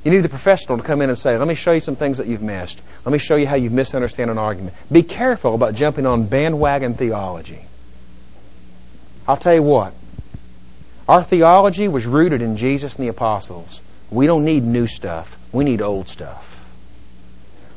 You 0.04 0.10
need 0.10 0.24
a 0.24 0.28
professional 0.28 0.78
to 0.78 0.82
come 0.82 1.02
in 1.02 1.10
and 1.10 1.18
say, 1.18 1.36
let 1.36 1.46
me 1.46 1.54
show 1.54 1.72
you 1.72 1.80
some 1.80 1.94
things 1.94 2.18
that 2.18 2.26
you've 2.26 2.42
missed. 2.42 2.80
Let 3.04 3.12
me 3.12 3.18
show 3.18 3.36
you 3.36 3.46
how 3.46 3.54
you've 3.56 3.72
misunderstood 3.72 4.28
an 4.28 4.38
argument. 4.38 4.74
Be 4.90 5.02
careful 5.02 5.54
about 5.54 5.74
jumping 5.74 6.06
on 6.06 6.26
bandwagon 6.26 6.94
theology. 6.94 7.60
I'll 9.28 9.36
tell 9.36 9.54
you 9.54 9.62
what. 9.62 9.92
Our 11.08 11.22
theology 11.22 11.86
was 11.86 12.06
rooted 12.06 12.40
in 12.40 12.56
Jesus 12.56 12.94
and 12.94 13.04
the 13.04 13.08
apostles. 13.08 13.82
We 14.10 14.26
don't 14.26 14.44
need 14.44 14.64
new 14.64 14.86
stuff. 14.86 15.38
We 15.52 15.64
need 15.64 15.82
old 15.82 16.08
stuff. 16.08 16.49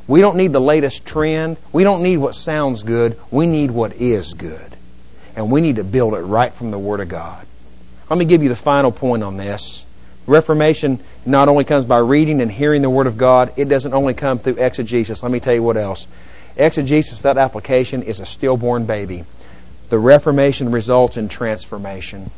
We 0.07 0.21
don't 0.21 0.35
need 0.35 0.51
the 0.51 0.61
latest 0.61 1.05
trend. 1.05 1.57
We 1.71 1.83
don't 1.83 2.03
need 2.03 2.17
what 2.17 2.35
sounds 2.35 2.83
good. 2.83 3.19
We 3.31 3.45
need 3.47 3.71
what 3.71 3.93
is 3.93 4.33
good. 4.33 4.75
And 5.35 5.51
we 5.51 5.61
need 5.61 5.77
to 5.77 5.83
build 5.83 6.13
it 6.13 6.21
right 6.21 6.53
from 6.53 6.71
the 6.71 6.79
Word 6.79 6.99
of 6.99 7.09
God. 7.09 7.45
Let 8.09 8.19
me 8.19 8.25
give 8.25 8.43
you 8.43 8.49
the 8.49 8.55
final 8.55 8.91
point 8.91 9.23
on 9.23 9.37
this. 9.37 9.85
Reformation 10.27 10.99
not 11.25 11.49
only 11.49 11.63
comes 11.63 11.85
by 11.85 11.97
reading 11.97 12.41
and 12.41 12.51
hearing 12.51 12.81
the 12.81 12.89
Word 12.89 13.07
of 13.07 13.17
God, 13.17 13.53
it 13.57 13.69
doesn't 13.69 13.93
only 13.93 14.13
come 14.13 14.39
through 14.39 14.57
exegesis. 14.57 15.23
Let 15.23 15.31
me 15.31 15.39
tell 15.39 15.53
you 15.53 15.63
what 15.63 15.77
else. 15.77 16.07
Exegesis 16.55 17.17
without 17.17 17.37
application 17.37 18.03
is 18.03 18.19
a 18.19 18.25
stillborn 18.25 18.85
baby. 18.85 19.25
The 19.89 19.97
Reformation 19.97 20.71
results 20.71 21.17
in 21.17 21.29
transformation. 21.29 22.29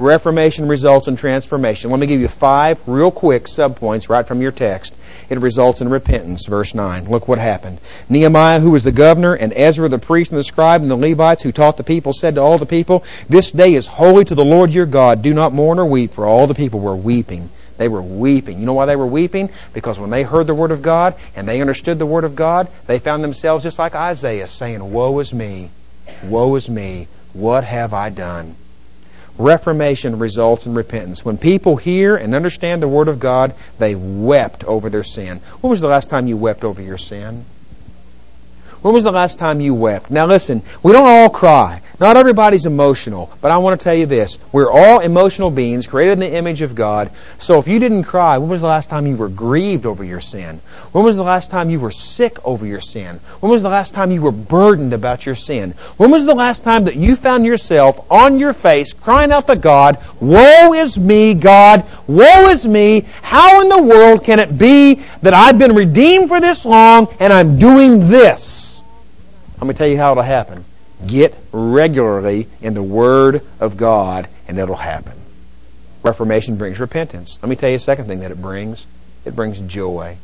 Reformation 0.00 0.66
results 0.66 1.08
in 1.08 1.16
transformation. 1.16 1.90
Let 1.90 2.00
me 2.00 2.06
give 2.06 2.22
you 2.22 2.28
five 2.28 2.80
real 2.88 3.10
quick 3.10 3.44
subpoints 3.44 4.08
right 4.08 4.26
from 4.26 4.40
your 4.40 4.50
text. 4.50 4.94
It 5.28 5.38
results 5.38 5.82
in 5.82 5.90
repentance. 5.90 6.46
Verse 6.46 6.74
9. 6.74 7.04
Look 7.04 7.28
what 7.28 7.38
happened. 7.38 7.80
Nehemiah, 8.08 8.60
who 8.60 8.70
was 8.70 8.82
the 8.82 8.92
governor, 8.92 9.34
and 9.34 9.52
Ezra 9.52 9.90
the 9.90 9.98
priest 9.98 10.32
and 10.32 10.40
the 10.40 10.44
scribe, 10.44 10.80
and 10.80 10.90
the 10.90 10.96
Levites 10.96 11.42
who 11.42 11.52
taught 11.52 11.76
the 11.76 11.84
people, 11.84 12.14
said 12.14 12.36
to 12.36 12.40
all 12.40 12.56
the 12.56 12.64
people, 12.64 13.04
This 13.28 13.52
day 13.52 13.74
is 13.74 13.86
holy 13.86 14.24
to 14.24 14.34
the 14.34 14.42
Lord 14.42 14.72
your 14.72 14.86
God. 14.86 15.20
Do 15.20 15.34
not 15.34 15.52
mourn 15.52 15.78
or 15.78 15.84
weep, 15.84 16.14
for 16.14 16.24
all 16.24 16.46
the 16.46 16.54
people 16.54 16.80
were 16.80 16.96
weeping. 16.96 17.50
They 17.76 17.88
were 17.88 18.00
weeping. 18.00 18.58
You 18.58 18.64
know 18.64 18.72
why 18.72 18.86
they 18.86 18.96
were 18.96 19.06
weeping? 19.06 19.50
Because 19.74 20.00
when 20.00 20.08
they 20.08 20.22
heard 20.22 20.46
the 20.46 20.54
Word 20.54 20.70
of 20.70 20.80
God 20.80 21.14
and 21.36 21.46
they 21.46 21.60
understood 21.60 21.98
the 21.98 22.06
Word 22.06 22.24
of 22.24 22.34
God, 22.34 22.68
they 22.86 22.98
found 22.98 23.22
themselves 23.22 23.64
just 23.64 23.78
like 23.78 23.94
Isaiah 23.94 24.48
saying, 24.48 24.92
Woe 24.92 25.18
is 25.18 25.34
me! 25.34 25.68
Woe 26.24 26.54
is 26.54 26.70
me! 26.70 27.06
What 27.34 27.64
have 27.64 27.92
I 27.92 28.08
done? 28.08 28.56
Reformation 29.40 30.18
results 30.18 30.66
in 30.66 30.74
repentance. 30.74 31.24
When 31.24 31.38
people 31.38 31.76
hear 31.76 32.16
and 32.16 32.34
understand 32.34 32.82
the 32.82 32.88
Word 32.88 33.08
of 33.08 33.18
God, 33.18 33.54
they 33.78 33.94
wept 33.94 34.64
over 34.64 34.90
their 34.90 35.02
sin. 35.02 35.40
When 35.60 35.70
was 35.70 35.80
the 35.80 35.88
last 35.88 36.10
time 36.10 36.26
you 36.26 36.36
wept 36.36 36.62
over 36.62 36.82
your 36.82 36.98
sin? 36.98 37.44
When 38.82 38.94
was 38.94 39.04
the 39.04 39.12
last 39.12 39.38
time 39.38 39.60
you 39.60 39.74
wept? 39.74 40.10
Now 40.10 40.24
listen, 40.24 40.62
we 40.82 40.92
don't 40.92 41.06
all 41.06 41.28
cry. 41.28 41.82
Not 42.00 42.16
everybody's 42.16 42.64
emotional, 42.64 43.30
but 43.42 43.50
I 43.50 43.58
want 43.58 43.78
to 43.78 43.84
tell 43.84 43.94
you 43.94 44.06
this. 44.06 44.38
We're 44.52 44.72
all 44.72 45.00
emotional 45.00 45.50
beings 45.50 45.86
created 45.86 46.12
in 46.12 46.20
the 46.20 46.34
image 46.34 46.62
of 46.62 46.74
God. 46.74 47.10
So 47.38 47.58
if 47.58 47.68
you 47.68 47.78
didn't 47.78 48.04
cry, 48.04 48.38
when 48.38 48.48
was 48.48 48.62
the 48.62 48.68
last 48.68 48.88
time 48.88 49.06
you 49.06 49.18
were 49.18 49.28
grieved 49.28 49.84
over 49.84 50.02
your 50.02 50.22
sin? 50.22 50.62
When 50.92 51.04
was 51.04 51.16
the 51.16 51.22
last 51.22 51.50
time 51.50 51.68
you 51.68 51.78
were 51.78 51.90
sick 51.90 52.38
over 52.42 52.64
your 52.64 52.80
sin? 52.80 53.20
When 53.40 53.52
was 53.52 53.60
the 53.60 53.68
last 53.68 53.92
time 53.92 54.10
you 54.10 54.22
were 54.22 54.32
burdened 54.32 54.94
about 54.94 55.26
your 55.26 55.34
sin? 55.34 55.74
When 55.98 56.10
was 56.10 56.24
the 56.24 56.34
last 56.34 56.64
time 56.64 56.86
that 56.86 56.96
you 56.96 57.16
found 57.16 57.44
yourself 57.44 58.10
on 58.10 58.38
your 58.38 58.54
face 58.54 58.94
crying 58.94 59.30
out 59.30 59.46
to 59.48 59.56
God, 59.56 59.98
Woe 60.20 60.72
is 60.72 60.98
me, 60.98 61.34
God! 61.34 61.84
Woe 62.06 62.48
is 62.48 62.66
me! 62.66 63.04
How 63.20 63.60
in 63.60 63.68
the 63.68 63.82
world 63.82 64.24
can 64.24 64.40
it 64.40 64.56
be 64.56 65.02
that 65.20 65.34
I've 65.34 65.58
been 65.58 65.74
redeemed 65.74 66.28
for 66.28 66.40
this 66.40 66.64
long 66.64 67.14
and 67.20 67.30
I'm 67.30 67.58
doing 67.58 68.08
this? 68.08 68.69
Let 69.60 69.66
me 69.66 69.74
tell 69.74 69.88
you 69.88 69.98
how 69.98 70.12
it'll 70.12 70.22
happen. 70.22 70.64
Get 71.06 71.36
regularly 71.52 72.48
in 72.60 72.74
the 72.74 72.82
Word 72.82 73.42
of 73.58 73.76
God 73.76 74.28
and 74.48 74.58
it'll 74.58 74.76
happen. 74.76 75.18
Reformation 76.02 76.56
brings 76.56 76.80
repentance. 76.80 77.38
Let 77.42 77.48
me 77.48 77.56
tell 77.56 77.68
you 77.68 77.76
a 77.76 77.80
second 77.80 78.06
thing 78.06 78.20
that 78.20 78.30
it 78.30 78.40
brings. 78.40 78.86
It 79.24 79.36
brings 79.36 79.60
joy. 79.60 80.16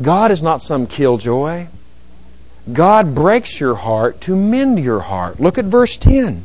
God 0.00 0.30
is 0.30 0.42
not 0.42 0.62
some 0.62 0.86
killjoy. 0.86 1.66
God 2.72 3.14
breaks 3.14 3.60
your 3.60 3.74
heart 3.74 4.22
to 4.22 4.36
mend 4.36 4.78
your 4.78 5.00
heart. 5.00 5.38
Look 5.38 5.58
at 5.58 5.66
verse 5.66 5.96
10. 5.98 6.44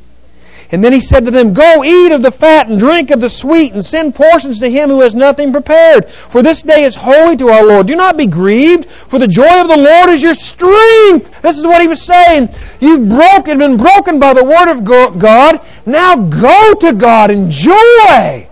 And 0.71 0.83
then 0.83 0.93
he 0.93 1.01
said 1.01 1.25
to 1.25 1.31
them, 1.31 1.53
Go 1.53 1.83
eat 1.83 2.11
of 2.11 2.21
the 2.21 2.31
fat 2.31 2.67
and 2.67 2.79
drink 2.79 3.11
of 3.11 3.21
the 3.21 3.29
sweet 3.29 3.73
and 3.73 3.85
send 3.85 4.15
portions 4.15 4.59
to 4.59 4.69
him 4.69 4.89
who 4.89 5.01
has 5.01 5.13
nothing 5.13 5.51
prepared. 5.51 6.09
For 6.09 6.41
this 6.41 6.61
day 6.61 6.83
is 6.83 6.95
holy 6.95 7.37
to 7.37 7.49
our 7.49 7.63
Lord. 7.63 7.87
Do 7.87 7.95
not 7.95 8.17
be 8.17 8.27
grieved, 8.27 8.85
for 8.89 9.19
the 9.19 9.27
joy 9.27 9.61
of 9.61 9.67
the 9.67 9.77
Lord 9.77 10.09
is 10.09 10.21
your 10.21 10.33
strength. 10.33 11.41
This 11.41 11.57
is 11.57 11.65
what 11.65 11.81
he 11.81 11.87
was 11.87 12.01
saying. 12.01 12.49
You've 12.79 13.07
broken, 13.07 13.59
been 13.59 13.77
broken 13.77 14.19
by 14.19 14.33
the 14.33 14.43
word 14.43 14.71
of 14.71 14.83
God. 14.83 15.61
Now 15.85 16.15
go 16.15 16.73
to 16.73 16.93
God 16.93 17.31
in 17.31 17.51
joy. 17.51 18.49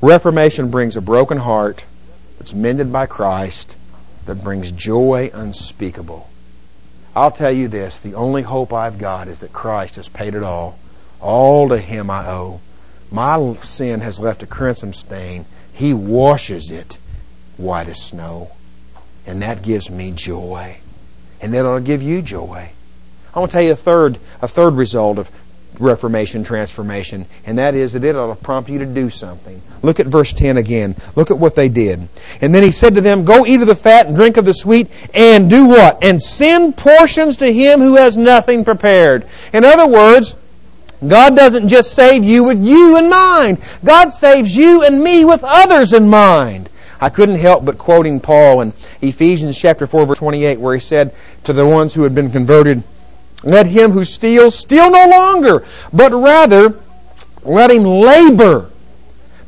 Reformation 0.00 0.70
brings 0.70 0.96
a 0.96 1.00
broken 1.00 1.38
heart 1.38 1.84
that's 2.38 2.54
mended 2.54 2.92
by 2.92 3.06
Christ 3.06 3.76
that 4.26 4.44
brings 4.44 4.70
joy 4.70 5.30
unspeakable. 5.32 6.28
I'll 7.18 7.32
tell 7.32 7.50
you 7.50 7.66
this 7.66 7.98
the 7.98 8.14
only 8.14 8.42
hope 8.42 8.72
I've 8.72 8.96
got 8.96 9.26
is 9.26 9.40
that 9.40 9.52
Christ 9.52 9.96
has 9.96 10.08
paid 10.08 10.36
it 10.36 10.44
all. 10.44 10.78
All 11.20 11.68
to 11.70 11.76
Him 11.76 12.10
I 12.10 12.28
owe. 12.28 12.60
My 13.10 13.56
sin 13.60 14.02
has 14.02 14.20
left 14.20 14.44
a 14.44 14.46
crimson 14.46 14.92
stain. 14.92 15.44
He 15.72 15.92
washes 15.92 16.70
it 16.70 16.96
white 17.56 17.88
as 17.88 18.00
snow. 18.00 18.52
And 19.26 19.42
that 19.42 19.62
gives 19.62 19.90
me 19.90 20.12
joy. 20.12 20.76
And 21.40 21.54
that'll 21.54 21.80
give 21.80 22.02
you 22.02 22.22
joy. 22.22 22.70
I 23.34 23.38
want 23.40 23.50
to 23.50 23.52
tell 23.52 23.64
you 23.64 23.72
a 23.72 23.76
third, 23.76 24.20
a 24.40 24.46
third 24.46 24.74
result 24.74 25.18
of 25.18 25.28
reformation, 25.80 26.44
transformation, 26.44 27.26
and 27.46 27.58
that 27.58 27.74
is 27.74 27.92
that 27.92 28.04
it'll 28.04 28.34
prompt 28.34 28.70
you 28.70 28.78
to 28.78 28.86
do 28.86 29.10
something. 29.10 29.60
Look 29.82 30.00
at 30.00 30.06
verse 30.06 30.32
10 30.32 30.56
again. 30.56 30.96
Look 31.16 31.30
at 31.30 31.38
what 31.38 31.54
they 31.54 31.68
did. 31.68 32.08
And 32.40 32.54
then 32.54 32.62
he 32.62 32.72
said 32.72 32.94
to 32.94 33.00
them, 33.00 33.24
Go 33.24 33.46
eat 33.46 33.60
of 33.60 33.66
the 33.66 33.74
fat 33.74 34.06
and 34.06 34.16
drink 34.16 34.36
of 34.36 34.44
the 34.44 34.54
sweet, 34.54 34.90
and 35.14 35.48
do 35.48 35.66
what? 35.66 36.02
And 36.02 36.22
send 36.22 36.76
portions 36.76 37.36
to 37.38 37.52
him 37.52 37.80
who 37.80 37.96
has 37.96 38.16
nothing 38.16 38.64
prepared. 38.64 39.26
In 39.52 39.64
other 39.64 39.86
words, 39.86 40.36
God 41.06 41.36
doesn't 41.36 41.68
just 41.68 41.94
save 41.94 42.24
you 42.24 42.44
with 42.44 42.62
you 42.62 42.96
in 42.96 43.08
mind. 43.08 43.58
God 43.84 44.10
saves 44.10 44.54
you 44.54 44.82
and 44.82 45.02
me 45.02 45.24
with 45.24 45.44
others 45.44 45.92
in 45.92 46.08
mind. 46.08 46.68
I 47.00 47.08
couldn't 47.10 47.36
help 47.36 47.64
but 47.64 47.78
quoting 47.78 48.18
Paul 48.18 48.60
in 48.60 48.72
Ephesians 49.00 49.56
chapter 49.56 49.86
4 49.86 50.06
verse 50.06 50.18
28 50.18 50.58
where 50.58 50.74
he 50.74 50.80
said 50.80 51.14
to 51.44 51.52
the 51.52 51.66
ones 51.66 51.94
who 51.94 52.02
had 52.02 52.14
been 52.14 52.30
converted, 52.30 52.82
let 53.42 53.66
him 53.66 53.92
who 53.92 54.04
steals 54.04 54.58
steal 54.58 54.90
no 54.90 55.08
longer, 55.08 55.64
but 55.92 56.12
rather 56.12 56.74
let 57.42 57.70
him 57.70 57.84
labor, 57.84 58.70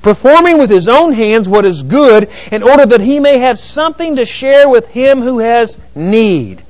performing 0.03 0.59
with 0.59 0.71
his 0.71 0.89
own 0.89 1.13
hands 1.13 1.49
what 1.49 1.67
is 1.67 1.83
good, 1.83 2.31
in 2.53 2.63
order 2.63 2.87
that 2.87 3.01
he 3.01 3.21
may 3.21 3.39
have 3.39 3.59
something 3.59 4.17
to 4.17 4.25
share 4.25 4.69
with 4.69 4.87
him 4.89 5.21
who 5.21 5.39
has 5.39 5.77
need. 5.95 6.63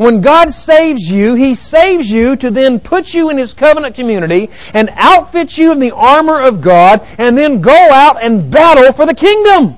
When 0.00 0.22
God 0.22 0.54
saves 0.54 1.10
you, 1.10 1.34
He 1.34 1.54
saves 1.54 2.10
you 2.10 2.34
to 2.36 2.50
then 2.50 2.80
put 2.80 3.12
you 3.12 3.28
in 3.28 3.36
His 3.36 3.52
covenant 3.52 3.94
community 3.94 4.48
and 4.72 4.88
outfit 4.94 5.58
you 5.58 5.72
in 5.72 5.78
the 5.78 5.90
armor 5.90 6.40
of 6.40 6.62
God 6.62 7.06
and 7.18 7.36
then 7.36 7.60
go 7.60 7.70
out 7.70 8.22
and 8.22 8.50
battle 8.50 8.94
for 8.94 9.04
the 9.04 9.12
kingdom. 9.12 9.76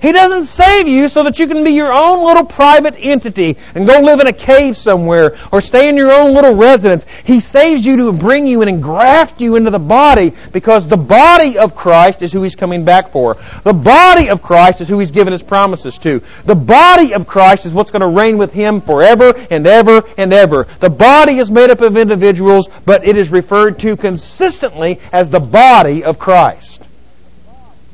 He 0.00 0.12
doesn't 0.12 0.44
save 0.44 0.88
you 0.88 1.08
so 1.08 1.22
that 1.24 1.38
you 1.38 1.46
can 1.46 1.62
be 1.62 1.72
your 1.72 1.92
own 1.92 2.24
little 2.24 2.44
private 2.44 2.94
entity 2.98 3.58
and 3.74 3.86
go 3.86 4.00
live 4.00 4.20
in 4.20 4.26
a 4.26 4.32
cave 4.32 4.76
somewhere 4.76 5.36
or 5.52 5.60
stay 5.60 5.88
in 5.88 5.96
your 5.96 6.10
own 6.10 6.32
little 6.32 6.54
residence. 6.54 7.04
He 7.24 7.38
saves 7.40 7.84
you 7.84 7.96
to 7.98 8.12
bring 8.12 8.46
you 8.46 8.62
and 8.62 8.70
engraft 8.70 9.40
you 9.40 9.56
into 9.56 9.70
the 9.70 9.78
body 9.78 10.32
because 10.52 10.86
the 10.86 10.96
body 10.96 11.58
of 11.58 11.74
Christ 11.74 12.22
is 12.22 12.32
who 12.32 12.42
He's 12.42 12.56
coming 12.56 12.84
back 12.84 13.10
for. 13.10 13.36
The 13.62 13.74
body 13.74 14.30
of 14.30 14.40
Christ 14.40 14.80
is 14.80 14.88
who 14.88 14.98
He's 14.98 15.10
given 15.10 15.32
His 15.32 15.42
promises 15.42 15.98
to. 15.98 16.22
The 16.46 16.54
body 16.54 17.12
of 17.12 17.26
Christ 17.26 17.66
is 17.66 17.74
what's 17.74 17.90
going 17.90 18.00
to 18.00 18.08
reign 18.08 18.38
with 18.38 18.52
Him 18.52 18.80
forever 18.80 19.34
and 19.50 19.66
ever 19.66 20.02
and 20.16 20.32
ever. 20.32 20.66
The 20.80 20.90
body 20.90 21.38
is 21.38 21.50
made 21.50 21.68
up 21.68 21.82
of 21.82 21.98
individuals, 21.98 22.68
but 22.86 23.06
it 23.06 23.18
is 23.18 23.28
referred 23.28 23.78
to 23.80 23.96
consistently 23.96 24.98
as 25.12 25.28
the 25.28 25.40
body 25.40 26.04
of 26.04 26.18
Christ. 26.18 26.82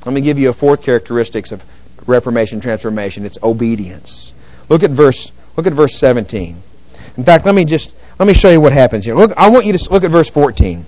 Let 0.04 0.12
me 0.12 0.20
give 0.20 0.38
you 0.38 0.50
a 0.50 0.52
fourth 0.52 0.82
characteristic 0.82 1.50
of 1.50 1.64
Reformation, 2.06 2.60
transformation. 2.60 3.24
It's 3.24 3.38
obedience. 3.42 4.32
Look 4.68 4.82
at 4.82 4.90
verse. 4.90 5.32
Look 5.56 5.66
at 5.66 5.72
verse 5.72 5.96
17. 5.96 6.62
In 7.16 7.24
fact, 7.24 7.46
let 7.46 7.54
me 7.54 7.64
just 7.64 7.92
let 8.18 8.26
me 8.26 8.34
show 8.34 8.50
you 8.50 8.60
what 8.60 8.72
happens 8.72 9.04
here. 9.04 9.14
Look, 9.14 9.32
I 9.36 9.48
want 9.48 9.66
you 9.66 9.72
to 9.72 9.92
look 9.92 10.04
at 10.04 10.10
verse 10.10 10.30
14. 10.30 10.84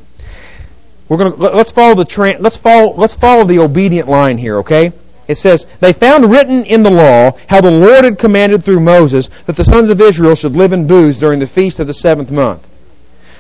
We're 1.09 1.17
going 1.17 1.33
to 1.33 1.39
let's 1.39 1.73
follow 1.73 1.95
the 1.95 2.05
tra- 2.05 2.39
let's 2.39 2.57
follow 2.57 2.95
let's 2.95 3.15
follow 3.15 3.45
the 3.45 3.59
obedient 3.59 4.09
line 4.09 4.39
here. 4.39 4.59
Okay. 4.59 4.93
It 5.27 5.37
says, 5.37 5.67
They 5.81 5.93
found 5.93 6.31
written 6.31 6.65
in 6.65 6.83
the 6.83 6.91
law 6.91 7.33
how 7.49 7.61
the 7.61 7.71
Lord 7.71 8.05
had 8.05 8.19
commanded 8.19 8.65
through 8.65 8.81
Moses 8.81 9.29
that 9.45 9.57
the 9.57 9.65
sons 9.65 9.91
of 9.91 10.01
Israel 10.01 10.35
should 10.35 10.57
live 10.57 10.73
in 10.73 10.87
booths 10.87 11.19
during 11.19 11.39
the 11.39 11.47
feast 11.47 11.79
of 11.79 11.87
the 11.87 11.95
seventh 11.95 12.31
month. 12.31 12.67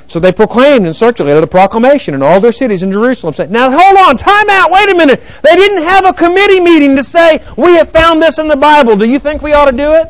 So 0.09 0.19
they 0.19 0.33
proclaimed 0.33 0.87
and 0.87 0.97
circulated 0.97 1.45
a 1.45 1.47
proclamation 1.47 2.15
in 2.15 2.23
all 2.23 2.41
their 2.41 2.51
cities 2.51 2.83
in 2.83 2.91
Jerusalem 2.91 3.35
saying, 3.35 3.53
Now 3.53 3.71
hold 3.71 3.99
on, 3.99 4.17
time 4.17 4.49
out, 4.49 4.71
wait 4.71 4.91
a 4.91 4.95
minute. 4.95 5.23
They 5.43 5.55
didn't 5.55 5.83
have 5.83 6.07
a 6.07 6.15
committee 6.15 6.61
meeting 6.61 6.97
to 6.97 7.03
say, 7.03 7.45
We 7.59 7.75
have 7.77 7.91
found 7.91 8.23
this 8.23 8.39
in 8.39 8.49
the 8.49 8.57
Bible. 8.57 8.97
Do 8.97 9.09
you 9.09 9.19
think 9.19 9.43
we 9.43 9.53
ought 9.53 9.67
to 9.67 9.77
do 9.77 9.93
it? 9.93 10.09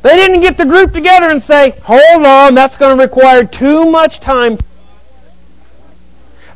They 0.00 0.16
didn't 0.16 0.40
get 0.40 0.56
the 0.56 0.64
group 0.64 0.94
together 0.94 1.30
and 1.30 1.42
say, 1.42 1.74
Hold 1.82 2.24
on, 2.24 2.54
that's 2.54 2.74
going 2.74 2.96
to 2.96 3.02
require 3.02 3.44
too 3.44 3.90
much 3.90 4.18
time. 4.18 4.56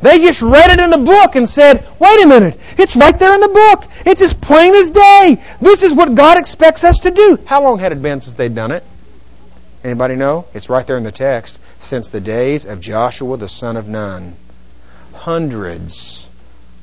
They 0.00 0.18
just 0.18 0.40
read 0.40 0.70
it 0.70 0.80
in 0.80 0.90
the 0.90 0.98
book 0.98 1.36
and 1.36 1.46
said, 1.46 1.86
Wait 1.98 2.24
a 2.24 2.26
minute, 2.26 2.58
it's 2.78 2.96
right 2.96 3.18
there 3.18 3.34
in 3.34 3.40
the 3.40 3.48
book. 3.48 3.84
It's 4.06 4.22
as 4.22 4.32
plain 4.32 4.74
as 4.74 4.90
day. 4.90 5.44
This 5.60 5.82
is 5.82 5.92
what 5.92 6.14
God 6.14 6.38
expects 6.38 6.84
us 6.84 7.00
to 7.00 7.10
do. 7.10 7.38
How 7.44 7.62
long 7.62 7.78
had 7.78 7.92
it 7.92 8.00
been 8.00 8.22
since 8.22 8.34
they'd 8.34 8.54
done 8.54 8.72
it? 8.72 8.82
Anybody 9.84 10.16
know? 10.16 10.46
It's 10.54 10.70
right 10.70 10.86
there 10.86 10.96
in 10.96 11.04
the 11.04 11.12
text. 11.12 11.60
Since 11.80 12.08
the 12.08 12.20
days 12.20 12.64
of 12.64 12.80
Joshua 12.80 13.36
the 13.36 13.50
son 13.50 13.76
of 13.76 13.86
Nun. 13.86 14.34
Hundreds 15.12 16.30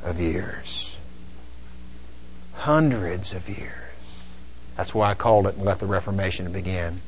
of 0.04 0.20
years. 0.20 0.96
Hundreds 2.54 3.34
of 3.34 3.50
years. 3.50 3.72
That's 4.78 4.94
why 4.94 5.10
I 5.10 5.14
called 5.16 5.48
it 5.48 5.56
and 5.56 5.66
let 5.66 5.80
the 5.80 5.88
Reformation 5.88 6.52
begin. 6.52 7.02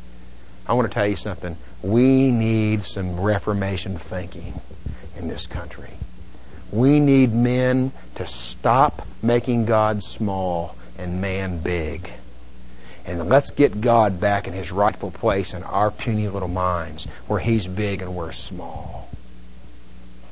I 0.66 0.74
want 0.74 0.92
to 0.92 0.94
tell 0.94 1.08
you 1.08 1.16
something. 1.16 1.58
We 1.84 2.32
need 2.32 2.84
some 2.84 3.20
Reformation 3.20 4.00
thinking 4.00 4.60
in 5.18 5.28
this 5.28 5.46
country. 5.46 5.92
We 6.72 7.00
need 7.00 7.34
men 7.34 7.92
to 8.16 8.26
stop 8.26 9.06
making 9.22 9.66
God 9.66 10.02
small 10.02 10.76
and 10.98 11.22
man 11.22 11.60
big. 11.60 12.12
And 13.06 13.30
let's 13.30 13.52
get 13.52 13.82
God 13.82 14.22
back 14.22 14.48
in 14.48 14.54
his 14.54 14.72
rightful 14.72 15.12
place 15.12 15.54
in 15.54 15.64
our 15.64 15.92
puny 15.92 16.28
little 16.30 16.48
minds, 16.48 17.06
where 17.28 17.40
he's 17.40 17.68
big 17.68 18.02
and 18.02 18.16
we're 18.16 18.32
small. 18.32 19.10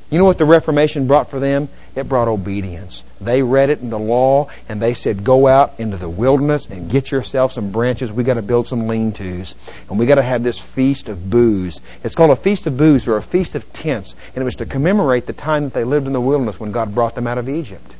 You 0.09 0.17
know 0.17 0.25
what 0.25 0.37
the 0.37 0.45
Reformation 0.45 1.07
brought 1.07 1.29
for 1.29 1.39
them? 1.39 1.69
It 1.95 2.09
brought 2.09 2.27
obedience. 2.27 3.01
They 3.21 3.41
read 3.41 3.69
it 3.69 3.79
in 3.79 3.89
the 3.89 3.99
law 3.99 4.49
and 4.67 4.81
they 4.81 4.93
said, 4.93 5.23
go 5.23 5.47
out 5.47 5.79
into 5.79 5.95
the 5.95 6.09
wilderness 6.09 6.65
and 6.65 6.91
get 6.91 7.11
yourself 7.11 7.53
some 7.53 7.71
branches. 7.71 8.11
We 8.11 8.25
got 8.25 8.33
to 8.33 8.41
build 8.41 8.67
some 8.67 8.87
lean-tos. 8.87 9.55
And 9.89 9.97
we 9.97 10.05
got 10.05 10.15
to 10.15 10.21
have 10.21 10.43
this 10.43 10.59
feast 10.59 11.07
of 11.07 11.29
booths. 11.29 11.79
It's 12.03 12.13
called 12.13 12.31
a 12.31 12.35
feast 12.35 12.67
of 12.67 12.75
booths 12.75 13.07
or 13.07 13.15
a 13.15 13.21
feast 13.21 13.55
of 13.55 13.71
tents. 13.71 14.17
And 14.35 14.41
it 14.41 14.45
was 14.45 14.57
to 14.57 14.65
commemorate 14.65 15.27
the 15.27 15.33
time 15.33 15.63
that 15.63 15.73
they 15.73 15.85
lived 15.85 16.07
in 16.07 16.13
the 16.13 16.19
wilderness 16.19 16.59
when 16.59 16.73
God 16.73 16.93
brought 16.93 17.15
them 17.15 17.27
out 17.27 17.37
of 17.37 17.47
Egypt. 17.47 17.95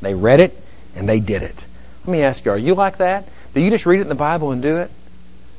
They 0.00 0.14
read 0.14 0.38
it 0.38 0.56
and 0.94 1.08
they 1.08 1.18
did 1.18 1.42
it. 1.42 1.66
Let 2.04 2.12
me 2.12 2.22
ask 2.22 2.44
you, 2.44 2.52
are 2.52 2.58
you 2.58 2.76
like 2.76 2.98
that? 2.98 3.26
Do 3.54 3.60
you 3.60 3.70
just 3.70 3.86
read 3.86 3.98
it 4.00 4.02
in 4.02 4.08
the 4.08 4.14
Bible 4.14 4.52
and 4.52 4.62
do 4.62 4.78
it? 4.78 4.90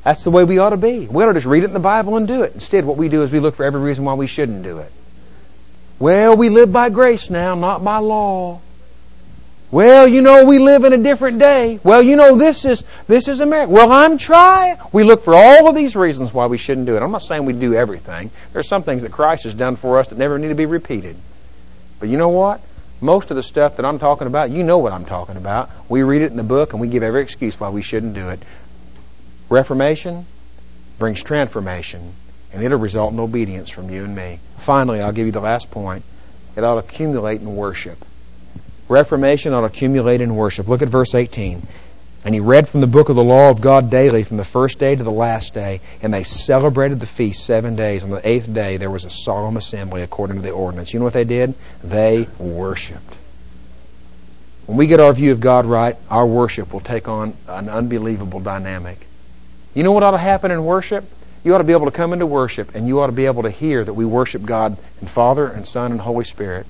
That's 0.04 0.24
the 0.24 0.30
way 0.30 0.44
we 0.44 0.58
ought 0.58 0.70
to 0.70 0.76
be. 0.76 1.06
We 1.06 1.22
ought 1.22 1.28
to 1.28 1.34
just 1.34 1.46
read 1.46 1.62
it 1.62 1.66
in 1.66 1.74
the 1.74 1.78
Bible 1.78 2.16
and 2.16 2.26
do 2.26 2.42
it. 2.42 2.54
Instead, 2.54 2.84
what 2.84 2.96
we 2.96 3.08
do 3.08 3.22
is 3.22 3.30
we 3.30 3.38
look 3.38 3.54
for 3.54 3.64
every 3.64 3.80
reason 3.80 4.04
why 4.04 4.14
we 4.14 4.26
shouldn't 4.26 4.62
do 4.62 4.78
it. 4.78 4.90
Well, 5.98 6.36
we 6.36 6.48
live 6.48 6.72
by 6.72 6.90
grace 6.90 7.30
now, 7.30 7.54
not 7.54 7.84
by 7.84 7.98
law. 7.98 8.60
Well, 9.70 10.06
you 10.06 10.20
know, 10.20 10.44
we 10.44 10.58
live 10.58 10.84
in 10.84 10.92
a 10.92 10.98
different 10.98 11.38
day. 11.38 11.80
Well, 11.82 12.02
you 12.02 12.16
know, 12.16 12.36
this 12.36 12.66
is 12.66 12.84
this 13.06 13.26
is 13.26 13.40
America. 13.40 13.72
Well, 13.72 13.90
I'm 13.90 14.18
trying. 14.18 14.76
We 14.92 15.02
look 15.02 15.22
for 15.22 15.34
all 15.34 15.66
of 15.66 15.74
these 15.74 15.96
reasons 15.96 16.34
why 16.34 16.46
we 16.46 16.58
shouldn't 16.58 16.86
do 16.86 16.94
it. 16.94 17.02
I'm 17.02 17.10
not 17.10 17.22
saying 17.22 17.46
we 17.46 17.54
do 17.54 17.74
everything. 17.74 18.30
There's 18.52 18.68
some 18.68 18.82
things 18.82 19.02
that 19.02 19.12
Christ 19.12 19.44
has 19.44 19.54
done 19.54 19.76
for 19.76 19.98
us 19.98 20.08
that 20.08 20.18
never 20.18 20.38
need 20.38 20.48
to 20.48 20.54
be 20.54 20.66
repeated. 20.66 21.16
But 22.00 22.10
you 22.10 22.18
know 22.18 22.28
what? 22.28 22.60
Most 23.02 23.32
of 23.32 23.36
the 23.36 23.42
stuff 23.42 23.76
that 23.76 23.84
I'm 23.84 23.98
talking 23.98 24.28
about, 24.28 24.52
you 24.52 24.62
know 24.62 24.78
what 24.78 24.92
I'm 24.92 25.04
talking 25.04 25.36
about. 25.36 25.68
We 25.88 26.04
read 26.04 26.22
it 26.22 26.30
in 26.30 26.36
the 26.36 26.44
book 26.44 26.72
and 26.72 26.80
we 26.80 26.86
give 26.86 27.02
every 27.02 27.20
excuse 27.20 27.58
why 27.58 27.68
we 27.68 27.82
shouldn't 27.82 28.14
do 28.14 28.28
it. 28.28 28.40
Reformation 29.48 30.24
brings 31.00 31.20
transformation, 31.20 32.14
and 32.52 32.62
it'll 32.62 32.78
result 32.78 33.12
in 33.12 33.18
obedience 33.18 33.70
from 33.70 33.90
you 33.90 34.04
and 34.04 34.14
me. 34.14 34.38
Finally, 34.58 35.00
I'll 35.00 35.10
give 35.10 35.26
you 35.26 35.32
the 35.32 35.40
last 35.40 35.70
point. 35.72 36.04
It 36.54 36.62
ought 36.62 36.74
to 36.74 36.86
accumulate 36.86 37.40
in 37.40 37.56
worship. 37.56 37.98
Reformation 38.88 39.52
ought 39.52 39.62
to 39.62 39.66
accumulate 39.66 40.20
in 40.20 40.36
worship. 40.36 40.68
Look 40.68 40.80
at 40.80 40.88
verse 40.88 41.14
18. 41.14 41.66
And 42.24 42.34
he 42.34 42.40
read 42.40 42.68
from 42.68 42.80
the 42.80 42.86
book 42.86 43.08
of 43.08 43.16
the 43.16 43.24
law 43.24 43.50
of 43.50 43.60
God 43.60 43.90
daily 43.90 44.22
from 44.22 44.36
the 44.36 44.44
first 44.44 44.78
day 44.78 44.94
to 44.94 45.02
the 45.02 45.10
last 45.10 45.54
day, 45.54 45.80
and 46.02 46.14
they 46.14 46.22
celebrated 46.22 47.00
the 47.00 47.06
feast 47.06 47.44
seven 47.44 47.74
days. 47.74 48.04
On 48.04 48.10
the 48.10 48.26
eighth 48.26 48.52
day, 48.52 48.76
there 48.76 48.90
was 48.90 49.04
a 49.04 49.10
solemn 49.10 49.56
assembly 49.56 50.02
according 50.02 50.36
to 50.36 50.42
the 50.42 50.52
ordinance. 50.52 50.92
You 50.92 51.00
know 51.00 51.04
what 51.04 51.14
they 51.14 51.24
did? 51.24 51.54
They 51.82 52.28
worshiped. 52.38 53.18
When 54.66 54.78
we 54.78 54.86
get 54.86 55.00
our 55.00 55.12
view 55.12 55.32
of 55.32 55.40
God 55.40 55.66
right, 55.66 55.96
our 56.08 56.24
worship 56.24 56.72
will 56.72 56.80
take 56.80 57.08
on 57.08 57.34
an 57.48 57.68
unbelievable 57.68 58.38
dynamic. 58.38 59.06
You 59.74 59.82
know 59.82 59.90
what 59.90 60.04
ought 60.04 60.12
to 60.12 60.18
happen 60.18 60.52
in 60.52 60.64
worship? 60.64 61.04
You 61.42 61.54
ought 61.54 61.58
to 61.58 61.64
be 61.64 61.72
able 61.72 61.86
to 61.86 61.92
come 61.92 62.12
into 62.12 62.26
worship, 62.26 62.76
and 62.76 62.86
you 62.86 63.00
ought 63.00 63.08
to 63.08 63.12
be 63.12 63.26
able 63.26 63.42
to 63.42 63.50
hear 63.50 63.82
that 63.82 63.94
we 63.94 64.04
worship 64.04 64.44
God 64.44 64.76
and 65.00 65.10
Father 65.10 65.48
and 65.48 65.66
Son 65.66 65.90
and 65.90 66.00
Holy 66.00 66.24
Spirit. 66.24 66.66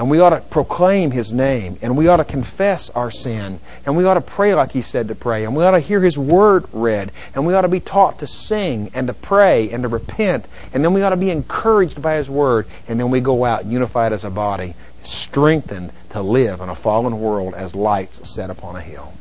And 0.00 0.08
we 0.08 0.18
ought 0.18 0.30
to 0.30 0.40
proclaim 0.40 1.10
His 1.10 1.30
name. 1.30 1.78
And 1.82 1.94
we 1.94 2.08
ought 2.08 2.16
to 2.16 2.24
confess 2.24 2.88
our 2.88 3.10
sin. 3.10 3.60
And 3.84 3.98
we 3.98 4.06
ought 4.06 4.14
to 4.14 4.22
pray 4.22 4.54
like 4.54 4.72
He 4.72 4.80
said 4.80 5.08
to 5.08 5.14
pray. 5.14 5.44
And 5.44 5.54
we 5.54 5.62
ought 5.62 5.72
to 5.72 5.78
hear 5.78 6.00
His 6.00 6.16
Word 6.16 6.64
read. 6.72 7.12
And 7.34 7.46
we 7.46 7.52
ought 7.52 7.60
to 7.60 7.68
be 7.68 7.80
taught 7.80 8.20
to 8.20 8.26
sing 8.26 8.92
and 8.94 9.08
to 9.08 9.12
pray 9.12 9.68
and 9.70 9.82
to 9.82 9.90
repent. 9.90 10.46
And 10.72 10.82
then 10.82 10.94
we 10.94 11.02
ought 11.02 11.10
to 11.10 11.18
be 11.18 11.30
encouraged 11.30 12.00
by 12.00 12.16
His 12.16 12.30
Word. 12.30 12.66
And 12.88 12.98
then 12.98 13.10
we 13.10 13.20
go 13.20 13.44
out 13.44 13.66
unified 13.66 14.14
as 14.14 14.24
a 14.24 14.30
body, 14.30 14.74
strengthened 15.02 15.92
to 16.12 16.22
live 16.22 16.62
in 16.62 16.70
a 16.70 16.74
fallen 16.74 17.20
world 17.20 17.52
as 17.52 17.74
lights 17.74 18.26
set 18.26 18.48
upon 18.48 18.76
a 18.76 18.80
hill. 18.80 19.12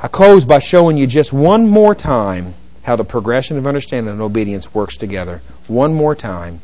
I 0.00 0.08
close 0.08 0.46
by 0.46 0.60
showing 0.60 0.96
you 0.96 1.06
just 1.06 1.30
one 1.30 1.68
more 1.68 1.94
time 1.94 2.54
how 2.84 2.96
the 2.96 3.04
progression 3.04 3.58
of 3.58 3.66
understanding 3.66 4.10
and 4.10 4.22
obedience 4.22 4.72
works 4.72 4.96
together. 4.96 5.42
One 5.66 5.92
more 5.92 6.14
time 6.14 6.62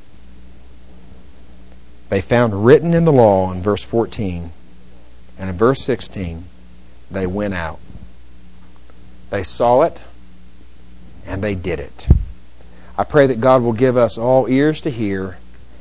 they 2.17 2.23
found 2.23 2.65
written 2.65 2.95
in 2.95 3.05
the 3.05 3.13
law 3.13 3.53
in 3.53 3.61
verse 3.61 3.83
14 3.83 4.51
and 5.39 5.51
in 5.51 5.55
verse 5.55 5.83
16, 5.83 6.47
they 7.11 7.27
went 7.27 7.53
out. 7.53 7.79
They 9.29 9.43
saw 9.43 9.83
it 9.83 10.03
and 11.27 11.43
they 11.43 11.55
did 11.55 11.79
it. 11.79 12.09
I 12.97 13.05
pray 13.05 13.27
that 13.27 13.43
God 13.43 13.61
will 13.61 13.75
give 13.75 13.99
us 13.99 14.17
all 14.17 14.49
ears 14.49 14.81
to 14.81 14.91
hear 14.91 15.37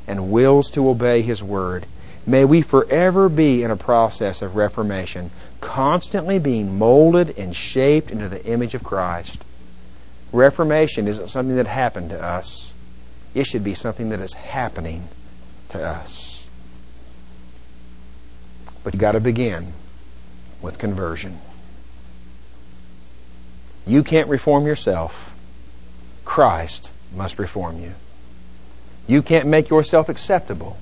and 0.06 0.30
wills 0.30 0.72
to 0.72 0.90
obey 0.90 1.22
His 1.22 1.42
word. 1.42 1.86
May 2.26 2.44
we 2.44 2.60
forever 2.60 3.30
be 3.30 3.62
in 3.62 3.70
a 3.70 3.76
process 3.76 4.42
of 4.42 4.56
reformation, 4.56 5.30
constantly 5.62 6.38
being 6.38 6.76
molded 6.76 7.38
and 7.38 7.56
shaped 7.56 8.10
into 8.10 8.28
the 8.28 8.44
image 8.44 8.74
of 8.74 8.84
Christ. 8.84 9.38
Reformation 10.32 11.08
isn't 11.08 11.30
something 11.30 11.56
that 11.56 11.66
happened 11.66 12.10
to 12.10 12.22
us. 12.22 12.74
It 13.32 13.46
should 13.46 13.64
be 13.64 13.72
something 13.72 14.10
that 14.10 14.20
is 14.20 14.34
happening 14.34 15.08
to 15.76 15.84
us. 15.84 16.48
But 18.84 18.94
you 18.94 19.00
got 19.00 19.12
to 19.12 19.20
begin 19.20 19.72
with 20.62 20.78
conversion. 20.78 21.38
You 23.86 24.02
can't 24.02 24.28
reform 24.28 24.66
yourself. 24.66 25.32
Christ 26.24 26.90
must 27.14 27.38
reform 27.38 27.80
you. 27.80 27.92
You 29.06 29.22
can't 29.22 29.46
make 29.46 29.70
yourself 29.70 30.08
acceptable. 30.08 30.76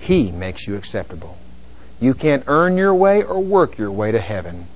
He 0.00 0.32
makes 0.32 0.66
you 0.66 0.76
acceptable. 0.76 1.38
You 2.00 2.14
can't 2.14 2.44
earn 2.46 2.76
your 2.76 2.94
way 2.94 3.22
or 3.22 3.40
work 3.40 3.78
your 3.78 3.90
way 3.90 4.12
to 4.12 4.20
heaven. 4.20 4.66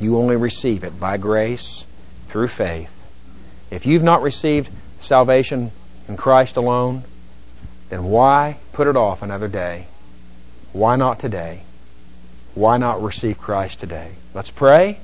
You 0.00 0.18
only 0.18 0.36
receive 0.36 0.84
it 0.84 0.98
by 0.98 1.16
grace 1.16 1.86
through 2.28 2.48
faith. 2.48 2.94
If 3.70 3.86
you've 3.86 4.02
not 4.02 4.22
received 4.22 4.70
salvation 5.00 5.70
in 6.08 6.16
Christ 6.16 6.56
alone, 6.56 7.04
then 7.88 8.04
why 8.04 8.58
put 8.78 8.86
it 8.86 8.94
off 8.94 9.22
another 9.22 9.48
day? 9.48 9.88
Why 10.72 10.94
not 10.94 11.18
today? 11.18 11.62
Why 12.54 12.76
not 12.76 13.02
receive 13.02 13.36
Christ 13.36 13.80
today? 13.80 14.12
Let's 14.34 14.52
pray. 14.52 15.00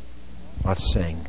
Let's 0.65 0.93
sing. 0.93 1.27